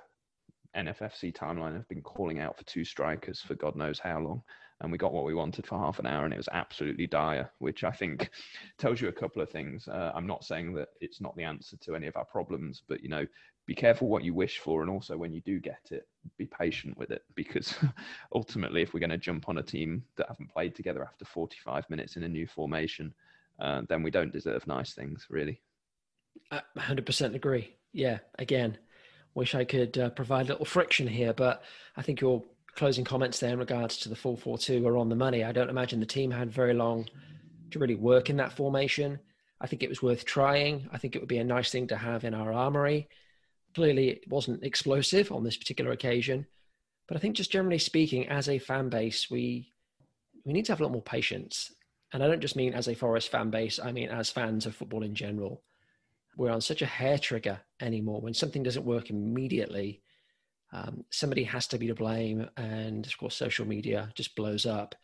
NFFC 0.77 1.35
timeline 1.35 1.75
have 1.75 1.88
been 1.88 2.03
calling 2.03 2.38
out 2.38 2.57
for 2.57 2.64
two 2.64 2.85
strikers 2.85 3.40
for 3.40 3.55
God 3.55 3.77
knows 3.77 3.99
how 3.99 4.21
long. 4.21 4.43
And 4.81 4.90
we 4.90 4.99
got 4.99 5.12
what 5.12 5.25
we 5.25 5.35
wanted 5.35 5.66
for 5.66 5.79
half 5.79 5.99
an 5.99 6.07
hour, 6.07 6.25
and 6.25 6.33
it 6.33 6.38
was 6.38 6.49
absolutely 6.53 7.07
dire, 7.07 7.51
which 7.59 7.85
I 7.85 7.90
think 7.90 8.31
tells 8.79 9.01
you 9.01 9.09
a 9.09 9.12
couple 9.12 9.43
of 9.43 9.51
things. 9.51 9.87
Uh, 9.87 10.11
I'm 10.14 10.27
not 10.27 10.45
saying 10.45 10.73
that 10.75 10.88
it's 11.01 11.21
not 11.21 11.37
the 11.37 11.45
answer 11.45 11.77
to 11.77 11.95
any 11.95 12.07
of 12.07 12.16
our 12.16 12.25
problems, 12.25 12.83
but 12.88 13.03
you 13.03 13.09
know, 13.09 13.27
be 13.66 13.75
careful 13.75 14.09
what 14.09 14.25
you 14.25 14.33
wish 14.33 14.59
for, 14.59 14.81
and 14.81 14.90
also 14.90 15.16
when 15.16 15.33
you 15.33 15.43
do 15.43 15.61
get 15.61 15.88
it, 15.90 16.09
be 16.38 16.47
patient 16.47 16.97
with 16.97 17.11
it, 17.11 17.23
because 17.35 17.75
ultimately, 18.35 18.83
if 18.83 18.95
we're 18.95 19.01
going 19.01 19.11
to 19.11 19.19
jump 19.19 19.49
on 19.49 19.59
a 19.59 19.62
team 19.62 20.03
that 20.16 20.29
haven't 20.29 20.53
played 20.53 20.75
together 20.75 21.05
after 21.05 21.25
45 21.25 21.88
minutes 21.90 22.16
in 22.16 22.25
a 22.25 22.29
new 22.29 22.47
formation, 22.47 23.14
uh, 23.61 23.83
then 23.88 24.03
we 24.03 24.11
don't 24.11 24.33
deserve 24.33 24.66
nice 24.66 24.95
things, 24.95 25.27
really. 25.29 25.61
I 26.51 26.62
100% 26.79 27.35
agree. 27.35 27.77
Yeah, 27.93 28.19
again, 28.38 28.79
wish 29.35 29.55
I 29.55 29.64
could 29.64 29.97
uh, 29.99 30.11
provide 30.11 30.47
a 30.47 30.49
little 30.49 30.64
friction 30.64 31.07
here, 31.07 31.33
but 31.33 31.62
I 31.97 32.03
think 32.03 32.21
your 32.21 32.43
closing 32.81 33.05
comments 33.05 33.38
there 33.38 33.53
in 33.53 33.59
regards 33.59 33.99
to 33.99 34.09
the 34.09 34.14
4-4-2 34.14 34.87
are 34.87 34.97
on 34.97 35.11
the 35.11 35.14
money. 35.14 35.45
I 35.45 35.53
don't 35.53 35.69
imagine 35.69 36.01
the 36.01 36.07
team 36.07 36.31
had 36.31 36.51
very 36.51 36.73
long 36.73 37.07
to 37.73 37.79
really 37.79 37.95
work 37.95 38.31
in 38.31 38.38
that 38.38 38.55
formation. 38.55 39.19
I 39.61 39.66
think 39.66 39.83
it 39.83 39.90
was 39.90 40.01
worth 40.01 40.25
trying. 40.25 40.88
I 40.90 40.97
think 40.97 41.14
it 41.14 41.19
would 41.19 41.29
be 41.29 41.37
a 41.37 41.45
nice 41.45 41.71
thing 41.71 41.88
to 41.88 41.97
have 41.99 42.25
in 42.25 42.33
our 42.33 42.55
armory. 42.55 43.07
Clearly, 43.75 44.09
it 44.09 44.27
wasn't 44.31 44.64
explosive 44.64 45.31
on 45.31 45.45
this 45.45 45.59
particular 45.59 45.93
occasion, 45.93 46.47
but 47.07 47.19
I 47.19 47.21
think 47.21 47.37
just 47.37 47.53
generally 47.53 47.79
speaking, 47.79 48.27
as 48.29 48.49
a 48.49 48.59
fan 48.59 48.88
base, 48.88 49.31
we 49.31 49.75
we 50.47 50.55
need 50.55 50.64
to 50.64 50.73
have 50.73 50.81
a 50.81 50.85
lot 50.85 50.93
more 50.93 51.03
patience. 51.03 51.71
And 52.14 52.25
I 52.25 52.29
don't 52.29 52.40
just 52.40 52.57
mean 52.57 52.73
as 52.73 52.88
a 52.88 52.95
Forest 52.95 53.29
fan 53.29 53.51
base; 53.51 53.79
I 53.79 53.93
mean 53.93 54.09
as 54.09 54.31
fans 54.31 54.64
of 54.64 54.75
football 54.75 55.03
in 55.03 55.14
general 55.14 55.62
we're 56.35 56.51
on 56.51 56.62
such 56.62 56.81
a 56.81 56.87
hair 56.87 57.19
trigger 57.19 57.61
anymore. 57.83 58.23
When 58.23 58.33
something 58.33 58.62
doesn't 58.62 58.87
work 58.87 59.11
immediately, 59.11 60.01
um, 60.72 61.04
somebody 61.11 61.44
has 61.44 61.66
to 61.68 61.78
be 61.78 61.88
to 61.88 61.94
blame, 61.94 62.48
and 62.56 63.06
of 63.06 63.18
course, 63.18 63.35
social 63.35 63.66
media 63.66 64.11
just 64.14 64.37
blows 64.37 64.66
up. 64.66 64.94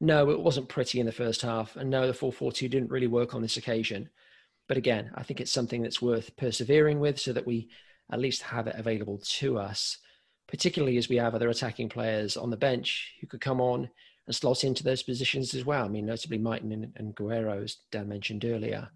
No, 0.00 0.30
it 0.30 0.40
wasn't 0.40 0.68
pretty 0.68 0.98
in 0.98 1.06
the 1.06 1.12
first 1.12 1.42
half, 1.42 1.76
and 1.76 1.88
no, 1.88 2.06
the 2.06 2.12
4-4-2 2.12 2.70
didn't 2.70 2.90
really 2.90 3.06
work 3.06 3.34
on 3.34 3.42
this 3.42 3.56
occasion. 3.56 4.08
But 4.68 4.76
again, 4.76 5.10
I 5.14 5.22
think 5.22 5.40
it's 5.40 5.52
something 5.52 5.82
that's 5.82 6.02
worth 6.02 6.36
persevering 6.36 6.98
with, 6.98 7.20
so 7.20 7.32
that 7.32 7.46
we 7.46 7.68
at 8.12 8.20
least 8.20 8.42
have 8.42 8.66
it 8.66 8.76
available 8.76 9.18
to 9.24 9.58
us, 9.58 9.98
particularly 10.48 10.96
as 10.96 11.08
we 11.08 11.16
have 11.16 11.34
other 11.34 11.48
attacking 11.48 11.88
players 11.88 12.36
on 12.36 12.50
the 12.50 12.56
bench 12.56 13.14
who 13.20 13.26
could 13.26 13.40
come 13.40 13.60
on 13.60 13.88
and 14.26 14.34
slot 14.34 14.64
into 14.64 14.82
those 14.82 15.02
positions 15.02 15.54
as 15.54 15.64
well. 15.64 15.84
I 15.84 15.88
mean, 15.88 16.06
notably 16.06 16.38
Mighten 16.38 16.72
and, 16.72 16.92
and 16.96 17.14
Guerrero, 17.14 17.62
as 17.62 17.76
Dan 17.90 18.08
mentioned 18.08 18.44
earlier. 18.44 18.88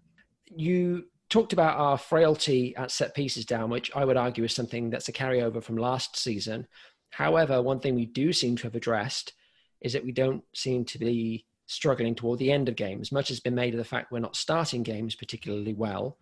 You 0.45 1.05
talked 1.29 1.53
about 1.53 1.77
our 1.77 1.97
frailty 1.97 2.75
at 2.75 2.91
set 2.91 3.13
pieces 3.13 3.45
down, 3.45 3.69
which 3.69 3.91
I 3.95 4.05
would 4.05 4.17
argue 4.17 4.43
is 4.43 4.53
something 4.53 4.89
that's 4.89 5.09
a 5.09 5.13
carryover 5.13 5.61
from 5.61 5.77
last 5.77 6.17
season. 6.17 6.67
However, 7.09 7.61
one 7.61 7.79
thing 7.79 7.95
we 7.95 8.05
do 8.05 8.31
seem 8.33 8.55
to 8.57 8.63
have 8.63 8.75
addressed 8.75 9.33
is 9.81 9.93
that 9.93 10.05
we 10.05 10.11
don't 10.11 10.43
seem 10.53 10.85
to 10.85 10.99
be 10.99 11.45
struggling 11.67 12.15
toward 12.15 12.39
the 12.39 12.51
end 12.51 12.69
of 12.69 12.75
games. 12.75 13.11
Much 13.11 13.27
has 13.27 13.39
been 13.39 13.55
made 13.55 13.73
of 13.73 13.77
the 13.77 13.83
fact 13.83 14.11
we're 14.11 14.19
not 14.19 14.35
starting 14.35 14.83
games 14.83 15.15
particularly 15.15 15.73
well, 15.73 16.17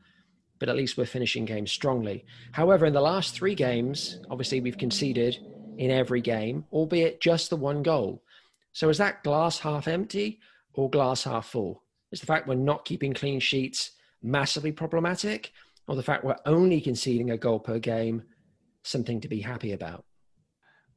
but 0.59 0.69
at 0.69 0.75
least 0.75 0.97
we're 0.97 1.05
finishing 1.05 1.45
games 1.45 1.71
strongly. 1.71 2.25
However, 2.51 2.85
in 2.85 2.93
the 2.93 3.01
last 3.01 3.35
three 3.35 3.55
games, 3.55 4.19
obviously 4.29 4.59
we've 4.59 4.77
conceded 4.77 5.37
in 5.77 5.91
every 5.91 6.21
game, 6.21 6.65
albeit 6.71 7.21
just 7.21 7.49
the 7.49 7.57
one 7.57 7.83
goal. 7.83 8.23
So 8.73 8.89
is 8.89 8.97
that 8.97 9.23
glass 9.23 9.59
half 9.59 9.87
empty 9.87 10.39
or 10.73 10.89
glass 10.89 11.23
half 11.23 11.47
full? 11.47 11.83
Is 12.11 12.19
the 12.19 12.25
fact 12.25 12.47
we're 12.47 12.55
not 12.55 12.85
keeping 12.85 13.13
clean 13.13 13.39
sheets 13.39 13.91
massively 14.25 14.71
problematic, 14.71 15.51
or 15.87 15.95
the 15.95 16.03
fact 16.03 16.23
we're 16.23 16.35
only 16.45 16.81
conceding 16.81 17.31
a 17.31 17.37
goal 17.37 17.59
per 17.59 17.79
game 17.79 18.23
something 18.83 19.21
to 19.21 19.27
be 19.27 19.39
happy 19.39 19.71
about? 19.71 20.05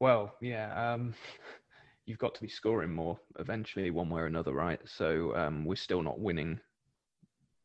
Well, 0.00 0.34
yeah, 0.40 0.92
um, 0.92 1.14
you've 2.06 2.18
got 2.18 2.34
to 2.34 2.40
be 2.40 2.48
scoring 2.48 2.92
more 2.92 3.18
eventually, 3.38 3.90
one 3.90 4.10
way 4.10 4.22
or 4.22 4.26
another, 4.26 4.52
right? 4.52 4.80
So 4.86 5.34
um, 5.36 5.64
we're 5.64 5.76
still 5.76 6.02
not 6.02 6.20
winning 6.20 6.60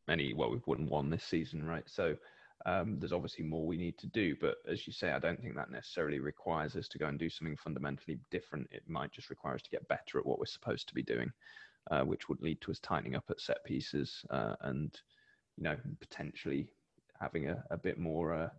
any. 0.09 0.33
Well, 0.33 0.51
we've 0.51 0.67
won 0.67 0.87
one 0.87 1.09
this 1.09 1.23
season, 1.23 1.65
right? 1.65 1.83
So 1.87 2.15
um, 2.65 2.97
there's 2.99 3.13
obviously 3.13 3.45
more 3.45 3.65
we 3.65 3.77
need 3.77 3.97
to 3.99 4.07
do. 4.07 4.35
But 4.39 4.55
as 4.69 4.87
you 4.87 4.93
say, 4.93 5.11
I 5.11 5.19
don't 5.19 5.41
think 5.41 5.55
that 5.55 5.71
necessarily 5.71 6.19
requires 6.19 6.75
us 6.75 6.87
to 6.89 6.97
go 6.97 7.07
and 7.07 7.19
do 7.19 7.29
something 7.29 7.57
fundamentally 7.57 8.19
different. 8.31 8.67
It 8.71 8.83
might 8.87 9.11
just 9.11 9.29
require 9.29 9.55
us 9.55 9.61
to 9.63 9.69
get 9.69 9.87
better 9.87 10.17
at 10.17 10.25
what 10.25 10.39
we're 10.39 10.45
supposed 10.45 10.87
to 10.87 10.95
be 10.95 11.03
doing, 11.03 11.31
uh, 11.91 12.01
which 12.01 12.29
would 12.29 12.41
lead 12.41 12.61
to 12.61 12.71
us 12.71 12.79
tightening 12.79 13.15
up 13.15 13.25
at 13.29 13.41
set 13.41 13.63
pieces 13.65 14.25
uh, 14.29 14.55
and, 14.61 14.99
you 15.57 15.63
know, 15.63 15.77
potentially 15.99 16.69
having 17.19 17.49
a, 17.49 17.63
a 17.71 17.77
bit 17.77 17.97
more 17.97 18.33
uh, 18.33 18.49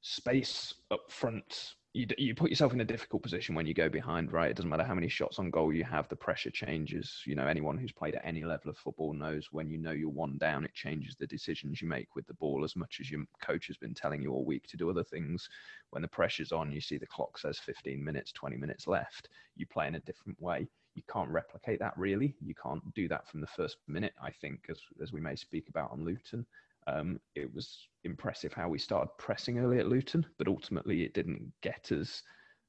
space 0.00 0.74
up 0.90 1.10
front 1.10 1.74
you, 1.94 2.08
you 2.18 2.34
put 2.34 2.50
yourself 2.50 2.72
in 2.72 2.80
a 2.80 2.84
difficult 2.84 3.22
position 3.22 3.54
when 3.54 3.66
you 3.66 3.72
go 3.72 3.88
behind, 3.88 4.32
right? 4.32 4.50
It 4.50 4.56
doesn't 4.56 4.68
matter 4.68 4.82
how 4.82 4.96
many 4.96 5.08
shots 5.08 5.38
on 5.38 5.50
goal 5.50 5.72
you 5.72 5.84
have, 5.84 6.08
the 6.08 6.16
pressure 6.16 6.50
changes. 6.50 7.22
You 7.24 7.36
know, 7.36 7.46
anyone 7.46 7.78
who's 7.78 7.92
played 7.92 8.16
at 8.16 8.26
any 8.26 8.44
level 8.44 8.68
of 8.68 8.76
football 8.76 9.14
knows 9.14 9.48
when 9.52 9.70
you 9.70 9.78
know 9.78 9.92
you're 9.92 10.10
one 10.10 10.36
down, 10.36 10.64
it 10.64 10.74
changes 10.74 11.14
the 11.14 11.26
decisions 11.28 11.80
you 11.80 11.88
make 11.88 12.16
with 12.16 12.26
the 12.26 12.34
ball 12.34 12.64
as 12.64 12.74
much 12.74 12.98
as 13.00 13.12
your 13.12 13.22
coach 13.40 13.68
has 13.68 13.76
been 13.76 13.94
telling 13.94 14.20
you 14.20 14.32
all 14.32 14.44
week 14.44 14.66
to 14.66 14.76
do 14.76 14.90
other 14.90 15.04
things. 15.04 15.48
When 15.90 16.02
the 16.02 16.08
pressure's 16.08 16.50
on, 16.50 16.72
you 16.72 16.80
see 16.80 16.98
the 16.98 17.06
clock 17.06 17.38
says 17.38 17.60
15 17.60 18.04
minutes, 18.04 18.32
20 18.32 18.56
minutes 18.56 18.88
left, 18.88 19.28
you 19.54 19.64
play 19.64 19.86
in 19.86 19.94
a 19.94 20.00
different 20.00 20.40
way. 20.42 20.66
You 20.94 21.02
can't 21.12 21.30
replicate 21.30 21.78
that 21.80 21.96
really. 21.96 22.34
You 22.40 22.54
can't 22.54 22.82
do 22.94 23.08
that 23.08 23.28
from 23.28 23.40
the 23.40 23.46
first 23.46 23.76
minute, 23.88 24.14
I 24.22 24.30
think, 24.30 24.66
as, 24.70 24.78
as 25.02 25.12
we 25.12 25.20
may 25.20 25.36
speak 25.36 25.68
about 25.68 25.90
on 25.90 26.04
Luton. 26.04 26.46
Um, 26.86 27.18
it 27.34 27.52
was 27.54 27.88
impressive 28.04 28.52
how 28.52 28.68
we 28.68 28.78
started 28.78 29.10
pressing 29.18 29.58
early 29.58 29.78
at 29.78 29.88
Luton, 29.88 30.26
but 30.38 30.48
ultimately 30.48 31.02
it 31.02 31.14
didn't 31.14 31.52
get 31.62 31.90
us 31.92 32.22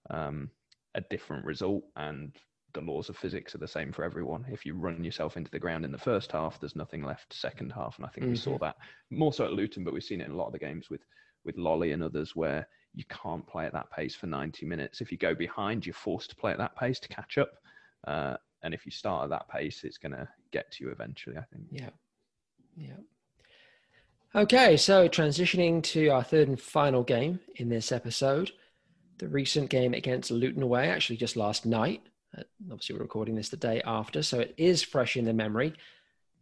um, 0.09 0.49
a 0.95 1.01
different 1.01 1.45
result. 1.45 1.83
And 1.97 2.35
the 2.73 2.81
laws 2.81 3.09
of 3.09 3.17
physics 3.17 3.55
are 3.55 3.59
the 3.59 3.67
same 3.67 3.91
for 3.91 4.03
everyone. 4.03 4.45
If 4.49 4.65
you 4.65 4.75
run 4.75 5.03
yourself 5.03 5.37
into 5.37 5.51
the 5.51 5.59
ground 5.59 5.85
in 5.85 5.91
the 5.91 5.97
first 5.97 6.31
half, 6.31 6.59
there's 6.59 6.75
nothing 6.75 7.03
left 7.03 7.33
second 7.33 7.71
half. 7.71 7.97
And 7.97 8.05
I 8.05 8.09
think 8.09 8.25
mm-hmm. 8.25 8.31
we 8.31 8.37
saw 8.37 8.51
mm-hmm. 8.51 8.65
that 8.65 8.77
more 9.11 9.33
so 9.33 9.45
at 9.45 9.53
Luton, 9.53 9.83
but 9.83 9.93
we've 9.93 10.03
seen 10.03 10.21
it 10.21 10.27
in 10.27 10.33
a 10.33 10.37
lot 10.37 10.47
of 10.47 10.53
the 10.53 10.59
games 10.59 10.89
with 10.89 11.01
with 11.45 11.57
Lolley 11.57 11.93
and 11.93 12.03
others 12.03 12.35
where 12.35 12.67
you 12.95 13.03
can't 13.09 13.45
play 13.45 13.65
at 13.65 13.73
that 13.73 13.91
pace 13.91 14.15
for 14.15 14.27
90 14.27 14.65
minutes. 14.65 14.99
If 14.99 15.11
you 15.11 15.17
go 15.17 15.35
behind, 15.35 15.85
you're 15.85 15.93
forced 15.93 16.31
to 16.31 16.35
play 16.35 16.51
at 16.51 16.57
that 16.57 16.75
pace 16.75 16.99
to 17.01 17.07
catch 17.07 17.37
up. 17.37 17.51
Uh, 18.05 18.37
and 18.63 18.73
if 18.73 18.85
you 18.85 18.91
start 18.91 19.25
at 19.25 19.29
that 19.29 19.47
pace, 19.47 19.83
it's 19.83 19.97
going 19.97 20.13
to 20.13 20.27
get 20.51 20.71
to 20.71 20.83
you 20.83 20.91
eventually, 20.91 21.37
I 21.37 21.43
think. 21.43 21.65
Yeah. 21.71 21.89
Yeah. 22.77 22.93
Okay, 24.33 24.75
so 24.75 25.07
transitioning 25.07 25.81
to 25.83 26.09
our 26.09 26.23
third 26.23 26.49
and 26.49 26.59
final 26.59 27.03
game 27.03 27.39
in 27.55 27.69
this 27.69 27.91
episode, 27.91 28.51
the 29.17 29.29
recent 29.29 29.69
game 29.69 29.93
against 29.93 30.29
Luton 30.29 30.61
away, 30.61 30.89
actually 30.89 31.15
just 31.15 31.37
last 31.37 31.65
night. 31.65 32.01
Uh, 32.37 32.43
obviously, 32.69 32.95
we're 32.95 33.03
recording 33.03 33.35
this 33.35 33.47
the 33.47 33.55
day 33.55 33.81
after, 33.85 34.21
so 34.21 34.41
it 34.41 34.53
is 34.57 34.83
fresh 34.83 35.15
in 35.15 35.23
the 35.23 35.33
memory. 35.33 35.73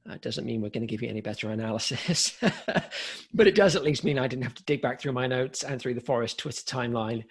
Uh, 0.10 0.18
doesn't 0.22 0.46
mean 0.46 0.60
we're 0.60 0.70
going 0.70 0.86
to 0.86 0.92
give 0.92 1.04
you 1.04 1.08
any 1.08 1.22
better 1.22 1.52
analysis, 1.52 2.36
but 3.34 3.48
it 3.48 3.56
does 3.56 3.76
at 3.76 3.84
least 3.84 4.04
mean 4.04 4.18
I 4.18 4.28
didn't 4.28 4.44
have 4.44 4.56
to 4.56 4.64
dig 4.64 4.82
back 4.82 5.00
through 5.00 5.14
my 5.14 5.28
notes 5.28 5.64
and 5.64 5.80
through 5.80 5.94
the 5.94 6.02
Forest 6.02 6.40
Twitter 6.40 6.64
timeline 6.64 7.26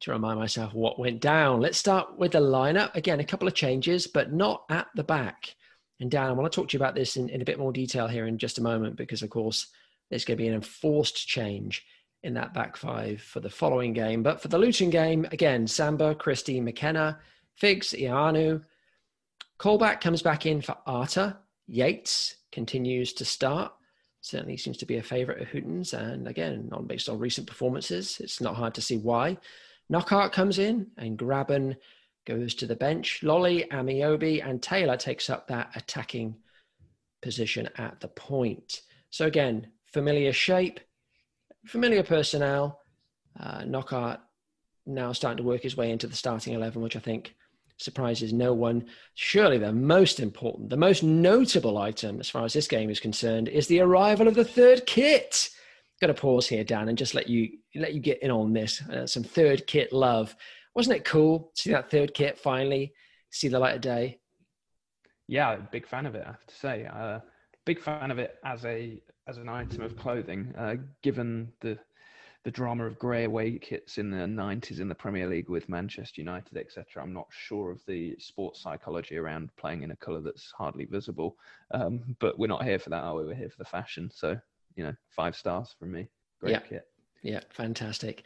to 0.00 0.10
remind 0.10 0.38
myself 0.38 0.74
what 0.74 0.98
went 0.98 1.20
down. 1.20 1.60
Let's 1.60 1.78
start 1.78 2.18
with 2.18 2.32
the 2.32 2.40
lineup. 2.40 2.94
Again, 2.94 3.20
a 3.20 3.24
couple 3.24 3.48
of 3.48 3.54
changes, 3.54 4.06
but 4.06 4.32
not 4.32 4.64
at 4.68 4.88
the 4.94 5.04
back. 5.04 5.54
And 6.00 6.10
Dan, 6.10 6.28
I 6.28 6.32
want 6.32 6.52
to 6.52 6.54
talk 6.54 6.68
to 6.68 6.76
you 6.76 6.82
about 6.82 6.94
this 6.94 7.16
in, 7.16 7.30
in 7.30 7.40
a 7.40 7.46
bit 7.46 7.58
more 7.58 7.72
detail 7.72 8.06
here 8.06 8.26
in 8.26 8.36
just 8.36 8.58
a 8.58 8.62
moment, 8.62 8.96
because 8.96 9.22
of 9.22 9.30
course, 9.30 9.68
there's 10.10 10.24
going 10.24 10.36
to 10.36 10.42
be 10.42 10.48
an 10.48 10.54
enforced 10.54 11.26
change 11.26 11.84
in 12.22 12.34
that 12.34 12.52
back 12.52 12.76
five 12.76 13.22
for 13.22 13.40
the 13.40 13.48
following 13.48 13.92
game. 13.92 14.22
But 14.22 14.40
for 14.42 14.48
the 14.48 14.58
Luton 14.58 14.90
game, 14.90 15.26
again, 15.32 15.66
Samba, 15.66 16.14
Christie, 16.14 16.60
McKenna, 16.60 17.18
Figs, 17.54 17.94
Ioannou. 17.96 18.62
Colback 19.58 20.00
comes 20.02 20.20
back 20.20 20.44
in 20.44 20.60
for 20.60 20.76
Arter. 20.86 21.36
Yates 21.66 22.36
continues 22.52 23.14
to 23.14 23.24
start. 23.24 23.72
Certainly 24.20 24.58
seems 24.58 24.76
to 24.78 24.86
be 24.86 24.96
a 24.96 25.02
favourite 25.02 25.40
of 25.40 25.48
Hughton's. 25.48 25.94
And 25.94 26.28
again, 26.28 26.68
on 26.72 26.86
based 26.86 27.08
on 27.08 27.18
recent 27.18 27.46
performances, 27.46 28.18
it's 28.20 28.40
not 28.40 28.56
hard 28.56 28.74
to 28.74 28.82
see 28.82 28.98
why. 28.98 29.38
Knockaert 29.88 30.32
comes 30.32 30.58
in 30.58 30.88
and 30.96 31.18
Grabban 31.18 31.76
goes 32.26 32.54
to 32.56 32.66
the 32.66 32.76
bench. 32.76 33.20
Lolley, 33.22 33.68
Ameobi, 33.68 34.46
and 34.46 34.62
Taylor 34.62 34.96
takes 34.96 35.30
up 35.30 35.46
that 35.46 35.70
attacking 35.74 36.36
position 37.22 37.68
at 37.76 38.00
the 38.00 38.08
point. 38.08 38.82
So 39.10 39.26
again, 39.26 39.68
familiar 39.86 40.32
shape, 40.32 40.80
familiar 41.66 42.02
personnel. 42.02 42.80
Uh, 43.38 43.64
Knockaert 43.64 44.18
now 44.86 45.12
starting 45.12 45.38
to 45.38 45.48
work 45.48 45.62
his 45.62 45.76
way 45.76 45.90
into 45.90 46.06
the 46.06 46.16
starting 46.16 46.54
11, 46.54 46.80
which 46.80 46.96
I 46.96 47.00
think 47.00 47.34
surprises 47.78 48.32
no 48.32 48.54
one. 48.54 48.86
Surely 49.14 49.58
the 49.58 49.72
most 49.72 50.20
important, 50.20 50.70
the 50.70 50.76
most 50.76 51.02
notable 51.02 51.78
item 51.78 52.20
as 52.20 52.30
far 52.30 52.44
as 52.44 52.52
this 52.52 52.68
game 52.68 52.90
is 52.90 53.00
concerned 53.00 53.48
is 53.48 53.66
the 53.66 53.80
arrival 53.80 54.28
of 54.28 54.34
the 54.34 54.44
third 54.44 54.86
kit. 54.86 55.50
Got 56.00 56.08
to 56.08 56.14
pause 56.14 56.46
here, 56.46 56.64
Dan, 56.64 56.88
and 56.88 56.98
just 56.98 57.14
let 57.14 57.28
you 57.28 57.58
let 57.74 57.94
you 57.94 58.00
get 58.00 58.22
in 58.22 58.30
on 58.30 58.52
this. 58.52 58.82
Uh, 58.82 59.06
some 59.06 59.22
third 59.22 59.66
kit 59.66 59.92
love. 59.92 60.36
Wasn't 60.74 60.94
it 60.94 61.04
cool 61.04 61.50
see 61.54 61.70
that 61.70 61.90
third 61.90 62.12
kit 62.12 62.38
finally 62.38 62.92
see 63.30 63.48
the 63.48 63.58
light 63.58 63.76
of 63.76 63.80
day? 63.80 64.20
Yeah, 65.26 65.56
big 65.56 65.86
fan 65.86 66.06
of 66.06 66.14
it. 66.14 66.22
I 66.24 66.32
have 66.32 66.46
to 66.46 66.54
say, 66.54 66.86
uh, 66.86 67.20
big 67.64 67.80
fan 67.80 68.10
of 68.10 68.18
it 68.18 68.36
as 68.44 68.64
a 68.64 69.00
as 69.26 69.38
an 69.38 69.48
item 69.48 69.82
of 69.82 69.96
clothing, 69.96 70.54
uh, 70.56 70.76
given 71.02 71.52
the 71.60 71.78
the 72.46 72.50
drama 72.52 72.86
of 72.86 72.96
grey 72.96 73.24
away 73.24 73.58
kits 73.58 73.98
in 73.98 74.08
the 74.08 74.18
90s 74.18 74.78
in 74.78 74.86
the 74.86 74.94
Premier 74.94 75.26
League 75.26 75.48
with 75.48 75.68
Manchester 75.68 76.20
United, 76.20 76.56
etc. 76.56 77.02
I'm 77.02 77.12
not 77.12 77.26
sure 77.28 77.72
of 77.72 77.84
the 77.86 78.14
sports 78.20 78.62
psychology 78.62 79.16
around 79.16 79.50
playing 79.56 79.82
in 79.82 79.90
a 79.90 79.96
colour 79.96 80.20
that's 80.20 80.52
hardly 80.56 80.84
visible. 80.84 81.36
Um, 81.72 82.14
but 82.20 82.38
we're 82.38 82.46
not 82.46 82.62
here 82.62 82.78
for 82.78 82.90
that, 82.90 83.02
are 83.02 83.16
we? 83.16 83.24
We're 83.24 83.34
here 83.34 83.50
for 83.50 83.58
the 83.58 83.64
fashion. 83.64 84.12
So, 84.14 84.38
you 84.76 84.84
know, 84.84 84.94
five 85.10 85.34
stars 85.34 85.74
from 85.78 85.92
me. 85.92 86.08
Great 86.40 86.52
yeah. 86.52 86.60
kit. 86.60 86.84
Yeah, 87.22 87.40
fantastic. 87.50 88.22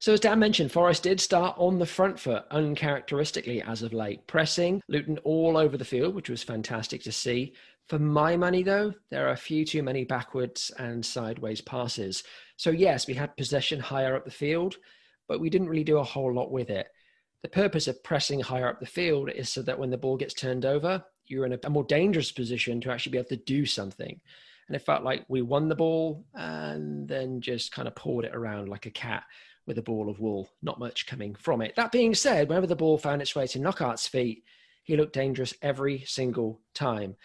So, 0.00 0.14
as 0.14 0.20
Dan 0.20 0.38
mentioned, 0.38 0.72
Forest 0.72 1.02
did 1.02 1.20
start 1.20 1.56
on 1.58 1.78
the 1.78 1.84
front 1.84 2.18
foot 2.18 2.44
uncharacteristically 2.50 3.62
as 3.62 3.82
of 3.82 3.92
late, 3.92 4.26
pressing 4.26 4.80
Luton 4.88 5.18
all 5.24 5.58
over 5.58 5.76
the 5.76 5.84
field, 5.84 6.14
which 6.14 6.30
was 6.30 6.42
fantastic 6.42 7.02
to 7.02 7.12
see. 7.12 7.52
For 7.86 7.98
my 7.98 8.34
money, 8.34 8.62
though, 8.62 8.94
there 9.10 9.28
are 9.28 9.32
a 9.32 9.36
few 9.36 9.66
too 9.66 9.82
many 9.82 10.04
backwards 10.04 10.70
and 10.78 11.04
sideways 11.04 11.60
passes. 11.60 12.24
So, 12.56 12.70
yes, 12.70 13.06
we 13.06 13.14
had 13.14 13.36
possession 13.36 13.78
higher 13.78 14.16
up 14.16 14.24
the 14.24 14.30
field, 14.30 14.76
but 15.28 15.38
we 15.38 15.50
didn't 15.50 15.68
really 15.68 15.84
do 15.84 15.98
a 15.98 16.04
whole 16.04 16.32
lot 16.32 16.50
with 16.50 16.70
it. 16.70 16.86
The 17.42 17.48
purpose 17.48 17.86
of 17.86 18.02
pressing 18.02 18.40
higher 18.40 18.68
up 18.68 18.80
the 18.80 18.86
field 18.86 19.30
is 19.30 19.52
so 19.52 19.60
that 19.62 19.78
when 19.78 19.90
the 19.90 19.98
ball 19.98 20.16
gets 20.16 20.34
turned 20.34 20.64
over, 20.64 21.04
you're 21.26 21.46
in 21.46 21.58
a 21.62 21.70
more 21.70 21.84
dangerous 21.84 22.32
position 22.32 22.80
to 22.80 22.90
actually 22.90 23.12
be 23.12 23.18
able 23.18 23.28
to 23.28 23.36
do 23.36 23.66
something. 23.66 24.18
And 24.70 24.76
it 24.76 24.86
felt 24.86 25.02
like 25.02 25.24
we 25.26 25.42
won 25.42 25.68
the 25.68 25.74
ball 25.74 26.24
and 26.32 27.08
then 27.08 27.40
just 27.40 27.72
kind 27.72 27.88
of 27.88 27.96
poured 27.96 28.24
it 28.24 28.32
around 28.32 28.68
like 28.68 28.86
a 28.86 28.90
cat 28.92 29.24
with 29.66 29.78
a 29.78 29.82
ball 29.82 30.08
of 30.08 30.20
wool, 30.20 30.48
not 30.62 30.78
much 30.78 31.08
coming 31.08 31.34
from 31.34 31.60
it. 31.60 31.74
That 31.74 31.90
being 31.90 32.14
said, 32.14 32.48
whenever 32.48 32.68
the 32.68 32.76
ball 32.76 32.96
found 32.96 33.20
its 33.20 33.34
way 33.34 33.48
to 33.48 33.58
Knockaert's 33.58 34.06
feet, 34.06 34.44
he 34.84 34.96
looked 34.96 35.14
dangerous 35.14 35.54
every 35.60 36.04
single 36.06 36.60
time. 36.72 37.16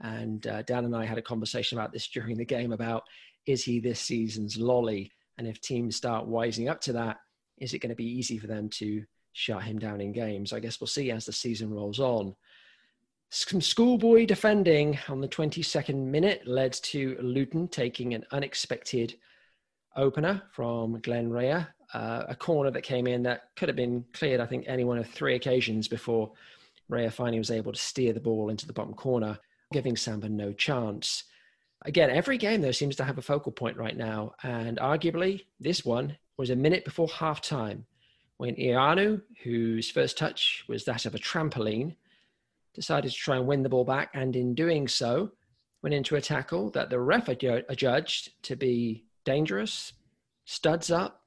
And 0.00 0.46
uh, 0.46 0.62
Dan 0.62 0.84
and 0.84 0.94
I 0.94 1.04
had 1.04 1.18
a 1.18 1.22
conversation 1.22 1.76
about 1.76 1.92
this 1.92 2.06
during 2.14 2.36
the 2.36 2.44
game 2.44 2.70
about 2.70 3.02
is 3.46 3.64
he 3.64 3.80
this 3.80 3.98
season's 3.98 4.56
Lolley? 4.56 5.10
And 5.38 5.48
if 5.48 5.60
teams 5.60 5.96
start 5.96 6.28
wising 6.28 6.70
up 6.70 6.80
to 6.82 6.92
that, 6.92 7.16
is 7.58 7.74
it 7.74 7.80
going 7.80 7.90
to 7.90 7.96
be 7.96 8.06
easy 8.06 8.38
for 8.38 8.46
them 8.46 8.68
to 8.74 9.02
shut 9.32 9.64
him 9.64 9.80
down 9.80 10.00
in 10.00 10.12
games? 10.12 10.52
I 10.52 10.60
guess 10.60 10.80
we'll 10.80 10.86
see 10.86 11.10
as 11.10 11.26
the 11.26 11.32
season 11.32 11.74
rolls 11.74 11.98
on. 11.98 12.36
Some 13.34 13.62
schoolboy 13.62 14.26
defending 14.26 14.98
on 15.08 15.22
the 15.22 15.26
22nd 15.26 15.94
minute 15.94 16.46
led 16.46 16.74
to 16.74 17.16
Luton 17.22 17.66
taking 17.66 18.12
an 18.12 18.26
unexpected 18.30 19.14
opener 19.96 20.42
from 20.52 21.00
Glen 21.00 21.30
Rea, 21.30 21.66
uh, 21.94 22.24
a 22.28 22.36
corner 22.36 22.70
that 22.70 22.82
came 22.82 23.06
in 23.06 23.22
that 23.22 23.44
could 23.56 23.70
have 23.70 23.76
been 23.76 24.04
cleared, 24.12 24.40
I 24.40 24.44
think, 24.44 24.66
any 24.66 24.84
one 24.84 24.98
of 24.98 25.08
three 25.08 25.34
occasions 25.34 25.88
before 25.88 26.32
Rea 26.90 27.08
finally 27.08 27.38
was 27.38 27.50
able 27.50 27.72
to 27.72 27.80
steer 27.80 28.12
the 28.12 28.20
ball 28.20 28.50
into 28.50 28.66
the 28.66 28.74
bottom 28.74 28.92
corner, 28.92 29.38
giving 29.72 29.96
Samba 29.96 30.28
no 30.28 30.52
chance. 30.52 31.24
Again, 31.86 32.10
every 32.10 32.36
game, 32.36 32.60
though, 32.60 32.70
seems 32.70 32.96
to 32.96 33.04
have 33.04 33.16
a 33.16 33.22
focal 33.22 33.50
point 33.50 33.78
right 33.78 33.96
now. 33.96 34.34
And 34.42 34.76
arguably, 34.76 35.46
this 35.58 35.86
one 35.86 36.18
was 36.36 36.50
a 36.50 36.56
minute 36.56 36.84
before 36.84 37.08
half 37.08 37.40
time 37.40 37.86
when 38.36 38.56
Ioannou, 38.56 39.22
whose 39.42 39.90
first 39.90 40.18
touch 40.18 40.66
was 40.68 40.84
that 40.84 41.06
of 41.06 41.14
a 41.14 41.18
trampoline, 41.18 41.96
decided 42.74 43.10
to 43.10 43.16
try 43.16 43.36
and 43.36 43.46
win 43.46 43.62
the 43.62 43.68
ball 43.68 43.84
back. 43.84 44.10
And 44.14 44.34
in 44.36 44.54
doing 44.54 44.88
so, 44.88 45.32
went 45.82 45.94
into 45.94 46.16
a 46.16 46.20
tackle 46.20 46.70
that 46.70 46.90
the 46.90 47.00
ref 47.00 47.28
adjudged 47.28 48.30
to 48.44 48.56
be 48.56 49.04
dangerous, 49.24 49.92
studs 50.44 50.90
up. 50.90 51.22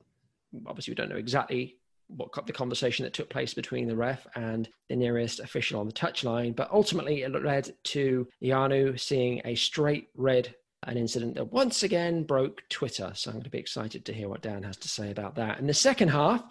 Obviously, 0.65 0.91
we 0.91 0.95
don't 0.95 1.09
know 1.09 1.17
exactly 1.17 1.77
what 2.07 2.45
the 2.45 2.53
conversation 2.53 3.03
that 3.03 3.13
took 3.13 3.29
place 3.29 3.53
between 3.53 3.87
the 3.87 3.95
ref 3.95 4.27
and 4.35 4.69
the 4.89 4.95
nearest 4.95 5.39
official 5.39 5.79
on 5.79 5.87
the 5.87 5.93
touchline, 5.93 6.55
but 6.55 6.69
ultimately 6.71 7.23
it 7.23 7.31
led 7.43 7.73
to 7.83 8.27
Ioannou 8.43 8.99
seeing 8.99 9.41
a 9.43 9.55
straight 9.55 10.09
red, 10.15 10.53
an 10.83 10.97
incident 10.97 11.35
that 11.35 11.51
once 11.51 11.83
again 11.83 12.23
broke 12.23 12.61
Twitter. 12.69 13.11
So 13.15 13.29
I'm 13.29 13.37
going 13.37 13.43
to 13.45 13.49
be 13.49 13.57
excited 13.57 14.05
to 14.05 14.13
hear 14.13 14.29
what 14.29 14.43
Dan 14.43 14.61
has 14.63 14.77
to 14.77 14.87
say 14.87 15.09
about 15.09 15.35
that. 15.35 15.59
In 15.59 15.65
the 15.65 15.73
second 15.73 16.09
half, 16.09 16.43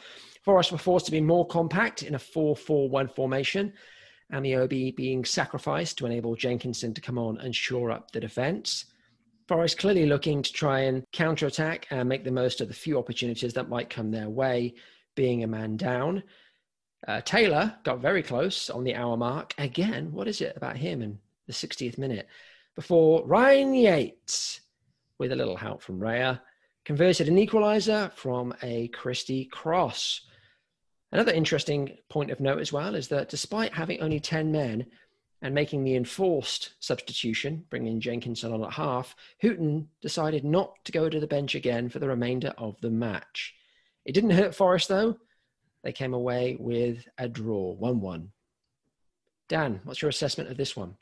Forest 0.44 0.72
were 0.72 0.78
forced 0.78 1.06
to 1.06 1.12
be 1.12 1.22
more 1.22 1.46
compact 1.46 2.02
in 2.02 2.14
a 2.14 2.18
4 2.18 2.54
4 2.54 2.88
1 2.88 3.08
formation. 3.08 3.72
Ameobi 4.34 4.94
being 4.94 5.24
sacrificed 5.24 5.96
to 5.98 6.06
enable 6.06 6.34
Jenkinson 6.34 6.92
to 6.92 7.00
come 7.00 7.18
on 7.18 7.38
and 7.38 7.54
shore 7.54 7.90
up 7.90 8.10
the 8.10 8.20
defence. 8.20 8.86
Forest 9.46 9.78
clearly 9.78 10.06
looking 10.06 10.42
to 10.42 10.52
try 10.52 10.80
and 10.80 11.04
counter-attack 11.12 11.86
and 11.90 12.08
make 12.08 12.24
the 12.24 12.30
most 12.30 12.60
of 12.60 12.68
the 12.68 12.74
few 12.74 12.98
opportunities 12.98 13.52
that 13.54 13.68
might 13.68 13.90
come 13.90 14.10
their 14.10 14.28
way, 14.28 14.74
being 15.14 15.44
a 15.44 15.46
man 15.46 15.76
down. 15.76 16.22
Uh, 17.06 17.20
Taylor 17.20 17.74
got 17.84 18.00
very 18.00 18.22
close 18.22 18.70
on 18.70 18.84
the 18.84 18.94
hour 18.94 19.16
mark. 19.16 19.54
Again, 19.58 20.10
what 20.12 20.26
is 20.26 20.40
it 20.40 20.56
about 20.56 20.76
him 20.76 21.02
in 21.02 21.18
the 21.46 21.52
60th 21.52 21.98
minute? 21.98 22.26
Before 22.74 23.24
Ryan 23.26 23.74
Yates, 23.74 24.60
with 25.18 25.30
a 25.30 25.36
little 25.36 25.56
help 25.56 25.82
from 25.82 26.00
Rea, 26.00 26.38
converted 26.84 27.28
an 27.28 27.36
equaliser 27.36 28.12
from 28.12 28.54
a 28.62 28.88
Christie 28.88 29.44
cross. 29.44 30.22
Another 31.14 31.32
interesting 31.32 31.96
point 32.08 32.32
of 32.32 32.40
note 32.40 32.58
as 32.58 32.72
well 32.72 32.96
is 32.96 33.06
that 33.06 33.28
despite 33.28 33.72
having 33.72 34.00
only 34.00 34.18
10 34.18 34.50
men 34.50 34.84
and 35.42 35.54
making 35.54 35.84
the 35.84 35.94
enforced 35.94 36.74
substitution, 36.80 37.64
bringing 37.70 38.00
Jenkinson 38.00 38.52
on 38.52 38.64
at 38.64 38.72
half, 38.72 39.14
Hughton 39.40 39.88
decided 40.02 40.44
not 40.44 40.74
to 40.84 40.90
go 40.90 41.08
to 41.08 41.20
the 41.20 41.28
bench 41.28 41.54
again 41.54 41.88
for 41.88 42.00
the 42.00 42.08
remainder 42.08 42.52
of 42.58 42.80
the 42.80 42.90
match. 42.90 43.54
It 44.04 44.12
didn't 44.12 44.30
hurt 44.30 44.56
Forest 44.56 44.88
though. 44.88 45.16
They 45.84 45.92
came 45.92 46.14
away 46.14 46.56
with 46.58 47.06
a 47.16 47.28
draw, 47.28 47.74
1 47.74 48.00
1. 48.00 48.32
Dan, 49.48 49.80
what's 49.84 50.02
your 50.02 50.08
assessment 50.08 50.50
of 50.50 50.56
this 50.56 50.76
one? 50.76 50.96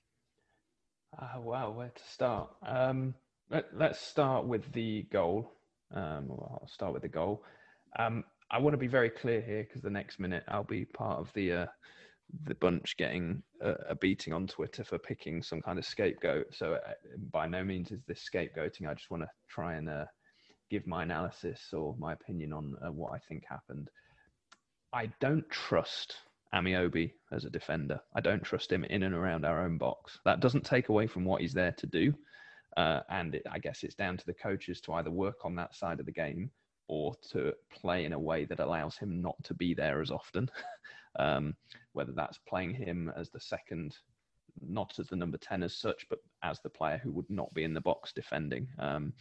Uh, 1.19 1.41
wow, 1.41 1.71
where 1.71 1.89
to 1.89 2.03
start? 2.13 2.51
Um, 2.67 3.15
let, 3.49 3.73
us 3.81 3.99
start 3.99 4.45
with 4.45 4.71
the 4.73 5.05
goal. 5.05 5.55
Um, 5.91 6.29
well, 6.29 6.59
I'll 6.61 6.69
start 6.69 6.93
with 6.93 7.03
the 7.03 7.09
goal. 7.09 7.45
Um, 7.99 8.25
I 8.53 8.59
want 8.59 8.75
to 8.75 8.79
be 8.79 8.87
very 8.87 9.09
clear 9.09 9.41
here 9.41 9.65
because 9.65 9.81
the 9.81 9.91
next 9.91 10.21
minute 10.21 10.45
I'll 10.47 10.63
be 10.63 10.85
part 10.85 11.19
of 11.19 11.33
the 11.33 11.53
uh, 11.53 11.67
the 12.45 12.55
bunch 12.57 12.97
getting 12.99 13.43
a, 13.63 13.71
a, 13.91 13.95
beating 13.95 14.33
on 14.33 14.47
Twitter 14.47 14.85
for 14.85 14.99
picking 14.99 15.43
some 15.43 15.61
kind 15.61 15.79
of 15.79 15.87
scapegoat. 15.87 16.47
So 16.55 16.75
uh, 16.75 16.93
by 17.31 17.47
no 17.47 17.65
means 17.65 17.91
is 17.91 18.03
this 18.07 18.29
scapegoating. 18.31 18.87
I 18.89 18.95
just 18.95 19.11
want 19.11 19.23
to 19.23 19.29
try 19.49 19.75
and 19.75 19.89
uh, 19.89 20.05
give 20.71 20.87
my 20.87 21.03
analysis 21.03 21.61
or 21.73 21.95
my 21.99 22.13
opinion 22.13 22.53
on 22.53 22.75
uh, 22.85 22.93
what 22.93 23.13
I 23.13 23.19
think 23.29 23.45
happened. 23.49 23.89
I 24.93 25.11
don't 25.21 25.49
trust 25.51 26.17
Ameobi 26.55 27.13
as 27.33 27.45
a 27.45 27.51
defender. 27.51 28.01
I 28.15 28.21
don't 28.21 28.43
trust 28.43 28.71
him 28.71 28.85
in 28.85 29.03
and 29.03 29.15
around 29.15 29.45
our 29.45 29.65
own 29.65 29.79
box. 29.79 30.19
That 30.25 30.41
doesn't 30.41 30.65
take 30.65 30.91
away 30.91 31.07
from 31.07 31.25
what 31.25 31.41
he's 31.41 31.55
there 31.55 31.73
to 31.73 31.87
do. 31.87 32.15
Uh, 32.77 33.01
and 33.11 33.35
it, 33.35 33.43
I 33.51 33.59
guess 33.59 33.83
it's 33.83 33.95
down 33.95 34.17
to 34.19 34.27
the 34.27 34.35
coaches 34.35 34.81
to 34.83 34.95
either 34.95 35.11
work 35.11 35.45
on 35.45 35.55
that 35.57 35.75
side 35.75 36.01
of 36.01 36.07
the 36.07 36.13
game 36.13 36.51
or 36.93 37.15
to 37.33 37.55
play 37.71 38.05
in 38.05 38.13
a 38.13 38.19
way 38.19 38.45
that 38.45 38.61
allows 38.61 38.99
him 38.99 39.23
not 39.23 39.43
to 39.43 39.55
be 39.55 39.73
there 39.73 40.03
as 40.03 40.11
often. 40.11 40.47
um, 41.19 41.57
whether 41.95 42.13
that's 42.13 42.37
playing 42.47 42.75
him 42.75 43.11
as 43.17 43.31
the 43.31 43.41
second, 43.41 43.97
not 44.61 44.93
as 44.99 45.07
the 45.07 45.17
number 45.17 45.39
10 45.39 45.63
as 45.63 45.75
such, 45.75 46.07
but 46.11 46.19
as 46.43 46.61
the 46.61 46.69
player 46.69 47.01
who 47.03 47.11
would 47.11 47.31
not 47.31 47.53
be 47.55 47.65
in 47.65 47.73
the 47.73 47.81
box 47.81 48.13
defending. 48.13 48.69
Um, 48.79 49.15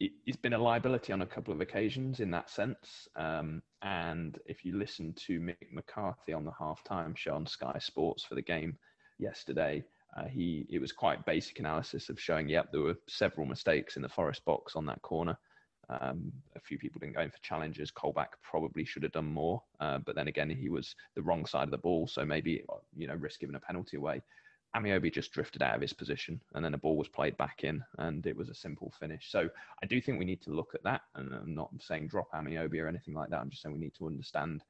it, 0.00 0.10
has 0.26 0.34
been 0.34 0.54
a 0.54 0.58
liability 0.58 1.12
on 1.12 1.22
a 1.22 1.26
couple 1.26 1.54
of 1.54 1.60
occasions 1.60 2.18
in 2.18 2.32
that 2.32 2.50
sense. 2.50 3.06
Um, 3.14 3.62
and 3.82 4.40
if 4.46 4.64
you 4.64 4.76
listen 4.76 5.14
to 5.26 5.38
Mick 5.38 5.72
McCarthy 5.72 6.32
on 6.32 6.44
the 6.44 6.50
halftime 6.50 7.16
show 7.16 7.36
on 7.36 7.46
Sky 7.46 7.78
Sports 7.80 8.24
for 8.24 8.34
the 8.34 8.42
game 8.42 8.76
yesterday, 9.20 9.84
uh, 10.16 10.24
he 10.24 10.66
it 10.68 10.80
was 10.80 10.90
quite 10.90 11.24
basic 11.24 11.60
analysis 11.60 12.08
of 12.08 12.20
showing, 12.20 12.48
yep, 12.48 12.72
there 12.72 12.80
were 12.80 12.98
several 13.08 13.46
mistakes 13.46 13.94
in 13.94 14.02
the 14.02 14.08
Forest 14.08 14.44
box 14.44 14.74
on 14.74 14.84
that 14.86 15.00
corner. 15.02 15.38
Um, 16.00 16.32
a 16.56 16.60
few 16.60 16.78
people 16.78 16.98
didn't 16.98 17.14
go 17.14 17.22
in 17.22 17.30
for 17.30 17.38
challenges. 17.38 17.90
Colback 17.90 18.28
probably 18.42 18.84
should 18.84 19.02
have 19.02 19.12
done 19.12 19.32
more, 19.32 19.62
uh, 19.80 19.98
but 19.98 20.14
then 20.14 20.28
again, 20.28 20.50
he 20.50 20.68
was 20.68 20.94
the 21.14 21.22
wrong 21.22 21.46
side 21.46 21.64
of 21.64 21.70
the 21.70 21.78
ball, 21.78 22.06
so 22.06 22.24
maybe 22.24 22.64
you 22.96 23.06
know 23.06 23.14
risk 23.14 23.40
giving 23.40 23.56
a 23.56 23.60
penalty 23.60 23.96
away. 23.96 24.22
Ameobi 24.74 25.12
just 25.12 25.32
drifted 25.32 25.62
out 25.62 25.74
of 25.74 25.82
his 25.82 25.92
position, 25.92 26.40
and 26.54 26.64
then 26.64 26.72
the 26.72 26.78
ball 26.78 26.96
was 26.96 27.08
played 27.08 27.36
back 27.36 27.62
in, 27.62 27.84
and 27.98 28.26
it 28.26 28.36
was 28.36 28.48
a 28.48 28.54
simple 28.54 28.92
finish. 28.98 29.30
So 29.30 29.48
I 29.82 29.86
do 29.86 30.00
think 30.00 30.18
we 30.18 30.24
need 30.24 30.40
to 30.42 30.50
look 30.50 30.74
at 30.74 30.82
that, 30.84 31.02
and 31.14 31.32
I'm 31.34 31.54
not 31.54 31.70
saying 31.80 32.08
drop 32.08 32.32
Ameobi 32.32 32.80
or 32.80 32.88
anything 32.88 33.12
like 33.14 33.28
that. 33.30 33.40
I'm 33.40 33.50
just 33.50 33.62
saying 33.62 33.74
we 33.74 33.80
need 33.80 33.94
to 33.98 34.06
understand 34.06 34.64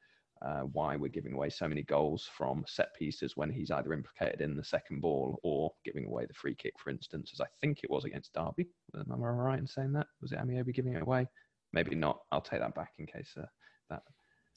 uh, 0.44 0.62
why 0.72 0.96
we're 0.96 1.08
giving 1.08 1.32
away 1.32 1.48
so 1.48 1.68
many 1.68 1.82
goals 1.82 2.28
from 2.36 2.64
set 2.66 2.94
pieces 2.96 3.36
when 3.36 3.50
he's 3.50 3.70
either 3.70 3.92
implicated 3.92 4.40
in 4.40 4.56
the 4.56 4.64
second 4.64 5.00
ball 5.00 5.38
or 5.42 5.72
giving 5.84 6.06
away 6.06 6.26
the 6.26 6.34
free 6.34 6.54
kick, 6.54 6.74
for 6.78 6.90
instance, 6.90 7.30
as 7.32 7.40
I 7.40 7.46
think 7.60 7.80
it 7.82 7.90
was 7.90 8.04
against 8.04 8.32
Derby. 8.34 8.68
Am 8.94 9.12
I 9.12 9.28
right 9.28 9.58
in 9.58 9.66
saying 9.66 9.92
that? 9.92 10.06
Was 10.20 10.32
it 10.32 10.38
Ameobi 10.38 10.74
giving 10.74 10.94
it 10.94 11.02
away? 11.02 11.28
Maybe 11.72 11.94
not. 11.94 12.20
I'll 12.32 12.40
take 12.40 12.60
that 12.60 12.74
back 12.74 12.92
in 12.98 13.06
case 13.06 13.32
uh, 13.38 13.46
that. 13.90 14.02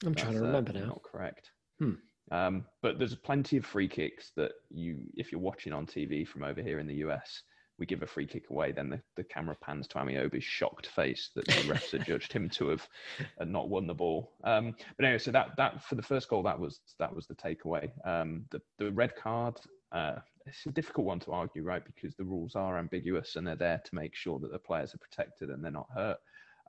I'm 0.04 0.14
trying 0.14 0.34
to 0.34 0.40
remember 0.40 0.72
uh, 0.72 0.80
now. 0.80 0.86
Not 0.86 1.02
correct. 1.02 1.50
Hmm. 1.78 1.92
Um, 2.32 2.64
but 2.82 2.98
there's 2.98 3.14
plenty 3.14 3.56
of 3.56 3.64
free 3.64 3.88
kicks 3.88 4.32
that 4.36 4.52
you, 4.70 4.98
if 5.14 5.30
you're 5.30 5.40
watching 5.40 5.72
on 5.72 5.86
TV 5.86 6.26
from 6.26 6.42
over 6.42 6.60
here 6.60 6.80
in 6.80 6.88
the 6.88 6.96
US, 6.96 7.42
we 7.78 7.86
give 7.86 8.02
a 8.02 8.06
free 8.06 8.26
kick 8.26 8.50
away, 8.50 8.72
then 8.72 8.90
the, 8.90 9.00
the 9.16 9.24
camera 9.24 9.56
pans 9.60 9.86
to 9.88 9.98
Ameobi's 9.98 10.44
shocked 10.44 10.86
face 10.86 11.30
that 11.34 11.46
the 11.46 11.52
refs 11.52 11.90
had 11.90 12.06
judged 12.06 12.32
him 12.32 12.48
to 12.50 12.68
have 12.68 12.86
uh, 13.40 13.44
not 13.44 13.68
won 13.68 13.86
the 13.86 13.94
ball. 13.94 14.32
Um, 14.44 14.74
but 14.96 15.04
anyway, 15.04 15.18
so 15.18 15.30
that 15.32 15.50
that 15.56 15.84
for 15.84 15.94
the 15.94 16.02
first 16.02 16.28
goal, 16.28 16.42
that 16.44 16.58
was 16.58 16.80
that 16.98 17.14
was 17.14 17.26
the 17.26 17.34
takeaway. 17.34 17.90
Um, 18.04 18.44
the 18.50 18.60
the 18.78 18.92
red 18.92 19.14
card, 19.16 19.58
uh, 19.92 20.16
it's 20.46 20.66
a 20.66 20.70
difficult 20.70 21.06
one 21.06 21.20
to 21.20 21.32
argue, 21.32 21.62
right? 21.62 21.82
Because 21.84 22.14
the 22.14 22.24
rules 22.24 22.54
are 22.54 22.78
ambiguous 22.78 23.36
and 23.36 23.46
they're 23.46 23.56
there 23.56 23.82
to 23.84 23.94
make 23.94 24.14
sure 24.14 24.38
that 24.38 24.52
the 24.52 24.58
players 24.58 24.94
are 24.94 24.98
protected 24.98 25.50
and 25.50 25.62
they're 25.62 25.72
not 25.72 25.88
hurt. 25.94 26.18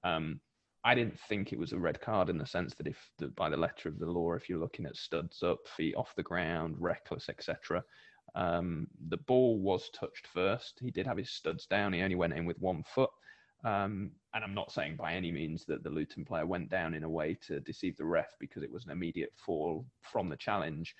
Um, 0.03 0.39
I 0.87 0.95
didn't 0.95 1.19
think 1.19 1.51
it 1.51 1.59
was 1.59 1.73
a 1.73 1.77
red 1.77 1.99
card 1.99 2.29
in 2.29 2.37
the 2.37 2.45
sense 2.45 2.73
that 2.75 2.87
if 2.87 2.97
the, 3.17 3.27
by 3.27 3.49
the 3.49 3.57
letter 3.57 3.89
of 3.89 3.99
the 3.99 4.05
law, 4.05 4.31
if 4.31 4.47
you're 4.47 4.57
looking 4.57 4.85
at 4.85 4.95
studs 4.95 5.43
up, 5.43 5.57
feet 5.75 5.93
off 5.97 6.15
the 6.15 6.23
ground, 6.23 6.77
reckless, 6.79 7.27
etc., 7.27 7.83
um, 8.35 8.87
the 9.09 9.17
ball 9.17 9.59
was 9.59 9.89
touched 9.89 10.27
first. 10.27 10.77
He 10.79 10.89
did 10.89 11.05
have 11.05 11.17
his 11.17 11.29
studs 11.29 11.65
down. 11.65 11.91
He 11.91 12.01
only 12.01 12.15
went 12.15 12.31
in 12.31 12.45
with 12.45 12.57
one 12.59 12.83
foot. 12.83 13.09
Um, 13.65 14.11
and 14.33 14.45
I'm 14.45 14.53
not 14.53 14.71
saying 14.71 14.95
by 14.95 15.11
any 15.11 15.29
means 15.29 15.65
that 15.65 15.83
the 15.83 15.89
Luton 15.89 16.23
player 16.23 16.45
went 16.45 16.69
down 16.69 16.93
in 16.93 17.03
a 17.03 17.09
way 17.09 17.37
to 17.47 17.59
deceive 17.59 17.97
the 17.97 18.05
ref 18.05 18.29
because 18.39 18.63
it 18.63 18.71
was 18.71 18.85
an 18.85 18.91
immediate 18.91 19.33
fall 19.35 19.85
from 20.09 20.29
the 20.29 20.37
challenge. 20.37 20.95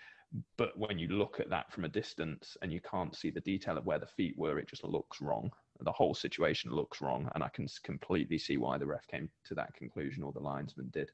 But 0.58 0.78
when 0.78 1.00
you 1.00 1.08
look 1.08 1.40
at 1.40 1.50
that 1.52 1.72
from 1.72 1.86
a 1.86 1.90
distance 1.90 2.58
and 2.62 2.74
you 2.74 2.82
can't 2.82 3.16
see 3.16 3.30
the 3.30 3.40
detail 3.40 3.78
of 3.78 3.86
where 3.86 4.00
the 4.00 4.06
feet 4.06 4.36
were, 4.38 4.60
it 4.60 4.68
just 4.68 4.84
looks 4.84 5.22
wrong. 5.22 5.50
The 5.82 5.92
whole 5.92 6.14
situation 6.14 6.72
looks 6.72 7.02
wrong. 7.02 7.30
And 7.36 7.44
I 7.44 7.50
can 7.50 7.68
completely 7.84 8.38
see 8.38 8.58
why 8.58 8.78
the 8.78 8.86
ref 8.86 9.08
came 9.08 9.30
to 9.46 9.56
that 9.56 9.74
conclusion 9.74 10.24
or 10.24 10.32
the 10.32 10.40
linesman 10.40 10.90
did. 10.92 11.12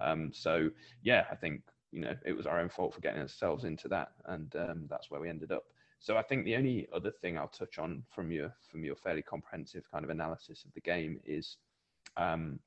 Um, 0.00 0.30
so, 0.32 0.70
yeah, 1.02 1.24
I 1.30 1.34
think 1.34 1.62
you 1.92 2.00
know, 2.00 2.14
it 2.24 2.36
was 2.36 2.46
our 2.46 2.60
own 2.60 2.68
fault 2.68 2.94
for 2.94 3.00
getting 3.00 3.22
ourselves 3.22 3.64
into 3.64 3.88
that, 3.88 4.12
and 4.26 4.54
um, 4.56 4.84
that's 4.88 5.10
where 5.10 5.20
we 5.20 5.28
ended 5.28 5.52
up. 5.52 5.64
So 5.98 6.16
I 6.16 6.22
think 6.22 6.44
the 6.44 6.56
only 6.56 6.86
other 6.94 7.10
thing 7.10 7.38
I'll 7.38 7.48
touch 7.48 7.78
on 7.78 8.02
from 8.10 8.30
your 8.30 8.52
from 8.68 8.84
your 8.84 8.96
fairly 8.96 9.22
comprehensive 9.22 9.90
kind 9.90 10.04
of 10.04 10.10
analysis 10.10 10.64
of 10.64 10.74
the 10.74 10.80
game 10.80 11.20
is 11.24 11.56
um, 12.16 12.58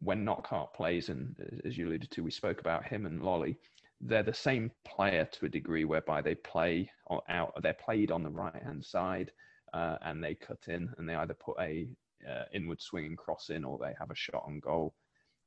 when 0.00 0.24
Knockaert 0.24 0.72
plays, 0.72 1.08
and 1.08 1.34
as 1.64 1.76
you 1.76 1.88
alluded 1.88 2.10
to, 2.12 2.22
we 2.22 2.30
spoke 2.30 2.60
about 2.60 2.84
him 2.84 3.06
and 3.06 3.22
Lolley. 3.22 3.56
They're 4.00 4.22
the 4.22 4.34
same 4.34 4.70
player 4.84 5.24
to 5.32 5.46
a 5.46 5.48
degree, 5.48 5.84
whereby 5.84 6.20
they 6.20 6.34
play 6.34 6.90
out. 7.28 7.60
They're 7.62 7.74
played 7.74 8.12
on 8.12 8.22
the 8.22 8.30
right 8.30 8.62
hand 8.62 8.84
side, 8.84 9.32
uh, 9.74 9.98
and 10.02 10.24
they 10.24 10.34
cut 10.34 10.60
in, 10.68 10.88
and 10.96 11.06
they 11.06 11.14
either 11.14 11.34
put 11.34 11.56
a 11.60 11.86
uh, 12.26 12.44
inward 12.54 12.80
swinging 12.80 13.16
cross 13.16 13.50
in, 13.50 13.64
or 13.64 13.78
they 13.78 13.92
have 13.98 14.10
a 14.10 14.16
shot 14.16 14.44
on 14.46 14.60
goal 14.60 14.94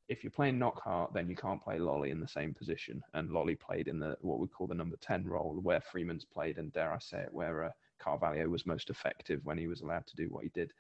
if 0.09 0.23
you're 0.23 0.32
playing 0.32 0.57
Knockaert, 0.57 1.13
then 1.13 1.30
you 1.30 1.36
can't 1.36 1.61
play 1.61 1.80
Lolley 1.80 2.11
in 2.11 2.19
the 2.19 2.28
same 2.28 2.53
position. 2.53 3.01
And 3.13 3.30
Lolley 3.30 3.59
played 3.59 3.88
in 3.88 3.99
the 3.99 4.15
what 4.21 4.39
we 4.39 4.47
call 4.47 4.67
the 4.67 4.73
number 4.73 4.95
10 5.01 5.25
role, 5.25 5.59
where 5.61 5.82
Freeman's 5.82 6.25
played, 6.25 6.57
and 6.57 6.71
dare 6.71 6.93
I 6.93 6.99
say 6.99 7.19
it, 7.19 7.34
where 7.34 7.65
uh, 7.65 7.71
Carvalho 7.99 8.47
was 8.47 8.65
most 8.65 8.89
effective 8.89 9.41
when 9.43 9.57
he 9.57 9.67
was 9.67 9.82
allowed 9.82 10.07
to 10.07 10.15
do 10.15 10.28
what 10.30 10.43
he 10.43 10.49
did. 10.53 10.71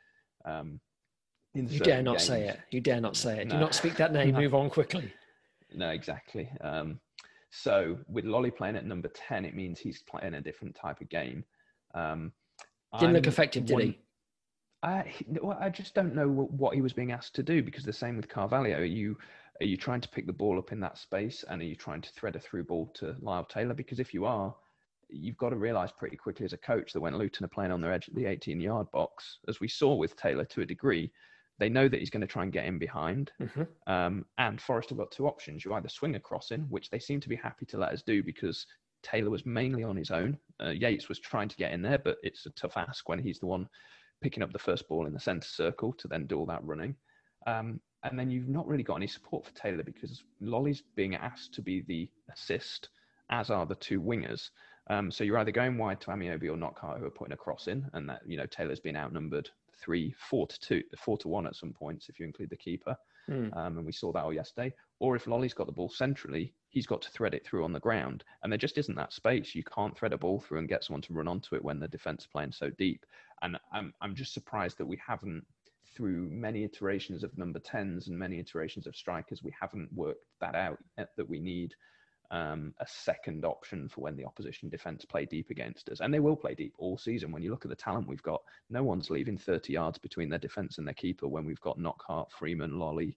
Um, 0.45 0.79
You 1.53 1.63
dare 1.79 2.01
not 2.01 2.21
say 2.21 2.47
it. 2.47 2.59
You 2.71 2.79
dare 2.79 3.01
not 3.01 3.17
say 3.17 3.41
it. 3.41 3.49
Do 3.49 3.57
not 3.57 3.75
speak 3.75 3.95
that 3.95 4.13
name. 4.13 4.31
No. 4.33 4.39
Move 4.39 4.55
on 4.55 4.69
quickly. 4.69 5.11
No, 5.73 5.89
exactly. 5.89 6.49
Um, 6.61 6.99
so 7.51 7.97
with 8.07 8.23
Lolley 8.23 8.55
playing 8.55 8.77
at 8.77 8.85
number 8.85 9.09
10, 9.27 9.43
it 9.43 9.55
means 9.55 9.79
he's 9.79 10.03
playing 10.03 10.35
a 10.35 10.41
different 10.41 10.75
type 10.75 11.01
of 11.01 11.09
game. 11.09 11.43
Um, 11.93 12.31
Didn't 12.99 13.13
look 13.13 13.25
I'm 13.25 13.29
effective, 13.31 13.65
did 13.65 13.73
one- 13.73 13.81
he? 13.83 13.99
I, 14.83 15.11
well, 15.41 15.57
I 15.59 15.69
just 15.69 15.95
don't 15.95 16.13
know 16.13 16.27
what 16.29 16.75
he 16.75 16.81
was 16.81 16.93
being 16.93 17.11
asked 17.11 17.33
to 17.35 17.43
do 17.43 17.63
because 17.63 17.83
the 17.83 17.91
same 17.91 18.15
with 18.15 18.29
Carvalho. 18.29 18.77
Are 18.77 18.85
you 18.85 19.17
are 19.59 19.65
you 19.65 19.75
trying 19.75 20.01
to 20.01 20.09
pick 20.09 20.27
the 20.27 20.33
ball 20.33 20.59
up 20.59 20.71
in 20.71 20.79
that 20.81 20.99
space 20.99 21.43
and 21.49 21.59
are 21.61 21.65
you 21.65 21.75
trying 21.75 21.99
to 22.01 22.11
thread 22.11 22.35
a 22.35 22.39
through 22.39 22.63
ball 22.65 22.91
to 22.93 23.15
Lyle 23.19 23.43
Taylor? 23.43 23.73
Because 23.73 23.99
if 23.99 24.13
you 24.13 24.25
are, 24.25 24.55
you've 25.09 25.37
got 25.37 25.49
to 25.49 25.55
realise 25.55 25.91
pretty 25.91 26.15
quickly 26.15 26.45
as 26.45 26.53
a 26.53 26.57
coach 26.57 26.93
that 26.93 27.01
when 27.01 27.17
Luton 27.17 27.43
are 27.43 27.49
playing 27.49 27.71
on 27.71 27.81
their 27.81 27.91
edge 27.91 28.07
of 28.07 28.13
the 28.13 28.27
18 28.27 28.61
yard 28.61 28.85
box, 28.91 29.39
as 29.47 29.59
we 29.59 29.67
saw 29.67 29.95
with 29.95 30.15
Taylor 30.15 30.45
to 30.45 30.61
a 30.61 30.65
degree, 30.65 31.11
they 31.57 31.69
know 31.69 31.87
that 31.89 31.99
he's 31.99 32.11
going 32.11 32.21
to 32.21 32.27
try 32.27 32.43
and 32.43 32.53
get 32.53 32.65
in 32.67 32.77
behind. 32.77 33.31
Mhm. 33.41 33.67
Um, 33.87 34.25
and 34.37 34.61
Forest 34.61 34.89
have 34.89 34.99
got 34.99 35.09
two 35.11 35.25
options. 35.27 35.65
You 35.65 35.73
either 35.73 35.89
swing 35.89 36.13
a 36.15 36.19
cross 36.19 36.51
in, 36.51 36.61
which 36.69 36.91
they 36.91 36.99
seem 36.99 37.19
to 37.21 37.29
be 37.29 37.35
happy 37.35 37.65
to 37.65 37.79
let 37.79 37.93
us 37.93 38.03
do 38.03 38.21
because 38.21 38.67
Taylor 39.09 39.29
was 39.29 39.45
mainly 39.45 39.83
on 39.83 39.95
his 39.95 40.11
own. 40.11 40.37
Uh, 40.61 40.69
Yates 40.69 41.07
was 41.07 41.19
trying 41.19 41.47
to 41.47 41.55
get 41.55 41.71
in 41.71 41.81
there, 41.81 41.97
but 41.97 42.17
it's 42.23 42.45
a 42.45 42.49
tough 42.51 42.75
ask 42.75 43.07
when 43.07 43.19
he's 43.19 43.39
the 43.39 43.45
one 43.45 43.69
picking 44.21 44.43
up 44.43 44.51
the 44.51 44.59
first 44.59 44.87
ball 44.89 45.05
in 45.05 45.13
the 45.13 45.19
centre 45.19 45.47
circle 45.47 45.93
to 45.93 46.07
then 46.07 46.25
do 46.25 46.37
all 46.37 46.45
that 46.45 46.63
running. 46.63 46.95
Um, 47.45 47.79
and 48.03 48.19
then 48.19 48.29
you've 48.29 48.49
not 48.49 48.67
really 48.67 48.83
got 48.83 48.95
any 48.95 49.07
support 49.07 49.45
for 49.45 49.53
Taylor 49.53 49.83
because 49.83 50.23
Lolley's 50.41 50.83
being 50.95 51.15
asked 51.15 51.53
to 51.53 51.61
be 51.61 51.81
the 51.87 52.09
assist, 52.33 52.89
as 53.29 53.49
are 53.49 53.65
the 53.65 53.75
two 53.75 54.01
wingers. 54.01 54.49
Um, 54.89 55.09
so 55.11 55.23
you're 55.23 55.37
either 55.37 55.51
going 55.51 55.77
wide 55.77 56.01
to 56.01 56.07
Ameobi 56.07 56.49
or 56.49 56.57
Knockaert, 56.57 56.99
who 56.99 57.05
are 57.05 57.11
putting 57.11 57.33
a 57.33 57.37
cross 57.37 57.67
in, 57.67 57.89
and 57.93 58.09
that 58.09 58.21
you 58.25 58.37
know 58.37 58.45
Taylor's 58.45 58.79
been 58.79 58.97
outnumbered 58.97 59.49
three, 59.79 60.13
four 60.17 60.47
to 60.47 60.59
two, 60.59 60.83
four 60.97 61.17
to 61.19 61.27
one 61.27 61.47
at 61.47 61.55
some 61.55 61.73
points 61.73 62.09
if 62.09 62.19
you 62.19 62.25
include 62.25 62.49
the 62.49 62.57
keeper. 62.57 62.95
Hmm. 63.27 63.49
Um, 63.53 63.77
and 63.77 63.85
we 63.85 63.91
saw 63.91 64.11
that 64.13 64.23
all 64.23 64.33
yesterday. 64.33 64.73
Or 64.99 65.15
if 65.15 65.27
Lolley's 65.27 65.53
got 65.53 65.67
the 65.67 65.73
ball 65.73 65.89
centrally, 65.89 66.53
he's 66.69 66.87
got 66.87 67.01
to 67.03 67.11
thread 67.11 67.33
it 67.33 67.45
through 67.45 67.63
on 67.63 67.73
the 67.73 67.79
ground, 67.79 68.23
and 68.41 68.51
there 68.51 68.57
just 68.57 68.77
isn't 68.77 68.95
that 68.95 69.13
space. 69.13 69.53
You 69.53 69.63
can't 69.63 69.97
thread 69.97 70.13
a 70.13 70.17
ball 70.17 70.39
through 70.39 70.59
and 70.59 70.69
get 70.69 70.83
someone 70.83 71.01
to 71.03 71.13
run 71.13 71.27
onto 71.27 71.55
it 71.55 71.63
when 71.63 71.79
the 71.79 71.87
defense 71.87 72.23
is 72.23 72.27
playing 72.27 72.51
so 72.53 72.69
deep. 72.77 73.05
And 73.41 73.57
I'm 73.71 73.93
I'm 74.01 74.15
just 74.15 74.33
surprised 74.33 74.77
that 74.77 74.87
we 74.87 74.99
haven't, 75.05 75.45
through 75.95 76.29
many 76.31 76.63
iterations 76.63 77.23
of 77.23 77.37
number 77.37 77.59
tens 77.59 78.07
and 78.07 78.17
many 78.17 78.39
iterations 78.39 78.87
of 78.87 78.95
strikers, 78.95 79.43
we 79.43 79.53
haven't 79.59 79.89
worked 79.93 80.23
that 80.41 80.55
out 80.55 80.79
yet, 80.97 81.09
that 81.17 81.29
we 81.29 81.39
need 81.39 81.73
um, 82.31 82.73
a 82.79 82.87
second 82.87 83.45
option 83.45 83.87
for 83.87 84.01
when 84.01 84.15
the 84.15 84.25
opposition 84.25 84.69
defense 84.69 85.05
play 85.05 85.25
deep 85.25 85.49
against 85.49 85.89
us. 85.89 86.01
And 86.01 86.13
they 86.13 86.19
will 86.19 86.35
play 86.35 86.55
deep 86.55 86.73
all 86.77 86.97
season. 86.97 87.31
When 87.31 87.41
you 87.43 87.51
look 87.51 87.65
at 87.65 87.69
the 87.69 87.75
talent 87.75 88.07
we've 88.07 88.23
got, 88.23 88.41
no 88.69 88.83
one's 88.83 89.09
leaving 89.09 89.37
30 89.37 89.73
yards 89.73 89.97
between 89.97 90.29
their 90.29 90.39
defense 90.39 90.77
and 90.77 90.87
their 90.87 90.93
keeper 90.93 91.27
when 91.27 91.45
we've 91.45 91.61
got 91.61 91.79
Knockaert, 91.79 92.31
Freeman, 92.31 92.73
Lolley, 92.73 93.15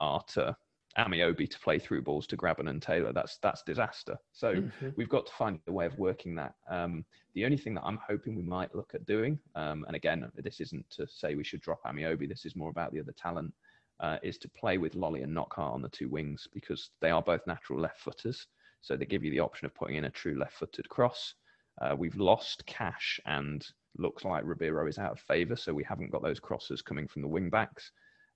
Arter, 0.00 0.56
Ameobi 0.96 1.48
to 1.48 1.58
play 1.60 1.78
through 1.78 2.02
balls 2.02 2.26
to 2.26 2.36
Grabban 2.36 2.68
and 2.70 2.82
Taylor. 2.82 3.12
That's 3.12 3.38
that's 3.38 3.62
disaster. 3.62 4.16
So 4.32 4.54
Mhm. 4.56 4.96
we've 4.96 5.08
got 5.08 5.26
to 5.26 5.32
find 5.32 5.60
a 5.68 5.72
way 5.72 5.86
of 5.86 5.96
working 5.98 6.34
that. 6.36 6.56
Um, 6.68 7.04
the 7.34 7.44
only 7.44 7.58
thing 7.58 7.74
that 7.74 7.84
I'm 7.84 7.98
hoping 7.98 8.34
we 8.34 8.42
might 8.42 8.74
look 8.74 8.94
at 8.94 9.06
doing, 9.06 9.38
um, 9.54 9.84
and 9.86 9.94
again, 9.94 10.32
this 10.34 10.60
isn't 10.60 10.88
to 10.90 11.06
say 11.06 11.34
we 11.36 11.44
should 11.44 11.60
drop 11.60 11.82
Ameobi. 11.84 12.28
This 12.28 12.44
is 12.44 12.56
more 12.56 12.70
about 12.70 12.92
the 12.92 13.00
other 13.00 13.12
talent. 13.12 13.54
Uh, 14.00 14.16
is 14.22 14.38
to 14.38 14.48
play 14.50 14.78
with 14.78 14.94
Lolley 14.94 15.24
and 15.24 15.34
Knockaert 15.34 15.72
on 15.74 15.82
the 15.82 15.88
two 15.88 16.08
wings 16.08 16.46
because 16.54 16.90
they 17.00 17.10
are 17.10 17.22
both 17.22 17.44
natural 17.48 17.80
left 17.80 18.00
footers. 18.00 18.46
So 18.80 18.96
they 18.96 19.06
give 19.06 19.24
you 19.24 19.32
the 19.32 19.40
option 19.40 19.66
of 19.66 19.74
putting 19.74 19.96
in 19.96 20.04
a 20.04 20.10
true 20.10 20.38
left 20.38 20.54
footed 20.54 20.88
cross. 20.88 21.34
Uh, 21.80 21.94
we've 21.96 22.16
lost 22.16 22.64
Cash 22.66 23.20
and 23.26 23.66
looks 23.96 24.24
like 24.24 24.44
Ribeiro 24.44 24.86
is 24.86 24.98
out 24.98 25.12
of 25.12 25.20
favour, 25.20 25.56
so 25.56 25.74
we 25.74 25.84
haven't 25.84 26.12
got 26.12 26.22
those 26.22 26.40
crosses 26.40 26.82
coming 26.82 27.08
from 27.08 27.22
the 27.22 27.28
wing 27.28 27.50
backs. 27.50 27.90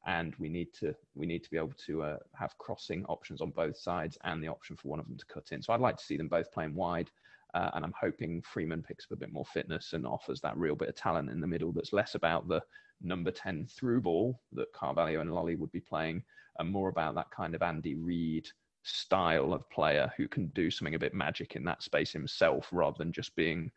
And 0.05 0.35
we 0.41 0.49
need 0.49 0.69
to 0.81 0.95
we 1.15 1.27
need 1.27 1.45
to 1.45 1.51
be 1.51 1.59
able 1.59 1.75
to 1.87 2.03
uh, 2.03 2.17
have 2.35 2.59
crossing 2.59 3.05
options 3.05 3.41
on 3.41 3.51
both 3.51 3.77
sides 3.77 4.19
and 4.25 4.43
the 4.43 4.49
option 4.49 4.77
for 4.77 4.89
one 4.89 4.99
of 4.99 5.07
them 5.07 5.17
to 5.17 5.27
cut 5.27 5.53
in. 5.53 5.63
So 5.63 5.73
I'd 5.73 5.81
like 5.81 5.97
to 5.97 6.05
see 6.05 6.17
them 6.17 6.27
both 6.27 6.51
playing 6.51 6.75
wide, 6.75 7.09
uh, 7.55 7.71
and 7.75 7.85
I'm 7.85 7.95
hoping 7.99 8.43
Freeman 8.43 8.83
picks 8.83 9.05
up 9.07 9.13
a 9.13 9.17
bit 9.17 9.33
more 9.33 9.45
fitness 9.45 9.93
and 9.93 10.07
offers 10.07 10.41
that 10.41 10.57
real 10.57 10.75
bit 10.75 10.89
of 10.89 10.97
talent 10.97 11.31
in 11.31 11.41
the 11.41 11.47
middle. 11.47 11.73
That's 11.73 11.93
less 11.93 12.15
about 12.15 12.49
the 12.49 12.63
number 13.01 13.31
10 13.31 13.67
through 13.67 14.01
ball 14.03 14.41
that 14.53 14.73
Carvalho 14.73 15.21
and 15.21 15.31
Lolley 15.31 15.59
would 15.59 15.73
be 15.73 15.81
playing, 15.81 16.23
and 16.59 16.71
more 16.71 16.89
about 16.89 17.15
that 17.17 17.31
kind 17.31 17.55
of 17.55 17.63
Andy 17.63 17.95
Reid 17.95 18.49
style 18.85 19.53
of 19.53 19.69
player 19.71 20.13
who 20.17 20.27
can 20.27 20.49
do 20.49 20.71
something 20.71 20.95
a 20.95 20.99
bit 20.99 21.15
magic 21.15 21.55
in 21.55 21.65
that 21.65 21.83
space 21.83 22.13
himself 22.13 22.69
rather 22.73 22.99
than 22.99 23.13
just 23.13 23.35
being 23.37 23.71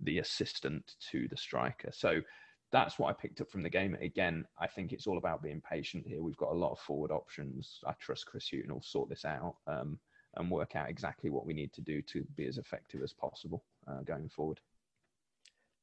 the 0.00 0.18
assistant 0.18 0.96
to 1.10 1.28
the 1.28 1.36
striker. 1.36 1.90
So 1.92 2.20
that's 2.72 2.98
what 2.98 3.08
I 3.08 3.12
picked 3.12 3.40
up 3.40 3.50
from 3.50 3.62
the 3.62 3.70
game. 3.70 3.96
Again, 4.00 4.44
I 4.58 4.66
think 4.66 4.92
it's 4.92 5.06
all 5.06 5.18
about 5.18 5.42
being 5.42 5.62
patient 5.68 6.06
here. 6.06 6.22
We've 6.22 6.36
got 6.36 6.52
a 6.52 6.54
lot 6.58 6.72
of 6.72 6.78
forward 6.78 7.10
options. 7.10 7.80
I 7.86 7.92
trust 8.00 8.26
Chris 8.26 8.48
Hughton 8.48 8.72
will 8.72 8.82
sort 8.82 9.08
this 9.08 9.24
out 9.24 9.56
um, 9.66 9.98
and 10.36 10.50
work 10.50 10.76
out 10.76 10.88
exactly 10.88 11.30
what 11.30 11.46
we 11.46 11.54
need 11.54 11.72
to 11.72 11.80
do 11.80 12.00
to 12.02 12.24
be 12.36 12.46
as 12.46 12.58
effective 12.58 13.02
as 13.02 13.12
possible 13.12 13.64
uh, 13.88 14.00
going 14.02 14.28
forward. 14.28 14.60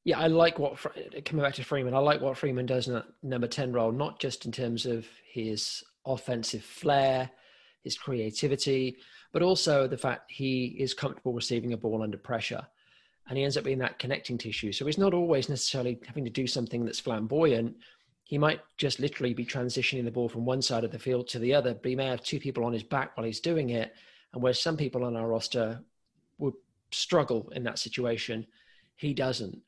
Yeah, 0.04 0.20
I 0.20 0.28
like 0.28 0.58
what 0.58 0.78
coming 1.26 1.44
back 1.44 1.56
to 1.56 1.64
Freeman. 1.64 1.94
I 1.94 2.00
like 2.00 2.22
what 2.22 2.38
Freeman 2.38 2.66
does 2.66 2.88
in 2.88 2.94
that 2.94 3.08
number 3.24 3.48
ten 3.48 3.74
role, 3.74 3.92
not 3.92 4.20
just 4.20 4.46
in 4.46 4.54
terms 4.54 4.86
of 4.86 5.06
his 5.30 5.84
offensive 6.06 6.64
flair, 6.64 7.30
his 7.84 7.98
creativity, 7.98 8.98
but 9.34 9.42
also 9.42 9.86
the 9.86 9.98
fact 9.98 10.32
he 10.32 10.78
is 10.80 10.94
comfortable 10.94 11.34
receiving 11.34 11.74
a 11.74 11.78
ball 11.78 12.02
under 12.02 12.18
pressure, 12.18 12.66
and 13.28 13.38
he 13.38 13.44
ends 13.44 13.58
up 13.58 13.66
being 13.66 13.80
that 13.80 14.00
connecting 14.00 14.38
tissue. 14.38 14.72
So 14.72 14.86
he's 14.86 14.98
not 14.98 15.14
always 15.14 15.50
necessarily 15.50 16.00
having 16.06 16.24
to 16.24 16.32
do 16.32 16.48
something 16.48 16.86
that's 16.86 17.02
flamboyant. 17.02 17.76
He 18.24 18.38
might 18.38 18.62
just 18.78 19.02
literally 19.02 19.34
be 19.34 19.46
transitioning 19.46 20.06
the 20.06 20.12
ball 20.12 20.30
from 20.30 20.46
one 20.46 20.62
side 20.62 20.86
of 20.86 20.92
the 20.92 21.00
field 21.00 21.28
to 21.30 21.40
the 21.40 21.54
other, 21.54 21.74
but 21.74 21.90
he 21.90 21.96
may 21.98 22.08
have 22.08 22.24
two 22.24 22.40
people 22.40 22.64
on 22.64 22.72
his 22.72 22.84
back 22.84 23.18
while 23.18 23.26
he's 23.26 23.42
doing 23.42 23.72
it. 23.72 23.94
And 24.34 24.42
where 24.42 24.54
some 24.54 24.78
people 24.78 25.04
on 25.04 25.16
our 25.16 25.28
roster 25.28 25.82
would 26.38 26.54
struggle 26.92 27.52
in 27.56 27.64
that 27.64 27.80
situation, 27.80 28.46
he 28.96 29.14
doesn't. 29.14 29.60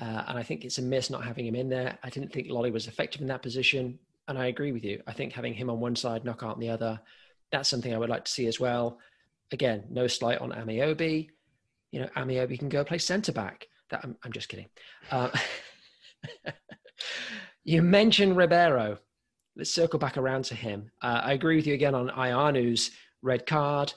Uh, 0.00 0.24
and 0.28 0.38
I 0.38 0.42
think 0.42 0.64
it's 0.64 0.78
a 0.78 0.82
miss 0.82 1.10
not 1.10 1.24
having 1.24 1.46
him 1.46 1.54
in 1.54 1.68
there. 1.68 1.98
I 2.02 2.10
didn't 2.10 2.32
think 2.32 2.48
Lolley 2.48 2.72
was 2.72 2.86
effective 2.86 3.20
in 3.20 3.26
that 3.28 3.42
position. 3.42 3.98
And 4.28 4.38
I 4.38 4.46
agree 4.46 4.72
with 4.72 4.84
you. 4.84 5.02
I 5.06 5.12
think 5.12 5.32
having 5.32 5.54
him 5.54 5.68
on 5.70 5.80
one 5.80 5.96
side, 5.96 6.24
Knockaert 6.24 6.54
on 6.54 6.60
the 6.60 6.70
other, 6.70 7.00
that's 7.50 7.68
something 7.68 7.92
I 7.92 7.98
would 7.98 8.08
like 8.08 8.24
to 8.24 8.30
see 8.30 8.46
as 8.46 8.60
well. 8.60 8.98
Again, 9.52 9.84
no 9.90 10.06
slight 10.06 10.38
on 10.38 10.52
Ameobi. 10.52 11.28
You 11.90 12.00
know, 12.00 12.08
Ameobi 12.16 12.58
can 12.58 12.68
go 12.68 12.84
play 12.84 12.98
centre 12.98 13.32
back. 13.32 13.66
That 13.90 14.00
I'm, 14.04 14.16
I'm 14.22 14.32
just 14.32 14.48
kidding. 14.48 14.68
Uh, 15.10 15.30
you 17.64 17.82
mentioned 17.82 18.36
Ribeiro. 18.36 18.98
Let's 19.56 19.74
circle 19.74 19.98
back 19.98 20.16
around 20.16 20.44
to 20.46 20.54
him. 20.54 20.90
Uh, 21.02 21.20
I 21.24 21.32
agree 21.32 21.56
with 21.56 21.66
you 21.66 21.74
again 21.74 21.96
on 21.96 22.08
Ioannou's 22.10 22.92
red 23.22 23.46
card. 23.46 23.92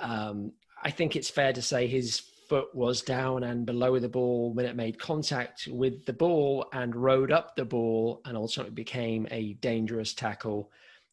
Um, 0.00 0.52
I 0.82 0.90
think 0.90 1.16
it's 1.16 1.30
fair 1.30 1.52
to 1.52 1.62
say 1.62 1.86
his 1.86 2.22
foot 2.48 2.74
was 2.74 3.02
down 3.02 3.44
and 3.44 3.66
below 3.66 3.98
the 3.98 4.08
ball 4.08 4.52
when 4.54 4.64
it 4.64 4.76
made 4.76 4.98
contact 4.98 5.68
with 5.70 6.04
the 6.06 6.12
ball 6.12 6.66
and 6.72 6.96
rode 6.96 7.30
up 7.30 7.54
the 7.54 7.64
ball 7.64 8.22
and 8.24 8.36
ultimately 8.36 8.72
became 8.72 9.26
a 9.30 9.54
dangerous 9.54 10.14
tackle 10.14 10.70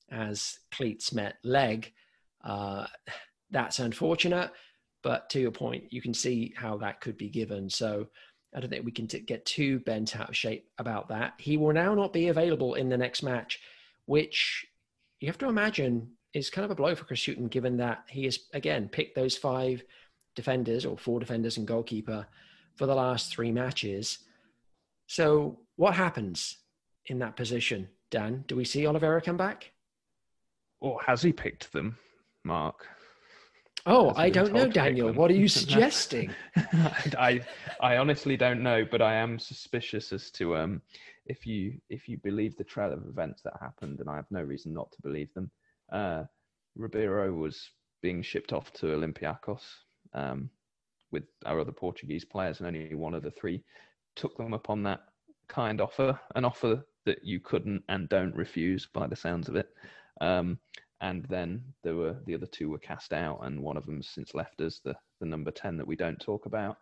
as 0.09 0.59
cleats 0.71 1.11
met 1.13 1.35
leg. 1.43 1.91
Uh, 2.43 2.85
that's 3.51 3.79
unfortunate, 3.79 4.51
but 5.03 5.29
to 5.29 5.39
your 5.39 5.51
point, 5.51 5.91
you 5.91 6.01
can 6.01 6.13
see 6.13 6.53
how 6.55 6.77
that 6.77 7.01
could 7.01 7.17
be 7.17 7.29
given. 7.29 7.69
So 7.69 8.07
I 8.55 8.59
don't 8.59 8.69
think 8.69 8.85
we 8.85 8.91
can 8.91 9.07
t- 9.07 9.19
get 9.19 9.45
too 9.45 9.79
bent 9.79 10.17
out 10.17 10.29
of 10.29 10.37
shape 10.37 10.69
about 10.77 11.09
that. 11.09 11.33
He 11.37 11.57
will 11.57 11.73
now 11.73 11.93
not 11.93 12.13
be 12.13 12.29
available 12.29 12.75
in 12.75 12.87
the 12.87 12.97
next 12.97 13.23
match, 13.23 13.59
which 14.05 14.65
you 15.19 15.27
have 15.27 15.37
to 15.39 15.49
imagine 15.49 16.11
is 16.35 16.49
kind 16.49 16.65
of 16.65 16.71
a 16.71 16.75
blow 16.75 16.93
for 16.93 17.05
Chris 17.05 17.25
Hughton, 17.25 17.47
given 17.47 17.77
that 17.77 18.03
he 18.09 18.25
has 18.25 18.39
again 18.53 18.89
picked 18.89 19.15
those 19.15 19.37
five 19.37 19.83
defenders 20.35 20.85
or 20.85 20.97
four 20.97 21.19
defenders 21.19 21.57
and 21.57 21.65
goalkeeper 21.65 22.27
for 22.75 22.85
the 22.85 22.93
last 22.93 23.31
three 23.31 23.53
matches. 23.53 24.19
So 25.07 25.59
what 25.77 25.95
happens 25.95 26.57
in 27.05 27.19
that 27.19 27.37
position, 27.37 27.87
Dan? 28.11 28.43
Do 28.47 28.57
we 28.57 28.65
see 28.65 28.85
Oliveira 28.85 29.21
come 29.21 29.37
back? 29.37 29.71
Or 30.81 30.99
has 31.07 31.21
he 31.21 31.31
picked 31.31 31.71
them, 31.71 31.97
Mark? 32.43 32.85
Oh, 33.85 34.13
I 34.17 34.29
don't 34.29 34.51
know, 34.51 34.61
told 34.61 34.73
to 34.73 34.81
pick 34.81 34.83
Daniel. 34.83 35.13
What 35.13 35.31
are 35.31 35.35
you 35.35 35.47
suggesting? 35.61 36.31
I 37.17 37.39
I 37.79 37.95
honestly 37.95 38.35
don't 38.35 38.61
know, 38.61 38.83
but 38.83 39.01
I 39.01 39.15
am 39.15 39.39
suspicious 39.39 40.11
as 40.11 40.31
to 40.31 40.57
um 40.57 40.81
if 41.27 41.47
you 41.47 41.79
if 41.89 42.09
you 42.09 42.17
believe 42.17 42.57
the 42.57 42.63
trail 42.65 42.91
of 42.91 43.07
events 43.07 43.41
that 43.43 43.53
happened, 43.61 44.01
and 44.01 44.09
I 44.09 44.17
have 44.17 44.29
no 44.31 44.41
reason 44.41 44.73
not 44.73 44.91
to 44.91 45.01
believe 45.01 45.33
them. 45.33 45.49
Uh, 45.91 46.23
Ribeiro 46.75 47.31
was 47.33 47.69
being 48.01 48.21
shipped 48.21 48.53
off 48.53 48.71
to 48.73 48.87
Olympiacos 48.87 49.63
um, 50.13 50.49
with 51.11 51.23
our 51.45 51.59
other 51.59 51.71
Portuguese 51.71 52.25
players, 52.25 52.59
and 52.59 52.67
only 52.67 52.93
one 52.95 53.13
of 53.13 53.23
the 53.23 53.31
three 53.31 53.63
took 54.15 54.37
them 54.37 54.53
upon 54.53 54.83
that 54.83 55.01
kind 55.47 55.81
offer, 55.81 56.19
an 56.35 56.45
offer 56.45 56.85
that 57.05 57.23
you 57.23 57.39
couldn't 57.39 57.83
and 57.89 58.09
don't 58.09 58.35
refuse 58.35 58.87
by 58.93 59.07
the 59.07 59.15
sounds 59.15 59.47
of 59.47 59.55
it. 59.55 59.69
Um, 60.21 60.59
and 61.01 61.25
then 61.25 61.63
there 61.83 61.95
were 61.95 62.17
the 62.25 62.33
other 62.33 62.45
two 62.45 62.69
were 62.69 62.79
cast 62.79 63.13
out, 63.13 63.39
and 63.43 63.61
one 63.61 63.77
of 63.77 63.85
them's 63.85 64.09
since 64.09 64.33
left 64.33 64.61
us, 64.61 64.79
the 64.83 64.95
the 65.19 65.25
number 65.25 65.51
ten 65.51 65.77
that 65.77 65.87
we 65.87 65.95
don't 65.95 66.19
talk 66.19 66.45
about. 66.45 66.77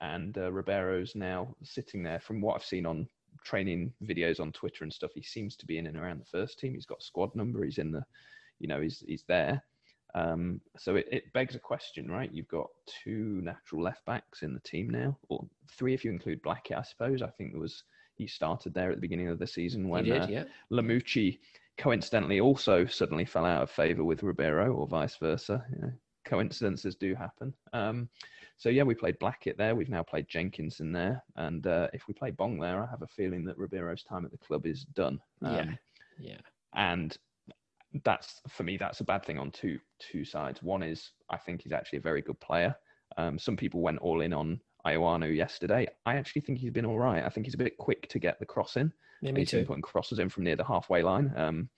And 0.00 0.36
uh, 0.36 0.50
Ribeiro's 0.52 1.14
now 1.14 1.54
sitting 1.62 2.02
there. 2.02 2.20
From 2.20 2.40
what 2.40 2.54
I've 2.54 2.64
seen 2.64 2.86
on 2.86 3.08
training 3.44 3.92
videos 4.04 4.40
on 4.40 4.52
Twitter 4.52 4.84
and 4.84 4.92
stuff, 4.92 5.12
he 5.14 5.22
seems 5.22 5.56
to 5.56 5.66
be 5.66 5.78
in 5.78 5.86
and 5.86 5.96
around 5.96 6.20
the 6.20 6.38
first 6.38 6.58
team. 6.58 6.74
He's 6.74 6.86
got 6.86 7.02
squad 7.02 7.34
number. 7.34 7.64
He's 7.64 7.78
in 7.78 7.92
the, 7.92 8.04
you 8.58 8.68
know, 8.68 8.80
he's 8.80 9.04
he's 9.06 9.24
there. 9.28 9.62
Um, 10.14 10.60
so 10.78 10.96
it, 10.96 11.06
it 11.12 11.32
begs 11.34 11.54
a 11.56 11.58
question, 11.58 12.10
right? 12.10 12.32
You've 12.32 12.48
got 12.48 12.68
two 12.86 13.40
natural 13.42 13.82
left 13.82 14.04
backs 14.06 14.42
in 14.42 14.54
the 14.54 14.60
team 14.60 14.88
now, 14.88 15.18
or 15.28 15.46
three 15.70 15.92
if 15.92 16.04
you 16.04 16.10
include 16.10 16.40
Blackett, 16.42 16.78
I 16.78 16.82
suppose. 16.82 17.20
I 17.22 17.28
think 17.28 17.52
there 17.52 17.60
was 17.60 17.84
he 18.14 18.26
started 18.26 18.72
there 18.72 18.90
at 18.90 18.96
the 18.96 19.00
beginning 19.02 19.28
of 19.28 19.38
the 19.38 19.46
season 19.46 19.88
when 19.90 20.04
did, 20.04 20.22
uh, 20.22 20.26
yeah. 20.28 20.44
Lamouchi 20.72 21.38
coincidentally 21.76 22.40
also 22.40 22.86
suddenly 22.86 23.26
fell 23.26 23.44
out 23.44 23.62
of 23.62 23.70
favour 23.70 24.04
with 24.04 24.22
Ribeiro, 24.22 24.72
or 24.72 24.86
vice 24.86 25.16
versa. 25.16 25.62
You 25.70 25.82
know, 25.82 25.92
coincidences 26.24 26.94
do 26.94 27.14
happen. 27.14 27.52
Um, 27.74 28.08
so 28.56 28.70
yeah, 28.70 28.84
we 28.84 28.94
played 28.94 29.18
Blackett 29.18 29.58
there. 29.58 29.74
We've 29.74 29.90
now 29.90 30.02
played 30.02 30.28
Jenkins 30.28 30.80
in 30.80 30.92
there, 30.92 31.22
and 31.36 31.66
uh, 31.66 31.88
if 31.92 32.08
we 32.08 32.14
play 32.14 32.30
Bong 32.30 32.58
there, 32.58 32.82
I 32.82 32.86
have 32.90 33.02
a 33.02 33.06
feeling 33.06 33.44
that 33.44 33.58
Ribeiro's 33.58 34.02
time 34.02 34.24
at 34.24 34.30
the 34.30 34.38
club 34.38 34.64
is 34.64 34.84
done. 34.94 35.20
Yeah. 35.42 35.60
Um, 35.60 35.78
Yeah. 36.18 36.38
and 36.74 37.18
that's 38.04 38.40
for 38.48 38.62
me 38.62 38.76
that's 38.76 39.00
a 39.00 39.04
bad 39.04 39.24
thing 39.24 39.38
on 39.38 39.50
two 39.50 39.78
two 39.98 40.24
sides. 40.24 40.62
One 40.62 40.82
is 40.82 41.12
i 41.30 41.36
think 41.36 41.62
he's 41.62 41.72
actually 41.72 41.98
a 41.98 42.02
very 42.02 42.22
good 42.22 42.38
player. 42.40 42.74
Um, 43.16 43.38
some 43.38 43.56
people 43.56 43.80
went 43.80 43.98
all 43.98 44.20
in 44.20 44.32
on 44.32 44.60
Ioannou 44.86 45.34
yesterday. 45.34 45.86
I 46.04 46.16
actually 46.16 46.42
think 46.42 46.58
he's 46.58 46.70
been 46.70 46.86
all 46.86 46.98
right. 46.98 47.24
I 47.24 47.28
think 47.28 47.46
he's 47.46 47.54
a 47.54 47.58
bit 47.58 47.76
quick 47.78 48.08
to 48.08 48.18
get 48.18 48.38
the 48.38 48.46
cross 48.46 48.76
in. 48.76 48.92
Yeah, 49.22 49.32
me 49.32 49.40
he's 49.40 49.50
been 49.50 49.66
putting 49.66 49.82
crosses 49.82 50.18
in 50.18 50.28
from 50.28 50.44
near 50.44 50.56
the 50.56 50.64
halfway 50.64 51.02
line. 51.02 51.32
Um, 51.36 51.68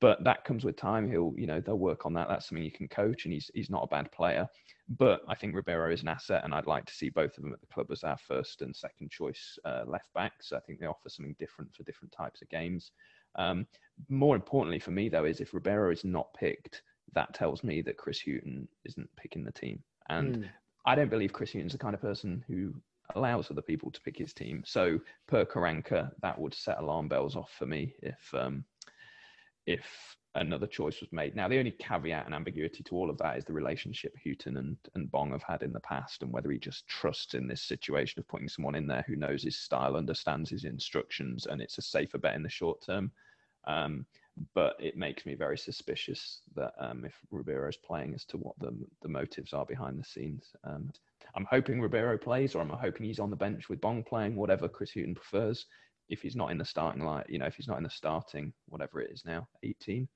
but 0.00 0.22
that 0.24 0.44
comes 0.44 0.64
with 0.64 0.76
time. 0.76 1.10
He'll 1.10 1.32
you 1.36 1.46
know 1.46 1.60
they'll 1.60 1.78
work 1.78 2.06
on 2.06 2.12
that. 2.14 2.28
That's 2.28 2.48
something 2.48 2.64
you 2.64 2.72
can 2.72 2.88
coach 2.88 3.24
and 3.24 3.32
he's 3.32 3.50
he's 3.54 3.70
not 3.70 3.84
a 3.84 3.88
bad 3.88 4.10
player. 4.12 4.46
But 4.88 5.22
i 5.28 5.34
think 5.34 5.54
ribeiro 5.54 5.92
is 5.92 6.02
an 6.02 6.08
asset 6.08 6.42
and 6.44 6.54
i'd 6.54 6.68
like 6.68 6.84
to 6.84 6.94
see 6.94 7.08
both 7.08 7.36
of 7.36 7.42
them 7.42 7.52
at 7.52 7.60
the 7.60 7.66
club 7.66 7.90
as 7.90 8.04
our 8.04 8.16
first 8.18 8.62
and 8.62 8.74
second 8.74 9.10
choice 9.10 9.58
uh, 9.64 9.82
left 9.84 10.12
backs. 10.14 10.52
I 10.52 10.60
think 10.60 10.78
they 10.78 10.86
offer 10.86 11.08
something 11.08 11.34
different 11.40 11.74
for 11.74 11.82
different 11.82 12.12
types 12.12 12.40
of 12.40 12.48
games 12.48 12.92
um, 13.36 13.66
more 14.08 14.36
importantly 14.36 14.78
for 14.78 14.90
me 14.90 15.08
though 15.08 15.24
is 15.24 15.40
if 15.40 15.54
Ribeiro 15.54 15.90
is 15.90 16.04
not 16.04 16.34
picked, 16.34 16.82
that 17.14 17.34
tells 17.34 17.64
me 17.64 17.82
that 17.82 17.96
Chris 17.96 18.20
Hughton 18.20 18.68
isn't 18.84 19.08
picking 19.16 19.44
the 19.44 19.52
team, 19.52 19.82
and 20.08 20.36
Mm. 20.36 20.48
I 20.88 20.94
don't 20.94 21.10
believe 21.10 21.32
Chris 21.32 21.52
Hughton's 21.52 21.72
the 21.72 21.78
kind 21.78 21.94
of 21.94 22.00
person 22.00 22.44
who 22.46 22.72
allows 23.14 23.50
other 23.50 23.62
people 23.62 23.90
to 23.90 24.00
pick 24.00 24.16
his 24.16 24.32
team. 24.32 24.62
So 24.64 25.00
per 25.26 25.44
Karanka, 25.44 26.12
that 26.22 26.38
would 26.38 26.54
set 26.54 26.78
alarm 26.78 27.08
bells 27.08 27.36
off 27.36 27.50
for 27.58 27.66
me 27.66 27.94
if 28.02 28.34
um, 28.34 28.64
if 29.66 29.84
another 30.36 30.66
choice 30.66 31.00
was 31.00 31.10
made. 31.12 31.34
Now 31.34 31.48
the 31.48 31.58
only 31.58 31.72
caveat 31.72 32.26
and 32.26 32.34
ambiguity 32.34 32.82
to 32.84 32.94
all 32.94 33.10
of 33.10 33.18
that 33.18 33.38
is 33.38 33.44
the 33.44 33.52
relationship 33.52 34.14
Hughton 34.22 34.58
and, 34.58 34.76
and 34.94 35.10
Bong 35.10 35.32
have 35.32 35.42
had 35.42 35.62
in 35.62 35.72
the 35.72 35.80
past 35.80 36.22
and 36.22 36.30
whether 36.30 36.50
he 36.50 36.58
just 36.58 36.86
trusts 36.86 37.34
in 37.34 37.48
this 37.48 37.62
situation 37.62 38.20
of 38.20 38.28
putting 38.28 38.48
someone 38.48 38.74
in 38.74 38.86
there 38.86 39.04
who 39.08 39.16
knows 39.16 39.42
his 39.42 39.58
style, 39.58 39.96
understands 39.96 40.50
his 40.50 40.64
instructions, 40.64 41.46
and 41.46 41.60
it's 41.60 41.78
a 41.78 41.82
safer 41.82 42.18
bet 42.18 42.34
in 42.34 42.42
the 42.42 42.50
short 42.50 42.84
term. 42.84 43.10
Um, 43.66 44.06
but 44.54 44.76
it 44.78 44.96
makes 44.96 45.24
me 45.24 45.34
very 45.34 45.56
suspicious 45.56 46.40
that 46.54 46.74
um, 46.78 47.04
if 47.04 47.14
is 47.68 47.76
playing 47.76 48.14
as 48.14 48.24
to 48.26 48.36
what 48.36 48.58
the 48.58 48.76
the 49.02 49.08
motives 49.08 49.52
are 49.52 49.64
behind 49.64 49.98
the 49.98 50.04
scenes. 50.04 50.52
Um, 50.64 50.90
I'm 51.34 51.46
hoping 51.50 51.80
Ribeiro 51.80 52.18
plays, 52.18 52.54
or 52.54 52.60
I'm 52.60 52.68
hoping 52.68 53.06
he's 53.06 53.18
on 53.18 53.30
the 53.30 53.36
bench 53.36 53.68
with 53.68 53.80
Bong 53.80 54.02
playing, 54.02 54.36
whatever 54.36 54.68
Chris 54.68 54.92
Hughton 54.92 55.14
prefers. 55.14 55.66
If 56.08 56.22
he's 56.22 56.36
not 56.36 56.50
in 56.50 56.58
the 56.58 56.64
starting 56.64 57.04
line, 57.04 57.24
you 57.28 57.38
know, 57.38 57.46
if 57.46 57.56
he's 57.56 57.66
not 57.66 57.78
in 57.78 57.82
the 57.84 57.90
starting, 57.90 58.52
whatever 58.68 59.00
it 59.00 59.10
is 59.10 59.24
now, 59.24 59.48
18, 59.62 60.06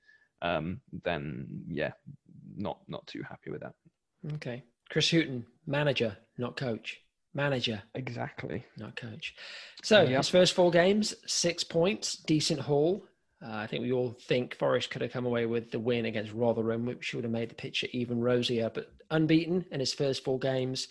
um, 0.43 0.81
then 1.03 1.47
yeah, 1.67 1.93
not 2.57 2.79
not 2.89 3.07
too 3.07 3.23
happy 3.29 3.51
with 3.51 3.63
that. 3.63 3.75
Okay. 4.35 4.63
Chris 4.91 5.11
Hughton, 5.11 5.47
manager, 5.67 6.17
not 6.37 6.57
coach. 6.57 7.01
Manager, 7.33 7.81
Exactly. 7.95 8.65
not 8.77 8.97
coach. 8.97 9.37
So 9.85 10.03
Yep. 10.03 10.17
his 10.17 10.29
first 10.29 10.53
four 10.53 10.71
games, 10.73 11.15
six 11.27 11.63
points, 11.63 12.17
decent 12.17 12.61
haul. 12.61 13.07
Uh, 13.43 13.53
I 13.53 13.67
think 13.67 13.83
we 13.83 13.93
all 13.93 14.17
think 14.21 14.55
Forest 14.55 14.91
could 14.91 15.03
have 15.03 15.13
come 15.13 15.25
away 15.25 15.47
with 15.47 15.71
the 15.71 15.79
win 15.79 16.05
against 16.05 16.33
Rotherham, 16.33 16.85
which 16.85 17.15
would 17.15 17.25
have 17.25 17.33
made 17.33 17.49
the 17.49 17.55
picture 17.55 17.87
even 17.93 18.21
rosier. 18.21 18.71
But 18.73 18.93
unbeaten 19.11 19.65
in 19.71 19.81
his 19.81 19.95
first 19.95 20.25
four 20.25 20.39
games, 20.39 20.89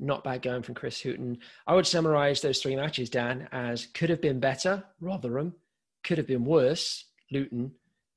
not 0.00 0.24
bad 0.24 0.42
going 0.42 0.62
from 0.62 0.74
Chris 0.74 1.02
Hughton. 1.02 1.38
I 1.66 1.74
would 1.74 1.86
summarise 1.86 2.40
those 2.40 2.60
three 2.60 2.76
matches, 2.76 3.10
Dan, 3.10 3.48
as 3.52 3.86
could 3.86 4.10
have 4.10 4.22
been 4.22 4.40
better, 4.40 4.84
Rotherham, 5.00 5.54
could 6.02 6.18
have 6.18 6.26
been 6.26 6.44
worse, 6.44 7.04
Luton, 7.30 7.72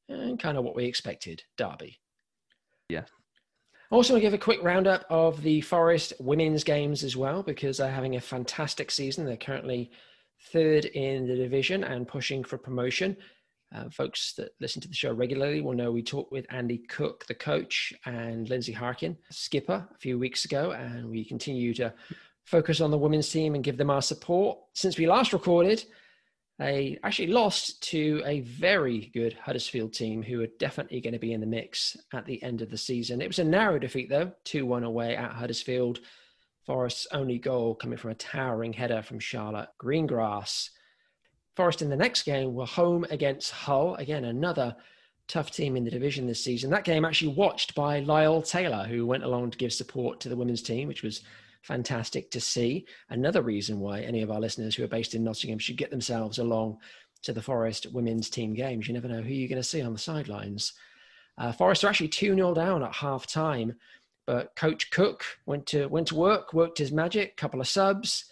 and 0.07 0.39
kind 0.39 0.57
of 0.57 0.63
what 0.63 0.75
we 0.75 0.85
expected, 0.85 1.43
Derby. 1.57 1.99
Yeah. 2.89 3.03
I 3.91 3.95
also 3.95 4.13
want 4.13 4.23
to 4.23 4.27
give 4.27 4.33
a 4.33 4.37
quick 4.37 4.63
roundup 4.63 5.05
of 5.09 5.43
the 5.43 5.61
Forest 5.61 6.13
women's 6.19 6.63
games 6.63 7.03
as 7.03 7.15
well, 7.15 7.43
because 7.43 7.77
they're 7.77 7.91
having 7.91 8.15
a 8.15 8.21
fantastic 8.21 8.89
season. 8.89 9.25
They're 9.25 9.37
currently 9.37 9.91
third 10.51 10.85
in 10.85 11.27
the 11.27 11.35
division 11.35 11.83
and 11.83 12.07
pushing 12.07 12.43
for 12.43 12.57
promotion. 12.57 13.17
Uh, 13.73 13.89
folks 13.89 14.33
that 14.33 14.51
listen 14.61 14.81
to 14.81 14.87
the 14.87 14.93
show 14.93 15.11
regularly 15.11 15.61
will 15.61 15.73
know 15.73 15.91
we 15.91 16.03
talked 16.03 16.31
with 16.31 16.45
Andy 16.49 16.77
Cook, 16.77 17.25
the 17.27 17.33
coach, 17.33 17.93
and 18.05 18.49
Lindsay 18.49 18.71
Harkin, 18.71 19.17
skipper, 19.31 19.87
a 19.93 19.97
few 19.97 20.17
weeks 20.19 20.45
ago, 20.45 20.71
and 20.71 21.09
we 21.09 21.25
continue 21.25 21.73
to 21.73 21.93
focus 22.45 22.79
on 22.79 22.91
the 22.91 22.97
women's 22.97 23.29
team 23.29 23.55
and 23.55 23.63
give 23.63 23.77
them 23.77 23.89
our 23.89 24.01
support. 24.01 24.59
Since 24.73 24.97
we 24.97 25.07
last 25.07 25.33
recorded, 25.33 25.83
they 26.57 26.97
actually 27.03 27.27
lost 27.27 27.81
to 27.89 28.21
a 28.25 28.41
very 28.41 29.11
good 29.13 29.33
Huddersfield 29.33 29.93
team 29.93 30.23
who 30.23 30.41
are 30.41 30.47
definitely 30.57 31.01
going 31.01 31.13
to 31.13 31.19
be 31.19 31.33
in 31.33 31.41
the 31.41 31.47
mix 31.47 31.97
at 32.13 32.25
the 32.25 32.41
end 32.41 32.61
of 32.61 32.69
the 32.69 32.77
season. 32.77 33.21
It 33.21 33.27
was 33.27 33.39
a 33.39 33.43
narrow 33.43 33.77
defeat, 33.77 34.09
though 34.09 34.31
2 34.45 34.65
1 34.65 34.83
away 34.83 35.15
at 35.15 35.31
Huddersfield. 35.31 35.99
Forest's 36.65 37.07
only 37.11 37.37
goal 37.37 37.75
coming 37.75 37.97
from 37.97 38.11
a 38.11 38.15
towering 38.15 38.73
header 38.73 39.01
from 39.01 39.19
Charlotte 39.19 39.69
Greengrass. 39.81 40.69
Forest 41.55 41.81
in 41.81 41.89
the 41.89 41.95
next 41.95 42.23
game 42.23 42.53
were 42.53 42.65
home 42.65 43.05
against 43.09 43.51
Hull. 43.51 43.95
Again, 43.95 44.25
another 44.25 44.75
tough 45.27 45.51
team 45.51 45.75
in 45.75 45.83
the 45.83 45.91
division 45.91 46.27
this 46.27 46.43
season. 46.43 46.69
That 46.69 46.83
game 46.83 47.05
actually 47.05 47.33
watched 47.33 47.73
by 47.75 47.99
Lyle 47.99 48.41
Taylor, 48.41 48.85
who 48.85 49.05
went 49.05 49.23
along 49.23 49.51
to 49.51 49.57
give 49.57 49.73
support 49.73 50.19
to 50.19 50.29
the 50.29 50.35
women's 50.35 50.61
team, 50.61 50.87
which 50.87 51.01
was 51.01 51.21
fantastic 51.61 52.29
to 52.31 52.41
see. 52.41 52.85
Another 53.09 53.41
reason 53.41 53.79
why 53.79 54.01
any 54.01 54.21
of 54.21 54.29
our 54.29 54.39
listeners 54.39 54.75
who 54.75 54.83
are 54.83 54.87
based 54.87 55.15
in 55.15 55.23
Nottingham 55.23 55.57
should 55.57 55.77
get 55.77 55.89
themselves 55.89 56.37
along 56.37 56.77
to 57.23 57.33
the 57.33 57.41
Forest 57.41 57.87
women's 57.91 58.29
team 58.29 58.53
games. 58.53 58.87
You 58.87 58.93
never 58.93 59.07
know 59.07 59.21
who 59.21 59.33
you're 59.33 59.49
going 59.49 59.61
to 59.61 59.67
see 59.67 59.81
on 59.81 59.93
the 59.93 59.99
sidelines. 59.99 60.73
Uh, 61.37 61.51
Forest 61.51 61.83
are 61.83 61.87
actually 61.87 62.09
2 62.09 62.35
0 62.35 62.53
down 62.53 62.83
at 62.83 62.93
half 62.93 63.25
time, 63.25 63.75
but 64.27 64.55
Coach 64.55 64.91
Cook 64.91 65.25
went 65.45 65.65
to, 65.67 65.87
went 65.87 66.07
to 66.09 66.15
work, 66.15 66.53
worked 66.53 66.77
his 66.77 66.91
magic, 66.91 67.35
couple 67.35 67.59
of 67.59 67.67
subs, 67.67 68.25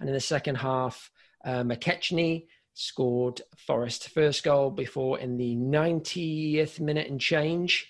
and 0.00 0.08
in 0.08 0.14
the 0.14 0.20
second 0.20 0.56
half, 0.56 1.10
uh, 1.44 1.62
McKechnie 1.62 2.46
scored 2.80 3.42
Forest 3.58 4.08
first 4.08 4.42
goal 4.42 4.70
before 4.70 5.18
in 5.18 5.36
the 5.36 5.54
90th 5.54 6.80
minute 6.80 7.08
and 7.08 7.20
change. 7.20 7.86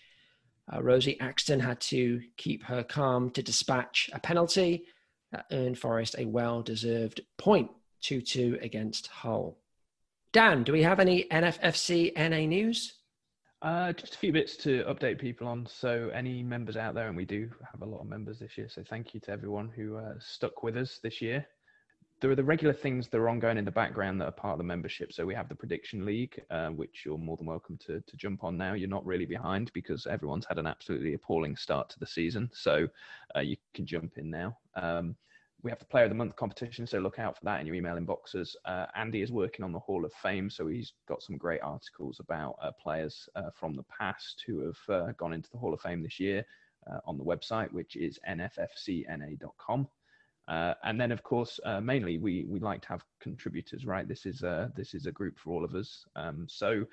Uh, 0.72 0.82
Rosie 0.82 1.18
Axton 1.20 1.60
had 1.60 1.80
to 1.80 2.20
keep 2.36 2.64
her 2.64 2.82
calm 2.82 3.30
to 3.30 3.42
dispatch 3.42 4.10
a 4.12 4.18
penalty 4.18 4.84
that 5.30 5.46
earned 5.52 5.78
Forest 5.78 6.16
a 6.18 6.24
well 6.24 6.62
deserved 6.62 7.20
point 7.38 7.70
2 8.02 8.20
2 8.20 8.58
against 8.62 9.06
Hull. 9.06 9.58
Dan, 10.32 10.64
do 10.64 10.72
we 10.72 10.82
have 10.82 10.98
any 10.98 11.24
NFFC 11.24 12.12
NA 12.16 12.46
news? 12.46 12.94
Uh, 13.62 13.92
just 13.92 14.14
a 14.14 14.18
few 14.18 14.32
bits 14.32 14.56
to 14.56 14.82
update 14.84 15.20
people 15.20 15.46
on. 15.46 15.66
So, 15.66 16.10
any 16.14 16.42
members 16.42 16.76
out 16.76 16.94
there, 16.94 17.08
and 17.08 17.16
we 17.16 17.26
do 17.26 17.50
have 17.70 17.82
a 17.82 17.86
lot 17.86 18.00
of 18.00 18.08
members 18.08 18.38
this 18.38 18.56
year. 18.56 18.68
So, 18.68 18.82
thank 18.88 19.12
you 19.12 19.20
to 19.20 19.30
everyone 19.30 19.68
who 19.68 19.96
uh, 19.96 20.14
stuck 20.18 20.62
with 20.62 20.76
us 20.76 20.98
this 21.02 21.20
year. 21.20 21.46
There 22.20 22.30
are 22.30 22.36
the 22.36 22.44
regular 22.44 22.74
things 22.74 23.08
that 23.08 23.18
are 23.18 23.30
ongoing 23.30 23.56
in 23.56 23.64
the 23.64 23.70
background 23.70 24.20
that 24.20 24.26
are 24.26 24.32
part 24.32 24.52
of 24.52 24.58
the 24.58 24.64
membership. 24.64 25.10
So, 25.10 25.24
we 25.24 25.34
have 25.34 25.48
the 25.48 25.54
Prediction 25.54 26.04
League, 26.04 26.42
uh, 26.50 26.68
which 26.68 27.02
you're 27.06 27.16
more 27.16 27.38
than 27.38 27.46
welcome 27.46 27.78
to, 27.86 28.02
to 28.02 28.16
jump 28.18 28.44
on 28.44 28.58
now. 28.58 28.74
You're 28.74 28.90
not 28.90 29.06
really 29.06 29.24
behind 29.24 29.72
because 29.72 30.06
everyone's 30.06 30.44
had 30.44 30.58
an 30.58 30.66
absolutely 30.66 31.14
appalling 31.14 31.56
start 31.56 31.88
to 31.90 31.98
the 31.98 32.06
season. 32.06 32.50
So, 32.52 32.86
uh, 33.34 33.40
you 33.40 33.56
can 33.72 33.86
jump 33.86 34.18
in 34.18 34.28
now. 34.28 34.58
Um, 34.76 35.16
we 35.62 35.70
have 35.70 35.78
the 35.78 35.86
Player 35.86 36.04
of 36.04 36.10
the 36.10 36.16
Month 36.16 36.36
competition, 36.36 36.86
so 36.86 36.98
look 36.98 37.18
out 37.18 37.38
for 37.38 37.44
that 37.46 37.60
in 37.60 37.66
your 37.66 37.74
email 37.74 37.96
inboxes. 37.96 38.54
Uh, 38.66 38.84
Andy 38.94 39.22
is 39.22 39.32
working 39.32 39.64
on 39.64 39.72
the 39.72 39.78
Hall 39.78 40.04
of 40.04 40.12
Fame, 40.12 40.50
so 40.50 40.66
he's 40.66 40.92
got 41.08 41.22
some 41.22 41.38
great 41.38 41.62
articles 41.62 42.20
about 42.20 42.56
uh, 42.60 42.70
players 42.72 43.30
uh, 43.34 43.48
from 43.58 43.74
the 43.74 43.84
past 43.84 44.44
who 44.46 44.66
have 44.66 44.78
uh, 44.90 45.12
gone 45.12 45.32
into 45.32 45.50
the 45.50 45.58
Hall 45.58 45.72
of 45.72 45.80
Fame 45.80 46.02
this 46.02 46.20
year 46.20 46.44
on 47.06 47.16
the 47.16 47.24
website, 47.24 47.70
which 47.72 47.94
is 47.94 48.18
nffcna.com. 48.28 49.86
Uh, 50.48 50.74
and 50.84 51.00
then, 51.00 51.12
of 51.12 51.22
course, 51.22 51.60
uh, 51.64 51.80
mainly 51.80 52.18
we 52.18 52.44
we 52.48 52.58
like 52.58 52.82
to 52.82 52.88
have 52.88 53.04
contributors, 53.20 53.86
right? 53.86 54.08
This 54.08 54.26
is 54.26 54.42
a 54.42 54.72
this 54.76 54.94
is 54.94 55.06
a 55.06 55.12
group 55.12 55.38
for 55.38 55.52
all 55.52 55.64
of 55.64 55.74
us. 55.74 56.04
Um, 56.16 56.46
so 56.48 56.84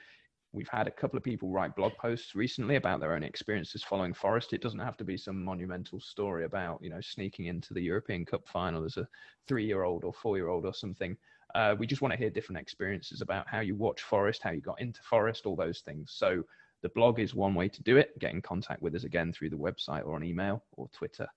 we've 0.53 0.67
had 0.69 0.87
a 0.87 0.91
couple 0.91 1.17
of 1.17 1.23
people 1.23 1.49
write 1.49 1.75
blog 1.75 1.93
posts 1.97 2.35
recently 2.35 2.75
about 2.75 2.99
their 2.99 3.13
own 3.13 3.23
experiences 3.23 3.83
following 3.83 4.13
Forest. 4.13 4.53
It 4.53 4.61
doesn't 4.61 4.79
have 4.79 4.97
to 4.97 5.03
be 5.03 5.17
some 5.17 5.43
monumental 5.43 5.99
story 5.99 6.45
about 6.45 6.79
you 6.81 6.89
know 6.89 7.01
sneaking 7.01 7.45
into 7.45 7.73
the 7.73 7.81
European 7.81 8.25
Cup 8.25 8.47
final 8.47 8.85
as 8.85 8.97
a 8.97 9.07
three-year-old 9.47 10.03
or 10.03 10.13
four-year-old 10.13 10.65
or 10.65 10.73
something. 10.73 11.17
Uh, 11.55 11.75
we 11.77 11.87
just 11.87 12.01
want 12.01 12.11
to 12.11 12.17
hear 12.17 12.29
different 12.29 12.61
experiences 12.61 13.21
about 13.21 13.47
how 13.47 13.61
you 13.61 13.75
watch 13.75 14.01
Forest, 14.03 14.43
how 14.43 14.51
you 14.51 14.61
got 14.61 14.79
into 14.81 15.01
Forest, 15.01 15.45
all 15.45 15.55
those 15.55 15.79
things. 15.79 16.11
So 16.15 16.43
the 16.83 16.89
blog 16.89 17.19
is 17.19 17.33
one 17.33 17.55
way 17.55 17.69
to 17.69 17.83
do 17.83 17.97
it. 17.97 18.17
Get 18.19 18.33
in 18.33 18.41
contact 18.41 18.81
with 18.81 18.95
us 18.95 19.03
again 19.03 19.33
through 19.33 19.49
the 19.49 19.57
website 19.57 20.05
or 20.05 20.15
on 20.15 20.23
email 20.23 20.63
or 20.73 20.87
Twitter. 20.89 21.27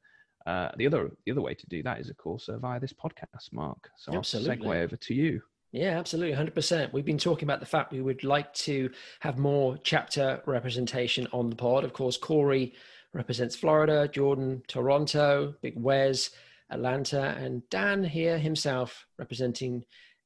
Uh, 0.46 0.70
the 0.76 0.86
other 0.86 1.10
the 1.26 1.32
other 1.32 1.42
way 1.42 1.54
to 1.54 1.66
do 1.66 1.82
that 1.82 2.00
is, 2.00 2.08
of 2.08 2.16
course, 2.16 2.48
uh, 2.48 2.58
via 2.58 2.80
this 2.80 2.92
podcast, 2.92 3.52
Mark. 3.52 3.90
So 3.96 4.12
I'll 4.12 4.22
segue 4.22 4.64
over 4.64 4.96
to 4.96 5.14
you. 5.14 5.42
Yeah, 5.72 5.98
absolutely, 5.98 6.36
100%. 6.36 6.92
We've 6.92 7.04
been 7.04 7.16
talking 7.16 7.46
about 7.46 7.60
the 7.60 7.66
fact 7.66 7.92
we 7.92 8.00
would 8.00 8.24
like 8.24 8.52
to 8.54 8.90
have 9.20 9.38
more 9.38 9.78
chapter 9.84 10.42
representation 10.44 11.28
on 11.32 11.48
the 11.48 11.54
pod. 11.54 11.84
Of 11.84 11.92
course, 11.92 12.16
Corey 12.16 12.74
represents 13.12 13.54
Florida, 13.54 14.08
Jordan, 14.08 14.62
Toronto, 14.66 15.54
Big 15.62 15.74
Wes, 15.76 16.30
Atlanta, 16.70 17.36
and 17.38 17.62
Dan 17.70 18.02
here 18.02 18.36
himself 18.36 19.06
representing 19.16 19.84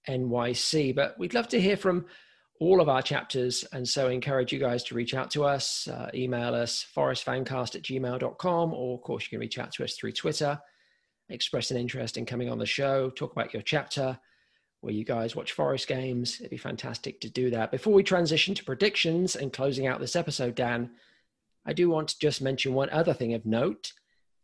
NYC. 0.09 0.95
But 0.95 1.19
we'd 1.19 1.35
love 1.35 1.49
to 1.49 1.61
hear 1.61 1.77
from 1.77 2.07
all 2.61 2.81
of 2.81 2.89
our 2.89 3.03
chapters. 3.03 3.65
And 3.73 3.89
so 3.89 4.09
I 4.09 4.13
encourage 4.13 4.53
you 4.53 4.59
guys 4.59 4.85
to 4.85 4.95
reach 4.95 5.15
out 5.15 5.31
to 5.33 5.45
us, 5.45 5.89
uh, 5.89 6.11
email 6.15 6.55
us, 6.55 6.87
forestfancast 6.97 7.75
at 7.75 7.83
gmail.com, 7.83 8.75
or 8.75 8.95
of 8.95 9.03
course, 9.03 9.25
you 9.25 9.31
can 9.31 9.41
reach 9.41 9.59
out 9.59 9.73
to 9.73 9.85
us 9.85 9.97
through 9.97 10.13
Twitter, 10.13 10.59
express 11.29 11.71
an 11.71 11.77
interest 11.77 12.17
in 12.17 12.27
coming 12.27 12.49
on 12.49 12.59
the 12.59 12.67
show, 12.67 13.11
talk 13.11 13.33
about 13.33 13.53
your 13.53 13.63
chapter 13.63 14.19
where 14.85 14.93
you 14.93 15.05
guys 15.05 15.35
watch 15.35 15.53
Forest 15.53 15.89
games. 15.89 16.37
It'd 16.41 16.51
be 16.51 16.59
fantastic 16.59 17.19
to 17.23 17.31
do 17.31 17.49
that. 17.51 17.71
Before 17.71 17.95
we 17.95 18.03
transition 18.03 18.55
to 18.55 18.65
predictions 18.65 19.35
and 19.35 19.51
closing 19.51 19.87
out 19.87 19.99
this 19.99 20.15
episode, 20.15 20.55
Dan, 20.55 20.91
I 21.65 21.73
do 21.73 21.89
want 21.89 22.09
to 22.09 22.19
just 22.19 22.43
mention 22.43 22.75
one 22.75 22.91
other 22.91 23.15
thing 23.15 23.33
of 23.33 23.47
note 23.47 23.95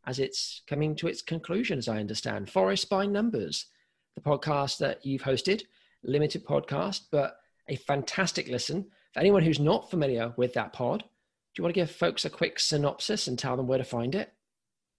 as 0.06 0.18
it's 0.18 0.62
coming 0.66 0.96
to 0.96 1.08
its 1.08 1.20
conclusion, 1.20 1.76
as 1.76 1.88
I 1.88 1.98
understand. 1.98 2.48
Forest 2.48 2.88
by 2.88 3.04
Numbers, 3.04 3.66
the 4.14 4.22
podcast 4.22 4.78
that 4.78 5.04
you've 5.04 5.20
hosted, 5.20 5.64
limited 6.02 6.46
podcast, 6.46 7.02
but 7.12 7.36
a 7.70 7.76
fantastic 7.76 8.48
listen. 8.48 8.84
For 9.14 9.20
anyone 9.20 9.42
who's 9.42 9.60
not 9.60 9.90
familiar 9.90 10.34
with 10.36 10.52
that 10.54 10.72
pod, 10.72 11.02
do 11.02 11.06
you 11.56 11.64
want 11.64 11.74
to 11.74 11.80
give 11.80 11.90
folks 11.90 12.24
a 12.24 12.30
quick 12.30 12.60
synopsis 12.60 13.26
and 13.26 13.38
tell 13.38 13.56
them 13.56 13.66
where 13.66 13.78
to 13.78 13.84
find 13.84 14.14
it? 14.14 14.32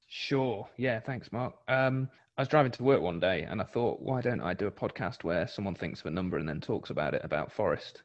Sure. 0.08 0.68
Yeah. 0.78 1.00
Thanks, 1.00 1.32
Mark. 1.32 1.54
Um, 1.68 2.10
I 2.38 2.42
was 2.42 2.50
driving 2.50 2.72
to 2.72 2.84
work 2.84 3.02
one 3.02 3.20
day 3.20 3.44
and 3.44 3.62
I 3.62 3.66
thought, 3.66 4.02
why 4.02 4.22
don't 4.22 4.42
I 4.42 4.54
do 4.54 4.68
a 4.68 4.72
podcast 4.72 5.24
where 5.24 5.48
someone 5.48 5.76
thinks 5.76 6.00
of 6.00 6.08
a 6.08 6.12
number 6.12 6.38
and 6.38 6.48
then 6.48 6.60
talks 6.60 6.90
about 6.90 7.14
it 7.14 7.22
about 7.24 7.52
Forest? 7.52 8.04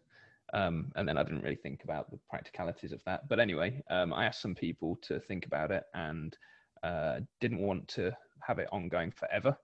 Um, 0.53 0.93
and 0.95 1.09
then 1.09 1.17
I 1.17 1.23
didn't 1.23 1.43
really 1.43 1.57
think 1.57 1.83
about 1.85 2.11
the 2.11 2.19
practicalities 2.31 2.93
of 2.93 3.03
that. 3.05 3.29
But 3.29 3.41
anyway, 3.41 3.83
um, 3.91 4.13
I 4.13 4.27
asked 4.27 4.43
some 4.43 4.55
people 4.55 4.97
to 5.03 5.19
think 5.21 5.47
about 5.47 5.71
it 5.71 5.85
and 5.95 6.37
uh, 6.83 7.21
didn't 7.41 7.61
want 7.61 7.89
to 7.89 8.13
have 8.47 8.59
it 8.59 8.69
ongoing 8.71 9.11
forever 9.11 9.57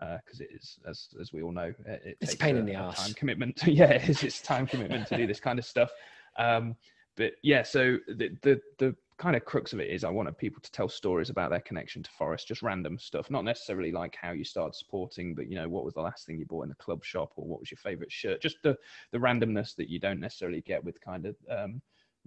because 0.00 0.40
uh, 0.40 0.44
it 0.44 0.50
is, 0.52 0.78
as 0.88 1.08
as 1.20 1.32
we 1.32 1.42
all 1.42 1.52
know, 1.52 1.72
it, 1.86 2.02
it 2.04 2.16
It's 2.20 2.34
a 2.34 2.36
pain 2.36 2.56
in 2.56 2.66
the 2.66 2.74
ass. 2.74 3.04
Time 3.04 3.14
commitment. 3.14 3.62
yeah, 3.66 3.90
it 3.90 4.08
is. 4.08 4.22
It's 4.22 4.40
time 4.40 4.66
commitment 4.66 5.06
to 5.08 5.16
do 5.16 5.26
this 5.26 5.40
kind 5.40 5.58
of 5.58 5.64
stuff. 5.64 5.90
Um, 6.38 6.76
but 7.16 7.32
yeah, 7.42 7.62
so 7.62 7.98
the, 8.06 8.30
the 8.42 8.60
the 8.78 8.94
kind 9.18 9.34
of 9.34 9.44
crux 9.44 9.72
of 9.72 9.80
it 9.80 9.90
is 9.90 10.04
I 10.04 10.10
wanted 10.10 10.38
people 10.38 10.62
to 10.62 10.70
tell 10.70 10.88
stories 10.88 11.28
about 11.28 11.50
their 11.50 11.60
connection 11.60 12.04
to 12.04 12.10
Forest, 12.12 12.46
just 12.46 12.62
random 12.62 12.98
stuff, 12.98 13.30
not 13.30 13.44
necessarily 13.44 13.90
like 13.90 14.16
how 14.20 14.30
you 14.30 14.44
started 14.44 14.76
supporting, 14.76 15.34
but 15.34 15.48
you 15.48 15.56
know 15.56 15.68
what 15.68 15.84
was 15.84 15.94
the 15.94 16.00
last 16.00 16.24
thing 16.24 16.38
you 16.38 16.46
bought 16.46 16.62
in 16.62 16.68
the 16.68 16.76
club 16.76 17.04
shop 17.04 17.32
or 17.36 17.44
what 17.44 17.58
was 17.58 17.70
your 17.70 17.78
favorite 17.78 18.12
shirt, 18.12 18.40
just 18.40 18.58
the 18.62 18.76
the 19.10 19.18
randomness 19.18 19.74
that 19.76 19.88
you 19.88 19.98
don't 19.98 20.20
necessarily 20.20 20.60
get 20.60 20.84
with 20.84 21.00
kind 21.00 21.26
of 21.26 21.36
um, 21.50 21.82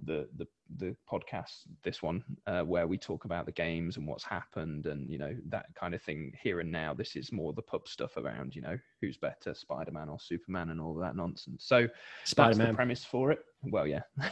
the 0.05 0.27
the 0.37 0.47
the 0.77 0.95
podcast 1.11 1.67
this 1.83 2.01
one 2.01 2.23
uh, 2.47 2.61
where 2.61 2.87
we 2.87 2.97
talk 2.97 3.25
about 3.25 3.45
the 3.45 3.51
games 3.51 3.97
and 3.97 4.07
what's 4.07 4.23
happened 4.23 4.85
and 4.85 5.09
you 5.09 5.17
know 5.17 5.35
that 5.49 5.65
kind 5.75 5.93
of 5.93 6.01
thing 6.01 6.31
here 6.41 6.59
and 6.59 6.71
now. 6.71 6.93
This 6.93 7.15
is 7.15 7.31
more 7.31 7.53
the 7.53 7.61
pub 7.61 7.87
stuff 7.87 8.17
around 8.17 8.55
you 8.55 8.61
know 8.61 8.77
who's 9.01 9.17
better 9.17 9.53
spider-man 9.53 10.09
or 10.09 10.19
superman 10.19 10.69
and 10.69 10.81
all 10.81 10.95
that 10.95 11.15
nonsense. 11.15 11.65
So 11.65 11.81
that's 11.81 12.31
Spider-Man. 12.31 12.69
the 12.69 12.73
premise 12.73 13.03
for 13.03 13.31
it. 13.31 13.39
Well 13.63 13.87
yeah 13.87 14.01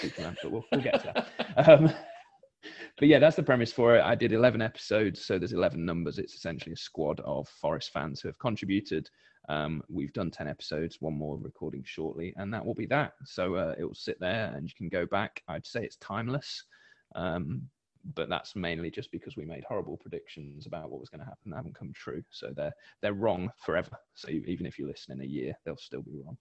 superman 0.00 0.36
but 0.42 0.52
we'll, 0.52 0.64
we'll 0.72 0.82
get 0.82 1.00
to 1.02 1.12
that. 1.14 1.68
Um, 1.68 1.92
but 2.98 3.08
yeah 3.08 3.18
that's 3.18 3.36
the 3.36 3.42
premise 3.42 3.72
for 3.72 3.96
it. 3.96 4.02
I 4.02 4.14
did 4.14 4.32
11 4.32 4.62
episodes 4.62 5.24
so 5.24 5.38
there's 5.38 5.52
11 5.52 5.84
numbers. 5.84 6.18
It's 6.18 6.34
essentially 6.34 6.72
a 6.72 6.76
squad 6.76 7.20
of 7.20 7.48
forest 7.48 7.92
fans 7.92 8.20
who 8.20 8.28
have 8.28 8.38
contributed 8.38 9.08
um, 9.48 9.82
we've 9.88 10.12
done 10.12 10.30
10 10.30 10.46
episodes, 10.46 10.98
one 11.00 11.14
more 11.14 11.38
recording 11.38 11.82
shortly, 11.84 12.34
and 12.36 12.52
that 12.52 12.64
will 12.64 12.74
be 12.74 12.86
that. 12.86 13.14
So 13.24 13.54
uh, 13.54 13.74
it 13.78 13.84
will 13.84 13.94
sit 13.94 14.20
there 14.20 14.52
and 14.54 14.68
you 14.68 14.74
can 14.76 14.88
go 14.88 15.06
back. 15.06 15.42
I'd 15.48 15.66
say 15.66 15.84
it's 15.84 15.96
timeless, 15.96 16.64
um, 17.14 17.62
but 18.14 18.28
that's 18.28 18.54
mainly 18.54 18.90
just 18.90 19.10
because 19.10 19.36
we 19.36 19.44
made 19.44 19.64
horrible 19.64 19.96
predictions 19.96 20.66
about 20.66 20.90
what 20.90 21.00
was 21.00 21.08
going 21.08 21.20
to 21.20 21.26
happen 21.26 21.50
that 21.50 21.56
haven't 21.56 21.78
come 21.78 21.92
true. 21.94 22.22
So 22.30 22.52
they're, 22.54 22.74
they're 23.00 23.14
wrong 23.14 23.50
forever. 23.64 23.98
So 24.14 24.28
even 24.28 24.66
if 24.66 24.78
you 24.78 24.86
listen 24.86 25.14
in 25.14 25.24
a 25.24 25.28
year, 25.30 25.54
they'll 25.64 25.76
still 25.76 26.02
be 26.02 26.20
wrong. 26.24 26.36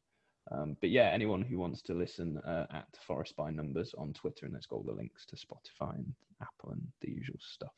Um, 0.52 0.78
but 0.80 0.90
yeah, 0.90 1.10
anyone 1.14 1.42
who 1.42 1.58
wants 1.60 1.82
to 1.84 1.94
listen 1.94 2.38
uh, 2.40 2.66
at 2.72 2.88
Forest 3.06 3.36
by 3.36 3.52
Numbers 3.52 3.94
on 3.98 4.14
Twitter, 4.14 4.46
and 4.46 4.54
there's 4.54 4.66
got 4.66 4.78
all 4.78 4.84
the 4.84 4.94
links 4.94 5.26
to 5.28 5.36
Spotify 5.36 5.96
and 5.96 6.14
Apple 6.42 6.72
and 6.72 6.82
the 7.02 7.10
usual 7.10 7.38
stuff. 7.40 7.74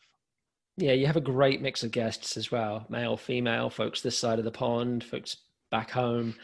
Yeah, 0.80 0.94
you 0.94 1.08
have 1.08 1.18
a 1.18 1.22
great 1.22 1.62
mix 1.62 1.84
of 1.84 1.92
guests 1.92 2.38
as 2.38 2.52
well 2.52 2.86
male, 2.90 3.18
female, 3.18 3.70
folks 3.70 4.02
this 4.02 4.18
side 4.18 4.40
of 4.40 4.46
the 4.46 4.52
pond, 4.52 5.04
folks 5.04 5.38
back 5.70 5.92
home 5.92 6.36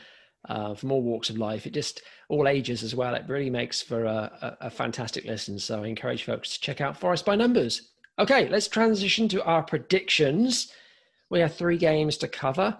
uh, 0.50 0.76
from 0.76 0.92
all 0.92 1.02
walks 1.02 1.30
of 1.30 1.38
life. 1.38 1.66
It 1.66 1.74
just, 1.74 2.02
all 2.28 2.48
ages 2.48 2.84
as 2.84 2.94
well. 2.94 3.16
It 3.16 3.24
really 3.28 3.50
makes 3.50 3.82
for 3.82 4.04
a, 4.04 4.58
a, 4.62 4.68
a 4.68 4.70
fantastic 4.70 5.26
listen. 5.26 5.58
So 5.58 5.84
I 5.84 5.88
encourage 5.88 6.24
folks 6.24 6.54
to 6.54 6.62
check 6.62 6.82
out 6.82 6.98
Forest 6.98 7.26
by 7.26 7.36
Numbers. 7.36 7.90
Okay, 8.20 8.50
let's 8.50 8.68
transition 8.68 9.28
to 9.30 9.44
our 9.44 9.64
predictions. 9.64 10.72
We 11.30 11.40
have 11.40 11.56
three 11.56 11.78
games 11.78 12.18
to 12.18 12.28
cover. 12.28 12.78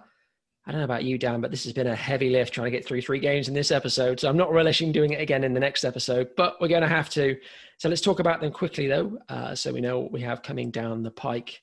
I 0.66 0.72
don't 0.72 0.80
know 0.80 0.84
about 0.84 1.04
you, 1.04 1.16
Dan, 1.16 1.40
but 1.40 1.52
this 1.52 1.62
has 1.62 1.72
been 1.72 1.86
a 1.86 1.94
heavy 1.94 2.28
lift 2.28 2.52
trying 2.52 2.64
to 2.64 2.76
get 2.76 2.84
through 2.84 3.00
three 3.00 3.20
games 3.20 3.46
in 3.46 3.54
this 3.54 3.70
episode. 3.70 4.18
So 4.18 4.28
I'm 4.28 4.36
not 4.36 4.50
relishing 4.50 4.90
doing 4.90 5.12
it 5.12 5.20
again 5.20 5.44
in 5.44 5.54
the 5.54 5.60
next 5.60 5.84
episode, 5.84 6.30
but 6.36 6.60
we're 6.60 6.66
going 6.66 6.82
to 6.82 6.88
have 6.88 7.08
to. 7.10 7.36
So 7.78 7.88
let's 7.88 8.00
talk 8.00 8.18
about 8.18 8.40
them 8.40 8.50
quickly, 8.50 8.88
though, 8.88 9.16
uh, 9.28 9.54
so 9.54 9.72
we 9.72 9.80
know 9.80 10.00
what 10.00 10.10
we 10.10 10.22
have 10.22 10.42
coming 10.42 10.72
down 10.72 11.04
the 11.04 11.10
pike, 11.12 11.62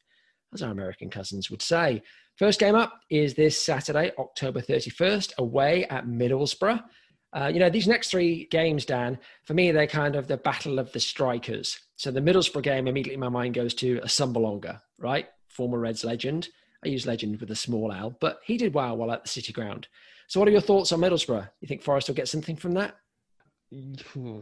as 0.54 0.62
our 0.62 0.72
American 0.72 1.10
cousins 1.10 1.51
would 1.51 1.62
say. 1.62 2.01
First 2.38 2.62
game 2.62 2.76
up 2.76 2.93
is 3.10 3.34
this 3.34 3.62
Saturday, 3.62 4.12
October 4.18 4.62
31st, 4.62 5.34
away 5.38 5.86
at 5.86 6.08
Middlesbrough. 6.08 6.82
Uh, 7.34 7.51
you 7.54 7.60
know, 7.60 7.70
these 7.70 7.88
next 7.88 8.10
three 8.10 8.45
games, 8.51 8.86
Dan, 8.86 9.20
for 9.43 9.54
me, 9.54 9.72
they're 9.72 9.86
kind 9.86 10.16
of 10.16 10.28
the 10.28 10.38
battle 10.38 10.80
of 10.80 10.91
the 10.93 10.99
strikers. 10.99 11.78
So 11.97 12.10
the 12.10 12.22
Middlesbrough 12.22 12.64
game, 12.64 12.88
immediately 12.88 13.18
my 13.18 13.30
mind 13.30 13.54
goes 13.54 13.74
to 13.76 13.99
a 14.01 14.80
right? 14.97 15.28
Former 15.49 15.80
Reds 15.80 16.06
legend. 16.06 16.47
I 16.86 16.89
use 16.89 17.05
legend 17.05 17.39
with 17.39 17.51
a 17.51 17.55
small 17.55 17.91
L, 17.91 18.15
but 18.19 18.39
he 18.43 18.57
did 18.57 18.73
well 18.73 18.97
while 18.97 19.11
at 19.11 19.23
the 19.23 19.29
City 19.29 19.53
Ground. 19.53 19.88
So 20.27 20.39
what 20.39 20.49
are 20.49 20.51
your 20.51 20.61
thoughts 20.61 20.91
on 20.91 20.99
Middlesbrough? 20.99 21.49
You 21.61 21.67
think 21.67 21.81
Forest 21.81 22.07
will 22.07 22.15
get 22.15 22.27
something 22.27 22.55
from 22.55 22.73
that? 22.73 22.95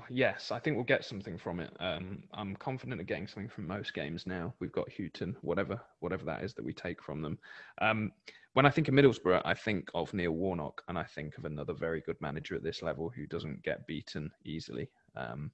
Yes, 0.09 0.51
I 0.51 0.59
think 0.59 0.75
we'll 0.75 0.83
get 0.83 1.05
something 1.05 1.37
from 1.37 1.59
it. 1.61 1.71
Um, 1.79 2.23
I'm 2.33 2.55
confident 2.57 2.99
of 2.99 3.07
getting 3.07 3.27
something 3.27 3.49
from 3.49 3.67
most 3.67 3.93
games 3.93 4.27
now. 4.27 4.53
We've 4.59 4.71
got 4.71 4.91
Hughton, 4.91 5.37
whatever, 5.41 5.79
whatever 5.99 6.25
that 6.25 6.43
is 6.43 6.53
that 6.55 6.65
we 6.65 6.73
take 6.73 7.01
from 7.01 7.21
them. 7.21 7.39
Um, 7.81 8.11
when 8.53 8.65
I 8.65 8.69
think 8.69 8.89
of 8.89 8.93
Middlesbrough, 8.93 9.41
I 9.45 9.53
think 9.53 9.89
of 9.93 10.13
Neil 10.13 10.31
Warnock, 10.31 10.81
and 10.89 10.97
I 10.97 11.03
think 11.03 11.37
of 11.37 11.45
another 11.45 11.73
very 11.73 12.01
good 12.01 12.19
manager 12.19 12.55
at 12.55 12.63
this 12.63 12.81
level 12.81 13.09
who 13.09 13.25
doesn't 13.25 13.63
get 13.63 13.87
beaten 13.87 14.29
easily. 14.43 14.89
Um, 15.15 15.51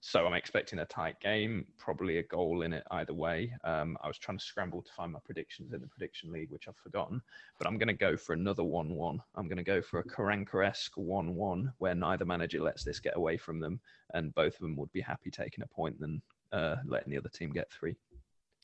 so 0.00 0.24
I'm 0.24 0.34
expecting 0.34 0.78
a 0.78 0.84
tight 0.84 1.20
game, 1.20 1.66
probably 1.76 2.18
a 2.18 2.22
goal 2.22 2.62
in 2.62 2.72
it 2.72 2.84
either 2.92 3.14
way. 3.14 3.52
Um, 3.64 3.98
I 4.02 4.06
was 4.06 4.18
trying 4.18 4.38
to 4.38 4.44
scramble 4.44 4.82
to 4.82 4.92
find 4.92 5.12
my 5.12 5.18
predictions 5.24 5.72
in 5.72 5.80
the 5.80 5.88
prediction 5.88 6.30
league, 6.30 6.50
which 6.50 6.68
I've 6.68 6.76
forgotten, 6.76 7.20
but 7.58 7.66
I'm 7.66 7.78
going 7.78 7.88
to 7.88 7.94
go 7.94 8.16
for 8.16 8.32
another 8.32 8.62
1 8.62 8.90
1. 8.90 9.22
I'm 9.34 9.48
going 9.48 9.58
to 9.58 9.64
go 9.64 9.82
for 9.82 9.98
a 9.98 10.04
Karanka 10.04 10.66
esque 10.66 10.96
1 10.96 11.34
1, 11.34 11.72
where 11.78 11.94
neither 11.94 12.24
manager 12.24 12.60
lets 12.60 12.84
this 12.84 13.00
get 13.00 13.16
away 13.16 13.36
from 13.36 13.58
them, 13.58 13.80
and 14.14 14.34
both 14.34 14.54
of 14.54 14.60
them 14.60 14.76
would 14.76 14.92
be 14.92 15.00
happy 15.00 15.30
taking 15.30 15.64
a 15.64 15.66
point 15.66 15.98
than 15.98 16.22
uh, 16.52 16.76
letting 16.86 17.10
the 17.10 17.18
other 17.18 17.28
team 17.28 17.50
get 17.50 17.70
three. 17.70 17.96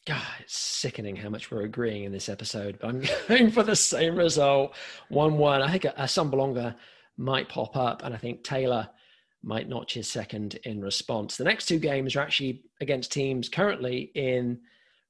God, 0.07 0.22
it's 0.41 0.57
sickening 0.57 1.16
how 1.16 1.30
much 1.30 1.51
we're 1.51 1.62
agreeing 1.62 2.05
in 2.05 2.12
this 2.12 2.28
episode. 2.28 2.78
But 2.78 2.89
I'm 2.89 3.03
going 3.28 3.51
for 3.51 3.62
the 3.62 3.74
same 3.74 4.16
result, 4.16 4.74
one-one. 5.09 5.62
I 5.62 5.70
think 5.72 5.87
a, 5.87 5.95
Assombalonga 5.99 6.76
might 7.16 7.49
pop 7.49 7.76
up, 7.76 8.05
and 8.05 8.14
I 8.14 8.18
think 8.18 8.45
Taylor 8.45 8.89
might 9.45 9.69
notch 9.69 9.95
his 9.95 10.09
second 10.09 10.59
in 10.65 10.81
response. 10.81 11.37
The 11.37 11.45
next 11.45 11.67
two 11.67 11.79
games 11.79 12.17
are 12.17 12.21
actually 12.21 12.63
against 12.81 13.13
teams 13.13 13.49
currently 13.49 14.11
in 14.15 14.59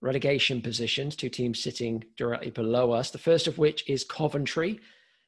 relegation 0.01 0.61
positions, 0.61 1.16
two 1.16 1.28
teams 1.28 1.62
sitting 1.62 2.05
directly 2.16 2.51
below 2.51 2.93
us. 2.93 3.11
The 3.11 3.18
first 3.18 3.47
of 3.47 3.59
which 3.59 3.89
is 3.89 4.05
Coventry. 4.05 4.80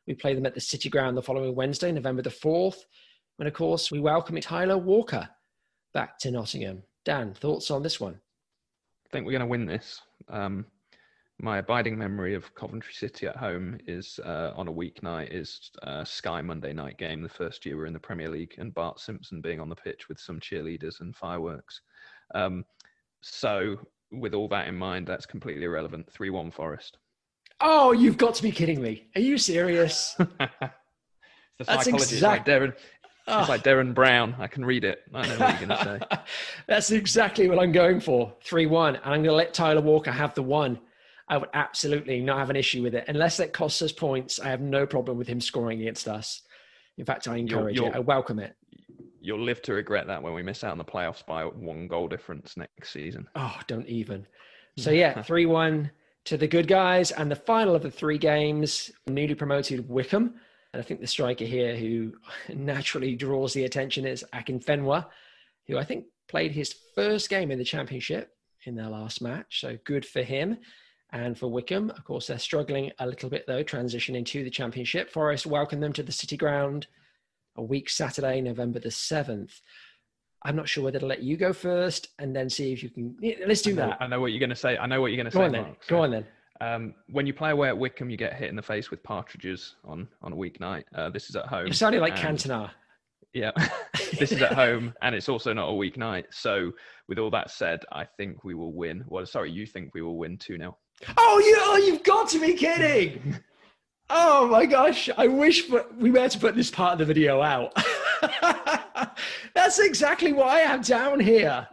We 0.06 0.14
play 0.14 0.34
them 0.34 0.46
at 0.46 0.54
the 0.54 0.60
City 0.60 0.88
Ground 0.88 1.16
the 1.16 1.22
following 1.22 1.54
Wednesday, 1.54 1.90
November 1.92 2.22
the 2.22 2.30
4th. 2.30 2.78
And 3.38 3.48
of 3.48 3.54
course, 3.54 3.90
we 3.90 4.00
welcome 4.00 4.40
Tyler 4.40 4.78
Walker 4.78 5.28
back 5.94 6.18
to 6.20 6.30
Nottingham. 6.30 6.82
Dan, 7.04 7.34
thoughts 7.34 7.70
on 7.70 7.82
this 7.82 8.00
one? 8.00 8.14
I 8.14 9.08
think 9.10 9.24
we're 9.24 9.32
going 9.32 9.40
to 9.40 9.46
win 9.46 9.66
this. 9.66 10.00
Um, 10.28 10.66
my 11.38 11.58
abiding 11.58 11.98
memory 11.98 12.34
of 12.34 12.54
Coventry 12.54 12.94
City 12.94 13.26
at 13.26 13.36
home 13.36 13.78
is 13.86 14.18
uh, 14.24 14.52
on 14.56 14.68
a 14.68 14.72
weeknight 14.72 15.34
is 15.34 15.70
uh, 15.82 16.04
Sky 16.04 16.40
Monday 16.40 16.72
night 16.72 16.96
game, 16.96 17.22
the 17.22 17.28
first 17.28 17.66
year 17.66 17.76
we 17.76 17.82
we're 17.82 17.86
in 17.86 17.92
the 17.92 17.98
Premier 17.98 18.28
League, 18.28 18.54
and 18.58 18.72
Bart 18.72 19.00
Simpson 19.00 19.40
being 19.40 19.60
on 19.60 19.68
the 19.68 19.76
pitch 19.76 20.08
with 20.08 20.18
some 20.18 20.40
cheerleaders 20.40 21.00
and 21.00 21.14
fireworks. 21.14 21.82
Um, 22.34 22.64
so, 23.20 23.76
with 24.10 24.34
all 24.34 24.48
that 24.48 24.68
in 24.68 24.76
mind, 24.76 25.06
that's 25.06 25.26
completely 25.26 25.64
irrelevant. 25.64 26.10
Three-one 26.10 26.50
Forest. 26.50 26.96
Oh, 27.60 27.92
you've 27.92 28.18
got 28.18 28.34
to 28.36 28.42
be 28.42 28.52
kidding 28.52 28.80
me. 28.80 29.06
Are 29.14 29.20
you 29.20 29.36
serious? 29.36 30.14
the 30.18 30.28
That's 31.66 31.86
is 31.86 32.22
like 32.22 32.46
Derren. 32.46 32.74
Oh. 33.28 33.40
It's 33.40 33.48
like 33.48 33.64
Derren 33.64 33.92
Brown. 33.92 34.36
I 34.38 34.46
can 34.46 34.64
read 34.64 34.84
it. 34.84 35.00
I 35.12 35.26
know 35.26 35.38
what 35.38 35.60
you're 35.60 35.68
going 35.68 35.84
to 35.84 35.98
say. 36.08 36.18
That's 36.68 36.92
exactly 36.92 37.48
what 37.48 37.58
I'm 37.58 37.72
going 37.72 38.00
for. 38.00 38.32
3 38.44 38.66
1. 38.66 38.96
And 38.96 39.04
I'm 39.04 39.22
going 39.22 39.24
to 39.24 39.32
let 39.32 39.52
Tyler 39.52 39.80
Walker 39.80 40.12
have 40.12 40.34
the 40.34 40.42
one. 40.42 40.78
I 41.28 41.36
would 41.38 41.48
absolutely 41.54 42.20
not 42.20 42.38
have 42.38 42.50
an 42.50 42.56
issue 42.56 42.82
with 42.82 42.94
it 42.94 43.04
unless 43.08 43.40
it 43.40 43.52
costs 43.52 43.82
us 43.82 43.92
points. 43.92 44.38
I 44.38 44.48
have 44.48 44.60
no 44.60 44.86
problem 44.86 45.18
with 45.18 45.26
him 45.26 45.40
scoring 45.40 45.80
against 45.80 46.06
us. 46.06 46.42
In 46.98 47.04
fact, 47.04 47.28
I 47.28 47.36
encourage 47.36 47.76
you're- 47.76 47.88
it. 47.88 47.96
I 47.96 47.98
welcome 47.98 48.38
it. 48.38 48.54
You'll 49.20 49.42
live 49.42 49.60
to 49.62 49.74
regret 49.74 50.06
that 50.06 50.22
when 50.22 50.34
we 50.34 50.42
miss 50.42 50.62
out 50.62 50.70
on 50.70 50.78
the 50.78 50.84
playoffs 50.84 51.26
by 51.26 51.44
one 51.44 51.88
goal 51.88 52.06
difference 52.06 52.56
next 52.56 52.90
season. 52.92 53.26
Oh, 53.34 53.58
don't 53.66 53.88
even. 53.88 54.26
So 54.78 54.90
yeah, 54.90 55.22
three 55.22 55.46
one 55.46 55.90
to 56.26 56.36
the 56.36 56.46
good 56.46 56.68
guys, 56.68 57.10
and 57.10 57.30
the 57.30 57.36
final 57.36 57.74
of 57.74 57.82
the 57.82 57.90
three 57.90 58.18
games, 58.18 58.90
newly 59.06 59.34
promoted 59.34 59.88
Wycombe. 59.88 60.34
And 60.74 60.82
I 60.82 60.84
think 60.84 61.00
the 61.00 61.06
striker 61.06 61.46
here 61.46 61.74
who 61.74 62.12
naturally 62.54 63.16
draws 63.16 63.54
the 63.54 63.64
attention 63.64 64.04
is 64.04 64.22
Akinfenwa, 64.34 65.06
who 65.66 65.78
I 65.78 65.84
think 65.84 66.04
played 66.28 66.52
his 66.52 66.74
first 66.94 67.30
game 67.30 67.50
in 67.50 67.56
the 67.58 67.64
championship 67.64 68.32
in 68.66 68.74
their 68.74 68.90
last 68.90 69.22
match. 69.22 69.60
So 69.62 69.78
good 69.84 70.04
for 70.04 70.22
him. 70.22 70.58
And 71.12 71.38
for 71.38 71.48
Wycombe, 71.48 71.90
of 71.90 72.04
course, 72.04 72.26
they're 72.26 72.38
struggling 72.38 72.90
a 72.98 73.06
little 73.06 73.30
bit 73.30 73.46
though, 73.46 73.62
transitioning 73.62 74.26
to 74.26 74.42
the 74.44 74.50
championship. 74.50 75.10
Forest 75.10 75.46
welcome 75.46 75.80
them 75.80 75.92
to 75.94 76.02
the 76.02 76.12
City 76.12 76.36
Ground 76.36 76.86
a 77.56 77.62
week 77.62 77.88
Saturday, 77.88 78.40
November 78.40 78.78
the 78.80 78.88
7th. 78.88 79.60
I'm 80.42 80.56
not 80.56 80.68
sure 80.68 80.84
whether 80.84 80.98
to 80.98 81.06
let 81.06 81.22
you 81.22 81.36
go 81.36 81.52
first 81.52 82.08
and 82.18 82.34
then 82.36 82.50
see 82.50 82.72
if 82.72 82.82
you 82.82 82.90
can. 82.90 83.16
Let's 83.46 83.62
do 83.62 83.70
I 83.70 83.74
know, 83.74 83.86
that. 83.88 83.96
I 84.02 84.06
know 84.06 84.20
what 84.20 84.32
you're 84.32 84.40
going 84.40 84.50
to 84.50 84.56
say. 84.56 84.76
I 84.76 84.86
know 84.86 85.00
what 85.00 85.08
you're 85.12 85.16
going 85.22 85.30
to 85.30 85.36
Go 85.36 85.40
say. 85.40 85.46
on 85.46 85.52
then. 85.52 85.62
Mark. 85.62 85.86
Go 85.88 86.02
on 86.02 86.10
then. 86.10 86.26
Um, 86.60 86.94
when 87.08 87.26
you 87.26 87.34
play 87.34 87.50
away 87.50 87.68
at 87.68 87.76
Wycombe, 87.76 88.10
you 88.10 88.16
get 88.16 88.34
hit 88.34 88.48
in 88.48 88.56
the 88.56 88.62
face 88.62 88.90
with 88.90 89.02
partridges 89.02 89.76
on 89.84 90.08
on 90.22 90.32
a 90.32 90.36
weeknight. 90.36 90.84
Uh, 90.94 91.10
this 91.10 91.28
is 91.30 91.36
at 91.36 91.46
home. 91.46 91.66
It 91.66 91.74
sounded 91.74 92.00
like 92.00 92.22
and- 92.24 92.38
Cantona. 92.38 92.70
Yeah, 93.32 93.50
this 94.18 94.32
is 94.32 94.40
at 94.40 94.52
home, 94.64 94.94
and 95.02 95.14
it's 95.14 95.28
also 95.28 95.52
not 95.52 95.68
a 95.68 95.72
weeknight. 95.72 96.24
So, 96.30 96.72
with 97.08 97.18
all 97.18 97.30
that 97.32 97.50
said, 97.50 97.80
I 97.92 98.04
think 98.04 98.44
we 98.44 98.54
will 98.54 98.72
win. 98.72 99.04
Well, 99.08 99.26
sorry, 99.26 99.50
you 99.50 99.66
think 99.66 99.92
we 99.92 100.00
will 100.00 100.16
win 100.16 100.38
two 100.38 100.56
0 100.56 100.76
Oh, 101.16 101.38
you, 101.44 101.56
oh, 101.58 101.76
you've 101.76 102.02
got 102.02 102.28
to 102.30 102.40
be 102.40 102.54
kidding. 102.54 103.38
Oh 104.08 104.46
my 104.48 104.66
gosh. 104.66 105.10
I 105.16 105.26
wish 105.26 105.68
we 105.98 106.10
were 106.10 106.28
to 106.28 106.38
put 106.38 106.54
this 106.54 106.70
part 106.70 106.92
of 106.92 106.98
the 106.98 107.04
video 107.04 107.42
out. 107.42 107.72
That's 109.54 109.78
exactly 109.78 110.32
what 110.32 110.48
I 110.48 110.60
have 110.60 110.84
down 110.84 111.20
here. 111.20 111.66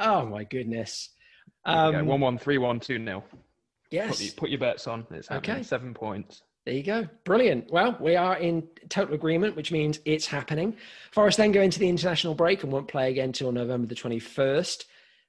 Oh 0.00 0.26
my 0.26 0.44
goodness. 0.44 1.10
Um, 1.64 2.06
one 2.06 2.20
one 2.20 2.38
three 2.38 2.58
one 2.58 2.80
two 2.80 3.02
0 3.02 3.24
yes. 3.90 4.08
Put, 4.10 4.20
your- 4.20 4.34
put 4.34 4.50
your 4.50 4.58
bets 4.58 4.86
on. 4.86 5.06
It's 5.10 5.28
happening. 5.28 5.56
Okay. 5.56 5.62
Seven 5.62 5.94
points. 5.94 6.42
There 6.66 6.74
you 6.74 6.82
go. 6.82 7.06
Brilliant. 7.24 7.70
Well, 7.70 7.96
we 8.00 8.16
are 8.16 8.36
in 8.38 8.66
total 8.88 9.14
agreement, 9.14 9.54
which 9.54 9.70
means 9.70 10.00
it's 10.06 10.26
happening. 10.26 10.76
Forest 11.12 11.36
then 11.36 11.52
go 11.52 11.60
into 11.60 11.78
the 11.78 11.88
international 11.88 12.34
break 12.34 12.62
and 12.62 12.72
won't 12.72 12.88
play 12.88 13.10
again 13.10 13.32
till 13.32 13.52
November 13.52 13.86
the 13.86 13.94
21st 13.94 14.84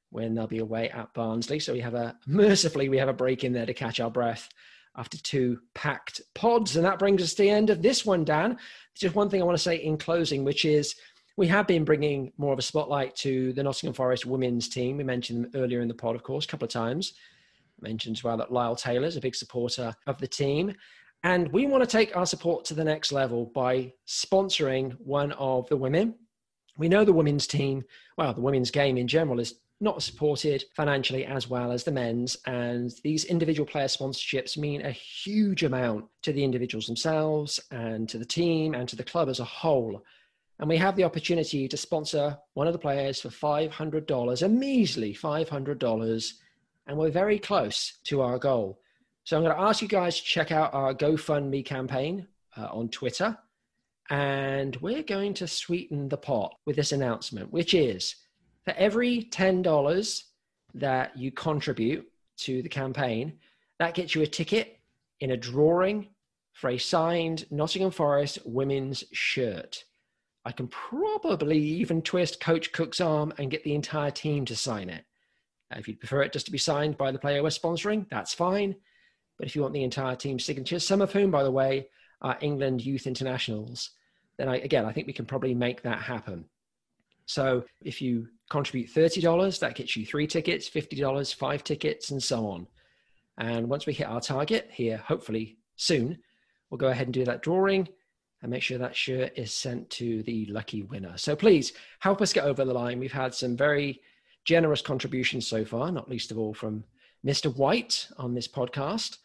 when 0.09 0.33
they'll 0.33 0.47
be 0.47 0.59
away 0.59 0.89
at 0.89 1.13
Barnsley. 1.13 1.59
So 1.59 1.73
we 1.73 1.81
have 1.81 1.93
a, 1.93 2.15
mercifully, 2.27 2.89
we 2.89 2.97
have 2.97 3.09
a 3.09 3.13
break 3.13 3.43
in 3.43 3.53
there 3.53 3.65
to 3.65 3.73
catch 3.73 3.99
our 3.99 4.11
breath 4.11 4.49
after 4.97 5.17
two 5.17 5.59
packed 5.73 6.21
pods. 6.33 6.75
And 6.75 6.85
that 6.85 6.99
brings 6.99 7.21
us 7.21 7.33
to 7.33 7.43
the 7.43 7.49
end 7.49 7.69
of 7.69 7.81
this 7.81 8.05
one, 8.05 8.23
Dan. 8.23 8.57
Just 8.95 9.15
one 9.15 9.29
thing 9.29 9.41
I 9.41 9.45
want 9.45 9.57
to 9.57 9.63
say 9.63 9.75
in 9.75 9.97
closing, 9.97 10.43
which 10.43 10.63
is 10.63 10.95
we 11.37 11.47
have 11.47 11.67
been 11.67 11.83
bringing 11.83 12.31
more 12.37 12.53
of 12.53 12.59
a 12.59 12.63
spotlight 12.63 13.15
to 13.17 13.51
the 13.53 13.63
Nottingham 13.63 13.93
Forest 13.93 14.25
women's 14.25 14.69
team. 14.69 14.97
We 14.97 15.03
mentioned 15.03 15.43
them 15.43 15.51
earlier 15.55 15.81
in 15.81 15.89
the 15.89 15.93
pod, 15.93 16.15
of 16.15 16.23
course, 16.23 16.45
a 16.45 16.47
couple 16.47 16.65
of 16.65 16.71
times. 16.71 17.13
Mentioned 17.81 18.15
as 18.17 18.23
well 18.23 18.37
that 18.37 18.53
Lyle 18.53 18.75
Taylor's 18.75 19.17
a 19.17 19.21
big 19.21 19.35
supporter 19.35 19.93
of 20.07 20.17
the 20.17 20.27
team. 20.27 20.73
And 21.23 21.51
we 21.51 21.65
want 21.65 21.83
to 21.83 21.89
take 21.89 22.15
our 22.15 22.25
support 22.25 22.63
to 22.65 22.73
the 22.73 22.83
next 22.83 23.11
level 23.11 23.47
by 23.53 23.91
sponsoring 24.07 24.93
one 24.99 25.33
of 25.33 25.67
the 25.67 25.75
women. 25.75 26.15
We 26.77 26.87
know 26.87 27.03
the 27.03 27.13
women's 27.13 27.47
team, 27.47 27.83
well, 28.17 28.33
the 28.33 28.41
women's 28.41 28.71
game 28.71 28.97
in 28.97 29.07
general 29.07 29.39
is 29.39 29.55
not 29.81 30.01
supported 30.01 30.63
financially 30.75 31.25
as 31.25 31.49
well 31.49 31.71
as 31.71 31.83
the 31.83 31.91
men's. 31.91 32.37
And 32.45 32.91
these 33.03 33.25
individual 33.25 33.67
player 33.67 33.87
sponsorships 33.87 34.57
mean 34.57 34.85
a 34.85 34.91
huge 34.91 35.63
amount 35.63 36.05
to 36.23 36.31
the 36.31 36.43
individuals 36.43 36.87
themselves 36.87 37.59
and 37.71 38.07
to 38.09 38.17
the 38.17 38.25
team 38.25 38.73
and 38.73 38.87
to 38.89 38.95
the 38.95 39.03
club 39.03 39.29
as 39.29 39.39
a 39.39 39.45
whole. 39.45 40.03
And 40.59 40.69
we 40.69 40.77
have 40.77 40.95
the 40.95 41.03
opportunity 41.03 41.67
to 41.67 41.75
sponsor 41.75 42.37
one 42.53 42.67
of 42.67 42.73
the 42.73 42.79
players 42.79 43.21
for 43.21 43.29
$500, 43.29 44.41
a 44.41 44.47
measly 44.47 45.13
$500. 45.13 46.33
And 46.87 46.97
we're 46.97 47.09
very 47.09 47.39
close 47.39 47.99
to 48.05 48.21
our 48.21 48.39
goal. 48.39 48.79
So 49.25 49.35
I'm 49.35 49.43
going 49.43 49.55
to 49.55 49.61
ask 49.61 49.81
you 49.81 49.87
guys 49.87 50.17
to 50.17 50.23
check 50.23 50.51
out 50.51 50.73
our 50.73 50.93
GoFundMe 50.93 51.65
campaign 51.65 52.27
uh, 52.55 52.69
on 52.71 52.89
Twitter. 52.89 53.37
And 54.09 54.75
we're 54.77 55.03
going 55.03 55.33
to 55.35 55.47
sweeten 55.47 56.07
the 56.07 56.17
pot 56.17 56.55
with 56.65 56.75
this 56.75 56.91
announcement, 56.91 57.51
which 57.51 57.73
is 57.73 58.15
for 58.65 58.73
every 58.77 59.23
$10 59.31 60.23
that 60.75 61.17
you 61.17 61.31
contribute 61.31 62.05
to 62.37 62.61
the 62.61 62.69
campaign, 62.69 63.33
that 63.79 63.93
gets 63.93 64.15
you 64.15 64.21
a 64.21 64.27
ticket 64.27 64.79
in 65.19 65.31
a 65.31 65.37
drawing 65.37 66.07
for 66.53 66.69
a 66.69 66.77
signed 66.77 67.45
Nottingham 67.51 67.91
Forest 67.91 68.39
women's 68.45 69.03
shirt. 69.11 69.83
I 70.45 70.51
can 70.51 70.67
probably 70.67 71.57
even 71.57 72.01
twist 72.01 72.39
Coach 72.39 72.71
Cook's 72.71 73.01
arm 73.01 73.33
and 73.37 73.51
get 73.51 73.63
the 73.63 73.75
entire 73.75 74.11
team 74.11 74.45
to 74.45 74.55
sign 74.55 74.89
it. 74.89 75.03
If 75.71 75.87
you'd 75.87 75.99
prefer 75.99 76.21
it 76.21 76.31
just 76.31 76.45
to 76.45 76.51
be 76.51 76.57
signed 76.57 76.97
by 76.97 77.11
the 77.11 77.19
player 77.19 77.41
we're 77.41 77.49
sponsoring, 77.49 78.07
that's 78.09 78.33
fine. 78.33 78.75
But 79.37 79.47
if 79.47 79.55
you 79.55 79.61
want 79.61 79.73
the 79.73 79.83
entire 79.83 80.15
team's 80.15 80.45
signatures, 80.45 80.87
some 80.87 81.01
of 81.01 81.11
whom, 81.11 81.31
by 81.31 81.43
the 81.43 81.51
way, 81.51 81.89
are 82.21 82.37
England 82.41 82.85
youth 82.85 83.07
internationals, 83.07 83.91
then 84.37 84.47
I, 84.47 84.57
again, 84.57 84.85
I 84.85 84.93
think 84.93 85.07
we 85.07 85.13
can 85.13 85.25
probably 85.25 85.53
make 85.53 85.81
that 85.81 85.99
happen. 85.99 86.45
So 87.25 87.65
if 87.81 88.01
you 88.01 88.27
contribute 88.49 88.93
$30, 88.93 89.59
that 89.59 89.75
gets 89.75 89.95
you 89.95 90.05
three 90.05 90.27
tickets, 90.27 90.69
$50, 90.69 91.35
five 91.35 91.63
tickets, 91.63 92.11
and 92.11 92.21
so 92.21 92.47
on. 92.47 92.67
And 93.37 93.67
once 93.67 93.85
we 93.85 93.93
hit 93.93 94.07
our 94.07 94.21
target 94.21 94.69
here, 94.71 94.97
hopefully 94.97 95.57
soon, 95.75 96.19
we'll 96.69 96.77
go 96.77 96.87
ahead 96.87 97.07
and 97.07 97.13
do 97.13 97.25
that 97.25 97.41
drawing 97.41 97.87
and 98.41 98.51
make 98.51 98.61
sure 98.61 98.77
that 98.77 98.95
shirt 98.95 99.31
is 99.35 99.51
sent 99.51 99.89
to 99.89 100.23
the 100.23 100.45
lucky 100.45 100.83
winner. 100.83 101.17
So 101.17 101.35
please 101.35 101.73
help 101.99 102.21
us 102.21 102.33
get 102.33 102.45
over 102.45 102.63
the 102.63 102.73
line. 102.73 102.99
We've 102.99 103.11
had 103.11 103.33
some 103.33 103.57
very 103.57 104.01
generous 104.45 104.81
contributions 104.81 105.47
so 105.47 105.65
far, 105.65 105.91
not 105.91 106.09
least 106.09 106.31
of 106.31 106.37
all 106.37 106.53
from 106.53 106.83
Mr. 107.25 107.55
White 107.55 108.07
on 108.17 108.35
this 108.35 108.47
podcast. 108.47 109.17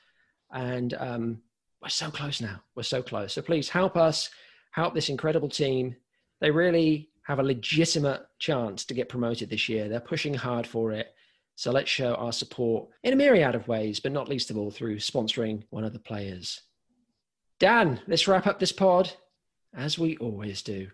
And 0.52 0.94
um, 0.94 1.42
we're 1.82 1.88
so 1.90 2.10
close 2.10 2.40
now. 2.40 2.62
We're 2.74 2.82
so 2.82 3.02
close. 3.02 3.34
So 3.34 3.42
please 3.42 3.68
help 3.68 3.96
us, 3.96 4.30
help 4.72 4.94
this 4.94 5.08
incredible 5.08 5.48
team. 5.48 5.94
They 6.40 6.50
really 6.50 7.10
have 7.30 7.38
a 7.38 7.44
legitimate 7.44 8.26
chance 8.40 8.84
to 8.84 8.92
get 8.92 9.08
promoted 9.08 9.48
this 9.48 9.68
year. 9.68 9.88
They're 9.88 10.00
pushing 10.00 10.34
hard 10.34 10.66
for 10.66 10.90
it. 10.90 11.14
So 11.54 11.70
let's 11.70 11.88
show 11.88 12.14
our 12.16 12.32
support 12.32 12.88
in 13.04 13.12
a 13.12 13.16
myriad 13.16 13.54
of 13.54 13.68
ways, 13.68 14.00
but 14.00 14.10
not 14.10 14.28
least 14.28 14.50
of 14.50 14.58
all 14.58 14.72
through 14.72 14.96
sponsoring 14.96 15.62
one 15.70 15.84
of 15.84 15.92
the 15.92 16.00
players. 16.00 16.60
Dan, 17.60 18.00
let's 18.08 18.26
wrap 18.26 18.48
up 18.48 18.58
this 18.58 18.72
pod 18.72 19.12
as 19.76 19.96
we 19.96 20.16
always 20.16 20.60
do. 20.60 20.88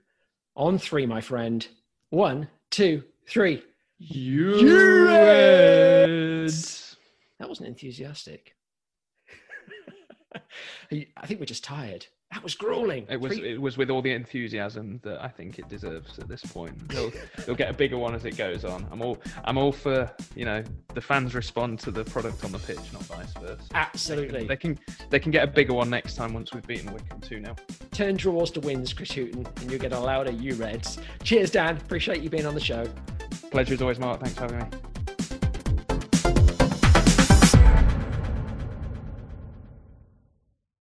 On 0.57 0.77
three, 0.79 1.07
my 1.07 1.23
friend. 1.23 1.67
One, 2.11 2.49
two, 2.71 3.03
three. 3.27 3.63
You 3.97 5.07
Reds. 5.07 6.97
That 7.39 7.49
wasn't 7.49 7.69
enthusiastic. 7.69 8.55
I 10.93 11.27
think 11.27 11.41
we're 11.41 11.47
just 11.47 11.65
tired. 11.65 12.05
That 12.37 12.43
was 12.43 12.55
grueling. 12.55 13.07
It 13.09 13.19
was 13.19 13.33
Three- 13.33 13.55
it 13.55 13.61
was 13.63 13.79
with 13.79 13.89
all 13.89 14.03
the 14.03 14.13
enthusiasm 14.13 15.01
that 15.03 15.25
I 15.25 15.29
think 15.29 15.59
it 15.59 15.71
deserves 15.71 16.19
at 16.19 16.29
this 16.29 16.43
point. 16.45 16.87
They'll 16.91 17.11
they'll 17.47 17.55
get 17.57 17.71
a 17.71 17.73
bigger 17.73 17.97
one 17.97 18.15
as 18.15 18.27
it 18.27 18.37
goes 18.37 18.63
on. 18.63 18.87
I'm 18.93 19.01
all 19.01 19.17
I'm 19.47 19.57
all 19.57 19.73
for 19.73 20.11
you 20.35 20.45
know 20.45 20.63
the 20.93 21.01
fans 21.01 21.35
respond 21.35 21.81
to 21.81 21.91
the 21.91 22.05
product 22.05 22.45
on 22.45 22.53
the 22.53 22.59
pitch, 22.59 22.93
not 22.93 23.05
vice 23.05 23.33
versa. 23.41 23.57
Absolutely. 23.73 24.47
They 24.47 24.57
can 24.57 24.79
they 25.09 25.19
can 25.19 25.33
get 25.33 25.45
a 25.45 25.51
bigger 25.51 25.73
one 25.73 25.89
next 25.89 26.15
time 26.17 26.35
once 26.35 26.53
we've 26.53 26.67
beaten 26.67 26.93
Wycombe 26.93 27.23
two 27.23 27.43
0 27.43 27.57
Turn 27.93 28.17
draws 28.17 28.51
to 28.51 28.61
wins, 28.61 28.93
Chris 28.93 29.13
Hughton, 29.13 29.47
and 29.63 29.71
you'll 29.71 29.81
get 29.81 29.95
a 29.95 29.99
louder 29.99 30.31
you 30.31 30.57
Reds. 30.57 30.99
Cheers, 31.23 31.51
Dan. 31.51 31.79
Appreciate 31.79 32.21
you 32.21 32.29
being 32.29 32.45
on 32.45 32.53
the 32.55 32.61
show. 32.61 32.87
Pleasure 33.51 33.73
as 33.73 33.81
always, 33.81 33.99
Mark. 33.99 34.21
Thanks 34.21 34.35
for 34.37 34.43
having 34.43 34.59
me. 34.59 34.67